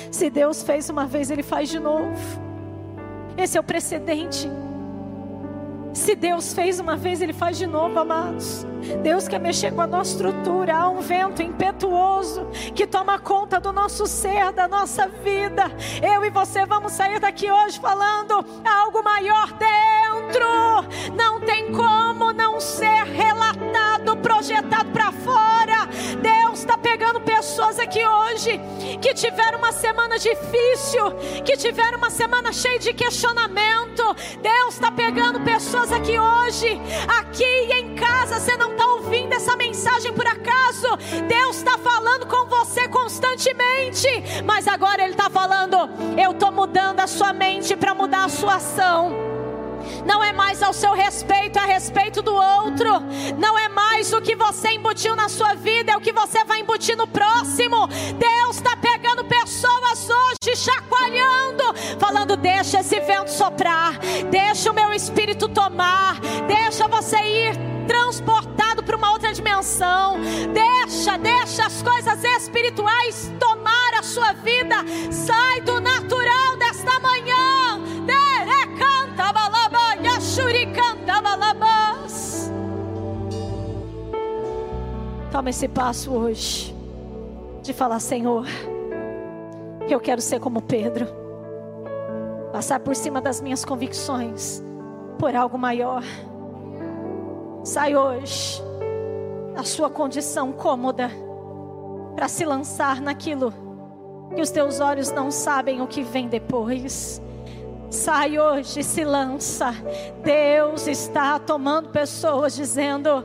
Se 0.09 0.29
Deus 0.29 0.63
fez 0.63 0.89
uma 0.89 1.05
vez, 1.05 1.29
Ele 1.29 1.43
faz 1.43 1.67
de 1.67 1.77
novo. 1.77 2.50
Esse 3.41 3.57
é 3.57 3.59
o 3.59 3.63
precedente. 3.63 4.47
Se 5.95 6.15
Deus 6.15 6.53
fez 6.53 6.79
uma 6.79 6.95
vez, 6.95 7.21
Ele 7.21 7.33
faz 7.33 7.57
de 7.57 7.65
novo, 7.65 7.97
amados. 7.97 8.67
Deus 9.01 9.27
quer 9.27 9.39
mexer 9.39 9.73
com 9.73 9.81
a 9.81 9.87
nossa 9.87 10.11
estrutura. 10.11 10.75
Há 10.75 10.89
um 10.89 11.01
vento 11.01 11.41
impetuoso 11.41 12.45
que 12.75 12.85
toma 12.85 13.17
conta 13.17 13.59
do 13.59 13.73
nosso 13.73 14.05
ser, 14.05 14.51
da 14.53 14.67
nossa 14.67 15.07
vida. 15.07 15.63
Eu 16.03 16.23
e 16.23 16.29
você 16.29 16.67
vamos 16.67 16.93
sair 16.93 17.19
daqui 17.19 17.51
hoje 17.51 17.79
falando 17.79 18.45
algo 18.63 19.03
maior 19.03 19.51
dentro. 19.53 20.47
Não 21.17 21.41
tem 21.41 21.71
como 21.71 22.31
não 22.31 22.59
ser 22.59 23.03
relatado, 23.05 24.17
projetado 24.17 24.91
para 24.91 25.11
fora. 25.11 25.87
Deus 26.21 26.30
está 26.71 26.77
pegando 26.77 27.19
pessoas 27.19 27.77
aqui 27.77 27.99
hoje 28.05 28.57
que 29.01 29.13
tiveram 29.13 29.57
uma 29.57 29.73
semana 29.73 30.17
difícil, 30.17 31.11
que 31.43 31.57
tiveram 31.57 31.97
uma 31.97 32.09
semana 32.09 32.53
cheia 32.53 32.79
de 32.79 32.93
questionamento. 32.93 34.15
Deus 34.41 34.75
está 34.75 34.89
pegando 34.89 35.41
pessoas 35.41 35.91
aqui 35.91 36.17
hoje, 36.17 36.79
aqui 37.19 37.43
em 37.73 37.95
casa. 37.95 38.39
Você 38.39 38.55
não 38.55 38.71
está 38.71 38.85
ouvindo 38.85 39.33
essa 39.33 39.57
mensagem 39.57 40.13
por 40.13 40.25
acaso. 40.25 40.95
Deus 41.27 41.57
está 41.57 41.77
falando 41.77 42.25
com 42.25 42.45
você 42.47 42.87
constantemente, 42.87 44.07
mas 44.45 44.65
agora 44.65 45.03
Ele 45.03 45.11
está 45.11 45.29
falando: 45.29 45.75
eu 46.17 46.31
estou 46.31 46.53
mudando 46.53 47.01
a 47.01 47.07
sua 47.07 47.33
mente 47.33 47.75
para 47.75 47.93
mudar 47.93 48.25
a 48.25 48.29
sua 48.29 48.55
ação 48.55 49.30
não 50.05 50.23
é 50.23 50.31
mais 50.31 50.61
ao 50.61 50.73
seu 50.73 50.93
respeito, 50.93 51.57
é 51.57 51.61
a 51.61 51.65
respeito 51.65 52.21
do 52.21 52.33
outro, 52.33 52.99
não 53.37 53.57
é 53.57 53.69
mais 53.69 54.11
o 54.13 54.21
que 54.21 54.35
você 54.35 54.71
embutiu 54.71 55.15
na 55.15 55.29
sua 55.29 55.53
vida, 55.53 55.91
é 55.91 55.97
o 55.97 56.01
que 56.01 56.11
você 56.11 56.43
vai 56.43 56.59
embutir 56.59 56.97
no 56.97 57.07
próximo. 57.07 57.87
Deus 57.87 58.57
está 58.57 58.75
pegando 58.77 59.23
pessoas 59.25 60.07
hoje, 60.09 60.55
chacoalhando, 60.55 61.63
falando: 61.99 62.37
deixa 62.37 62.79
esse 62.79 62.99
vento 63.01 63.31
soprar, 63.31 63.97
deixa 64.29 64.71
o 64.71 64.73
meu 64.73 64.93
espírito 64.93 65.47
tomar, 65.47 66.19
deixa 66.47 66.87
você 66.87 67.17
ir 67.17 67.71
transportado 67.87 68.83
para 68.83 68.95
uma 68.95 69.11
outra 69.11 69.33
dimensão. 69.33 70.19
Deixa, 70.53 71.17
deixa 71.17 71.65
as 71.65 71.81
coisas 71.81 72.23
espirituais 72.23 73.31
tomar 73.39 73.93
a 73.99 74.03
sua 74.03 74.33
vida. 74.33 74.75
Sai 75.11 75.61
do 75.61 75.79
natural 75.81 76.20
Toma 85.31 85.49
esse 85.49 85.69
passo 85.69 86.11
hoje 86.11 86.75
de 87.63 87.71
falar, 87.71 88.01
Senhor, 88.01 88.45
eu 89.89 89.97
quero 89.97 90.19
ser 90.19 90.41
como 90.41 90.61
Pedro, 90.61 91.07
passar 92.51 92.81
por 92.81 92.93
cima 92.93 93.21
das 93.21 93.39
minhas 93.39 93.63
convicções 93.63 94.61
por 95.17 95.33
algo 95.33 95.57
maior. 95.57 96.03
Sai 97.63 97.95
hoje 97.95 98.61
da 99.55 99.63
sua 99.63 99.89
condição 99.89 100.51
cômoda 100.51 101.09
para 102.13 102.27
se 102.27 102.43
lançar 102.43 102.99
naquilo 102.99 103.53
que 104.35 104.41
os 104.41 104.51
teus 104.51 104.81
olhos 104.81 105.11
não 105.11 105.31
sabem 105.31 105.81
o 105.81 105.87
que 105.87 106.03
vem 106.03 106.27
depois. 106.27 107.21
Sai 107.89 108.37
hoje 108.37 108.81
e 108.81 108.83
se 108.83 109.05
lança. 109.05 109.73
Deus 110.23 110.87
está 110.87 111.39
tomando 111.39 111.89
pessoas 111.89 112.53
dizendo: 112.53 113.23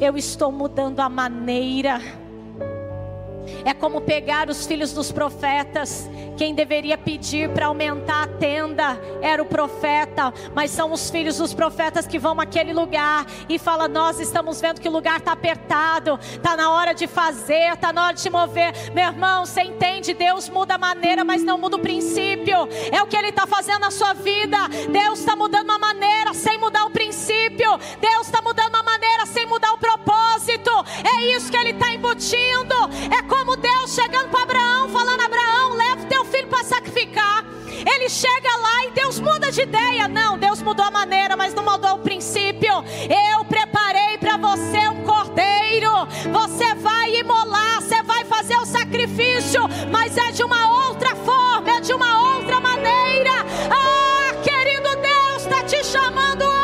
Eu 0.00 0.16
estou 0.16 0.50
mudando 0.50 1.00
a 1.00 1.08
maneira 1.08 2.00
é 3.64 3.74
como 3.74 4.00
pegar 4.00 4.48
os 4.48 4.66
filhos 4.66 4.92
dos 4.92 5.12
profetas. 5.12 6.08
Quem 6.36 6.54
deveria 6.54 6.96
pedir 6.96 7.50
para 7.50 7.66
aumentar 7.66 8.24
a 8.24 8.26
tenda 8.26 8.98
era 9.20 9.42
o 9.42 9.46
profeta, 9.46 10.32
mas 10.54 10.70
são 10.70 10.92
os 10.92 11.10
filhos 11.10 11.36
dos 11.36 11.52
profetas 11.54 12.06
que 12.06 12.18
vão 12.18 12.40
àquele 12.40 12.72
lugar 12.72 13.26
e 13.48 13.58
fala: 13.58 13.86
Nós 13.86 14.18
estamos 14.18 14.60
vendo 14.60 14.80
que 14.80 14.88
o 14.88 14.92
lugar 14.92 15.18
está 15.18 15.32
apertado, 15.32 16.18
está 16.22 16.56
na 16.56 16.70
hora 16.70 16.94
de 16.94 17.06
fazer, 17.06 17.72
está 17.72 17.92
na 17.92 18.06
hora 18.06 18.14
de 18.14 18.30
mover. 18.30 18.72
Meu 18.92 19.04
irmão, 19.04 19.44
você 19.46 19.62
entende? 19.62 20.14
Deus 20.14 20.48
muda 20.48 20.74
a 20.74 20.78
maneira, 20.78 21.24
mas 21.24 21.44
não 21.44 21.58
muda 21.58 21.76
o 21.76 21.80
princípio. 21.80 22.68
É 22.90 23.02
o 23.02 23.06
que 23.06 23.16
Ele 23.16 23.28
está 23.28 23.46
fazendo 23.46 23.80
na 23.80 23.90
sua 23.90 24.12
vida. 24.14 24.58
Deus 24.90 25.20
está 25.20 25.36
mudando 25.36 25.64
uma 25.64 25.78
maneira 25.78 26.34
sem 26.34 26.58
mudar 26.58 26.84
o 26.86 26.90
princípio. 26.90 27.78
Deus 28.00 28.26
está 28.26 28.40
mudando 28.40 28.74
uma 28.74 28.82
maneira 28.82 29.26
sem 29.26 29.46
mudar 29.46 29.72
o 29.74 29.78
propósito. 29.78 30.70
É 31.16 31.36
isso 31.36 31.50
que 31.50 31.56
Ele 31.56 31.70
está 31.70 31.92
embutindo. 31.92 32.74
É 33.16 33.22
Deus 33.56 33.94
chegando 33.94 34.28
para 34.30 34.42
Abraão, 34.42 34.88
falando: 34.88 35.20
Abraão, 35.20 35.74
leva 35.74 36.06
teu 36.06 36.24
filho 36.24 36.48
para 36.48 36.64
sacrificar. 36.64 37.44
Ele 37.84 38.08
chega 38.08 38.56
lá 38.58 38.84
e 38.86 38.90
Deus 38.92 39.18
muda 39.18 39.50
de 39.50 39.62
ideia. 39.62 40.06
Não, 40.06 40.38
Deus 40.38 40.62
mudou 40.62 40.84
a 40.84 40.90
maneira, 40.90 41.36
mas 41.36 41.52
não 41.54 41.64
mudou 41.64 41.94
o 41.94 41.98
princípio. 41.98 42.84
Eu 43.32 43.44
preparei 43.44 44.18
para 44.18 44.36
você 44.36 44.88
um 44.88 45.02
cordeiro. 45.04 45.90
Você 46.32 46.74
vai 46.76 47.16
imolar, 47.16 47.82
você 47.82 48.02
vai 48.02 48.24
fazer 48.24 48.56
o 48.56 48.66
sacrifício, 48.66 49.62
mas 49.90 50.16
é 50.16 50.30
de 50.30 50.44
uma 50.44 50.88
outra 50.88 51.16
forma, 51.16 51.70
é 51.70 51.80
de 51.80 51.92
uma 51.92 52.36
outra 52.36 52.60
maneira. 52.60 53.32
Ah, 53.70 54.34
querido 54.42 54.96
Deus, 54.96 55.42
está 55.42 55.62
te 55.64 55.84
chamando 55.84 56.44
hoje. 56.44 56.61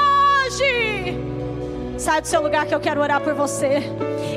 Sai 1.98 2.20
do 2.20 2.28
seu 2.28 2.40
lugar 2.40 2.64
que 2.64 2.74
eu 2.74 2.78
quero 2.80 3.00
orar 3.00 3.20
por 3.20 3.34
você. 3.34 3.82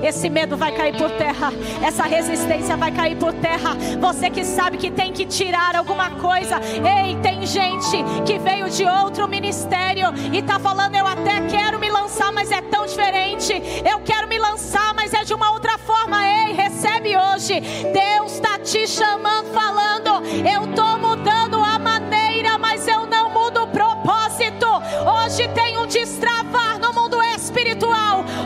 Esse 0.03 0.30
medo 0.30 0.57
vai 0.57 0.72
cair 0.72 0.97
por 0.97 1.12
terra. 1.12 1.51
Essa 1.86 2.03
resistência 2.03 2.76
vai 2.76 2.91
cair 2.91 3.16
por 3.18 3.32
terra. 3.34 3.78
Você 3.99 4.32
que 4.32 4.43
sabe 4.43 4.78
que 4.78 4.89
tem 4.89 5.14
que 5.14 5.28
tirar 5.28 5.76
alguma 5.76 6.09
coisa. 6.12 6.59
Ei, 6.59 7.16
tem 7.22 7.45
gente 7.45 8.03
que 8.26 8.39
veio 8.39 8.68
de 8.70 8.84
outro 8.84 9.28
ministério 9.28 10.07
e 10.34 10.39
está 10.39 10.57
falando: 10.57 10.95
Eu 10.95 11.05
até 11.05 11.41
quero 11.47 11.80
me 11.80 11.89
lançar, 11.91 12.32
mas 12.32 12.51
é 12.51 12.62
tão 12.62 12.88
diferente. 12.88 13.53
Eu 13.88 13.99
quero 13.99 14.28
me 14.28 14.39
lançar, 14.39 14.93
mas 14.95 15.14
é 15.14 15.24
de 15.24 15.34
uma 15.34 15.51
outra 15.51 15.78
forma. 15.78 16.18
Ei, 16.28 16.53
recebe 16.53 17.16
hoje. 17.16 17.62
Deus 17.93 18.34
está 18.34 18.57
te 18.57 18.88
chamando, 18.88 19.53
falando: 19.53 20.26
Eu 20.47 20.68
estou 20.68 20.97
mudando 20.97 21.41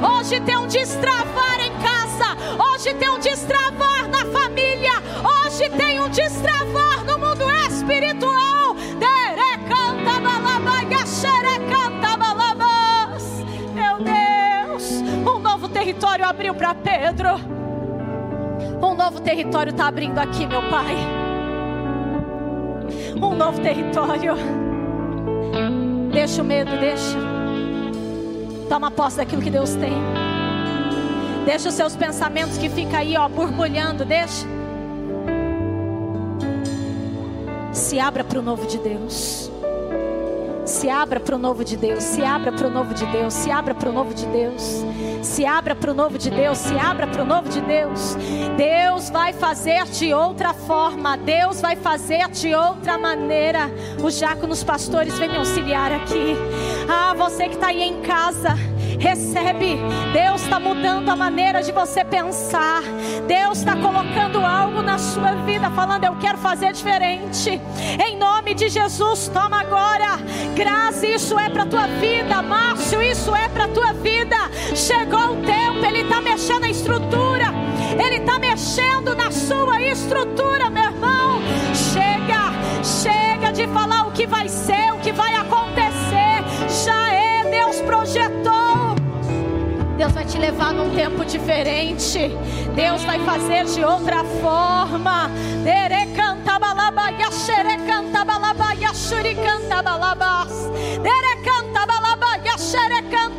Hoje 0.05 0.39
tem 0.41 0.57
um 0.57 0.67
destravar 0.67 1.59
em 1.59 1.71
casa. 1.79 2.37
Hoje 2.71 2.93
tem 2.93 3.09
um 3.09 3.19
destravar 3.19 4.07
na 4.07 4.25
família. 4.25 4.93
Hoje 5.23 5.69
tem 5.69 5.99
um 5.99 6.09
destravar 6.09 7.03
no 7.03 7.17
mundo 7.17 7.49
espiritual. 7.67 8.75
Meu 13.73 13.97
Deus, 14.03 14.91
um 15.25 15.39
novo 15.39 15.67
território 15.69 16.25
abriu 16.25 16.53
para 16.53 16.75
Pedro. 16.75 17.29
Um 18.81 18.93
novo 18.93 19.19
território 19.21 19.71
está 19.71 19.87
abrindo 19.87 20.19
aqui, 20.19 20.45
meu 20.45 20.61
Pai. 20.69 20.95
um 23.15 23.35
novo 23.35 23.59
território. 23.61 24.35
Deixa 26.11 26.41
o 26.41 26.45
medo, 26.45 26.71
deixa. 26.79 27.34
Toma 28.69 28.89
posse 28.91 29.17
daquilo 29.17 29.41
que 29.41 29.49
Deus 29.49 29.75
tem. 29.75 29.93
Deixa 31.45 31.69
os 31.69 31.75
seus 31.75 31.95
pensamentos 31.95 32.57
que 32.57 32.67
ficam 32.67 32.99
aí, 32.99 33.15
ó, 33.15 33.29
borbulhando, 33.29 34.03
deixa. 34.03 34.47
Se 37.71 37.99
abra 37.99 38.23
para 38.23 38.39
o 38.39 38.41
novo 38.41 38.65
de 38.65 38.79
Deus. 38.79 39.51
Se 40.65 40.89
abra 40.89 41.19
para 41.19 41.35
o 41.35 41.39
novo 41.39 41.63
de 41.63 41.77
Deus, 41.77 42.03
se 42.03 42.23
abra 42.23 42.51
para 42.51 42.67
o 42.67 42.71
novo 42.71 42.93
de 42.93 43.05
Deus, 43.05 43.33
se 43.33 43.51
abra 43.51 43.75
para 43.75 43.89
o 43.89 43.93
novo 43.93 44.13
de 44.13 44.25
Deus. 44.25 44.83
Se 45.21 45.45
abra 45.45 45.75
para 45.75 45.91
o 45.91 45.93
novo 45.93 46.17
de 46.17 46.29
Deus, 46.29 46.57
se 46.57 46.77
abra 46.77 47.07
para 47.07 47.23
o 47.23 47.25
novo 47.25 47.49
de 47.49 47.61
Deus. 47.61 48.15
Deus 48.57 49.09
vai 49.09 49.33
fazer 49.33 49.83
de 49.85 50.13
outra 50.13 50.53
forma, 50.53 51.17
Deus 51.17 51.61
vai 51.61 51.75
fazer 51.75 52.27
de 52.29 52.53
outra 52.55 52.97
maneira. 52.97 53.71
Os 54.03 54.17
diáconos 54.17 54.63
pastores 54.63 55.17
vêm 55.17 55.29
me 55.29 55.37
auxiliar 55.37 55.91
aqui. 55.91 56.35
Ah, 56.89 57.13
você 57.15 57.47
que 57.47 57.55
está 57.55 57.67
aí 57.67 57.83
em 57.83 58.01
casa. 58.01 58.55
Recebe, 58.99 59.77
Deus 60.13 60.43
está 60.43 60.59
mudando 60.59 61.09
a 61.09 61.15
maneira 61.15 61.61
de 61.61 61.71
você 61.71 62.03
pensar. 62.03 62.81
Deus 63.27 63.59
está 63.59 63.75
colocando 63.75 64.39
algo 64.39 64.81
na 64.81 64.97
sua 64.97 65.31
vida, 65.45 65.69
falando: 65.71 66.03
Eu 66.03 66.15
quero 66.17 66.37
fazer 66.37 66.73
diferente. 66.73 67.61
Em 68.05 68.17
nome 68.17 68.53
de 68.53 68.69
Jesus, 68.69 69.27
toma 69.27 69.61
agora. 69.61 70.17
Graça, 70.55 71.05
isso 71.07 71.37
é 71.37 71.49
para 71.49 71.65
tua 71.65 71.87
vida. 71.87 72.41
Márcio, 72.41 73.01
isso 73.01 73.35
é 73.35 73.49
para 73.49 73.67
tua 73.67 73.93
vida. 73.93 74.37
Chegou 74.75 75.33
o 75.33 75.41
tempo, 75.43 75.85
Ele 75.85 76.01
está 76.01 76.21
mexendo 76.21 76.61
na 76.61 76.69
estrutura. 76.69 77.53
Ele 77.97 78.17
está 78.17 78.37
mexendo 78.39 79.15
na 79.15 79.31
sua 79.31 79.81
estrutura, 79.81 80.44
te 90.35 90.39
levar 90.39 90.73
num 90.73 90.93
tempo 90.93 91.23
diferente. 91.23 92.29
Deus 92.75 93.03
vai 93.03 93.19
fazer 93.19 93.65
de 93.65 93.83
outra 93.83 94.23
forma. 94.41 95.31
Balaba, 96.45 96.91
balaba, 96.91 97.13
balabas. 99.83 100.75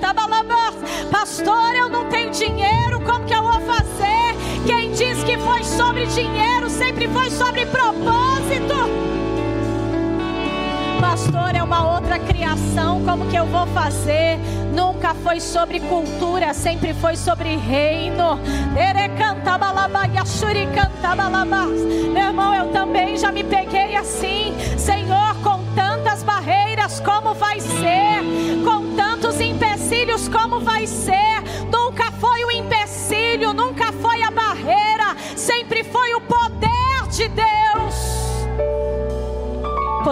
Balaba, 0.00 0.14
balabas. 0.14 0.74
Pastor, 1.10 1.74
eu 1.74 1.88
não 1.88 2.08
tenho 2.08 2.30
dinheiro, 2.30 3.00
como 3.00 3.24
que 3.26 3.34
eu 3.34 3.42
vou 3.42 3.60
fazer? 3.60 4.34
Quem 4.66 4.92
diz 4.92 5.22
que 5.24 5.36
foi 5.38 5.62
sobre 5.64 6.06
dinheiro, 6.06 6.70
sempre 6.70 7.08
foi 7.08 7.30
sobre 7.30 7.66
propósito 7.66 9.15
pastor 11.16 11.54
é 11.54 11.62
uma 11.62 11.94
outra 11.94 12.18
criação, 12.18 13.02
como 13.02 13.26
que 13.28 13.36
eu 13.36 13.46
vou 13.46 13.66
fazer? 13.68 14.38
Nunca 14.74 15.14
foi 15.14 15.40
sobre 15.40 15.80
cultura, 15.80 16.52
sempre 16.52 16.92
foi 16.92 17.16
sobre 17.16 17.56
reino. 17.56 18.38
Meu 22.12 22.22
irmão, 22.22 22.54
eu 22.54 22.70
também 22.70 23.16
já 23.16 23.32
me 23.32 23.42
peguei 23.42 23.96
assim, 23.96 24.54
Senhor, 24.76 25.34
com 25.42 25.64
tantas 25.74 26.22
barreiras, 26.22 27.00
como 27.00 27.32
vai 27.32 27.60
ser? 27.60 28.20
Com 28.62 28.94
tantos 28.94 29.40
empecilhos, 29.40 30.28
como 30.28 30.60
vai 30.60 30.86
ser? 30.86 31.25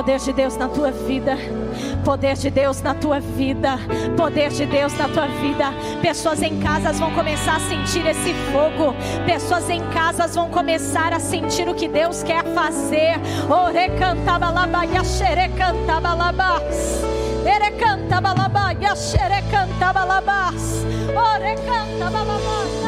Poder 0.04 0.18
de 0.18 0.32
Deus 0.34 0.56
na 0.58 0.68
tua 0.68 0.90
vida. 0.90 1.34
Poder 2.04 2.36
de 2.36 2.50
Deus 2.50 2.82
na 2.82 2.92
tua 2.92 3.20
vida. 3.20 3.78
Poder 4.14 4.50
de 4.50 4.66
Deus 4.66 4.92
na 4.98 5.08
tua 5.08 5.26
vida. 5.28 5.72
Pessoas 6.02 6.42
em 6.42 6.60
casas 6.60 7.00
vão 7.00 7.10
começar 7.12 7.56
a 7.56 7.60
sentir 7.60 8.06
esse 8.06 8.34
fogo. 8.52 8.94
Pessoas 9.24 9.70
em 9.70 9.80
casas 9.92 10.34
vão 10.34 10.50
começar 10.50 11.14
a 11.14 11.18
sentir 11.18 11.66
o 11.70 11.74
que 11.74 11.88
Deus 11.88 12.22
quer 12.22 12.44
fazer. 12.52 13.14
Ore 13.48 13.88
canta 13.98 14.38
balabaya 14.38 15.02
xere 15.02 15.48
canta 15.56 15.98
balabas. 15.98 17.02
Ere 17.46 17.70
canta 17.70 18.20
balabaya 18.20 18.94
xere 18.94 19.40
canta 19.50 19.90
balabas. 19.90 20.84
Ore 21.16 21.54
canta 21.64 22.10
balabas. 22.10 22.83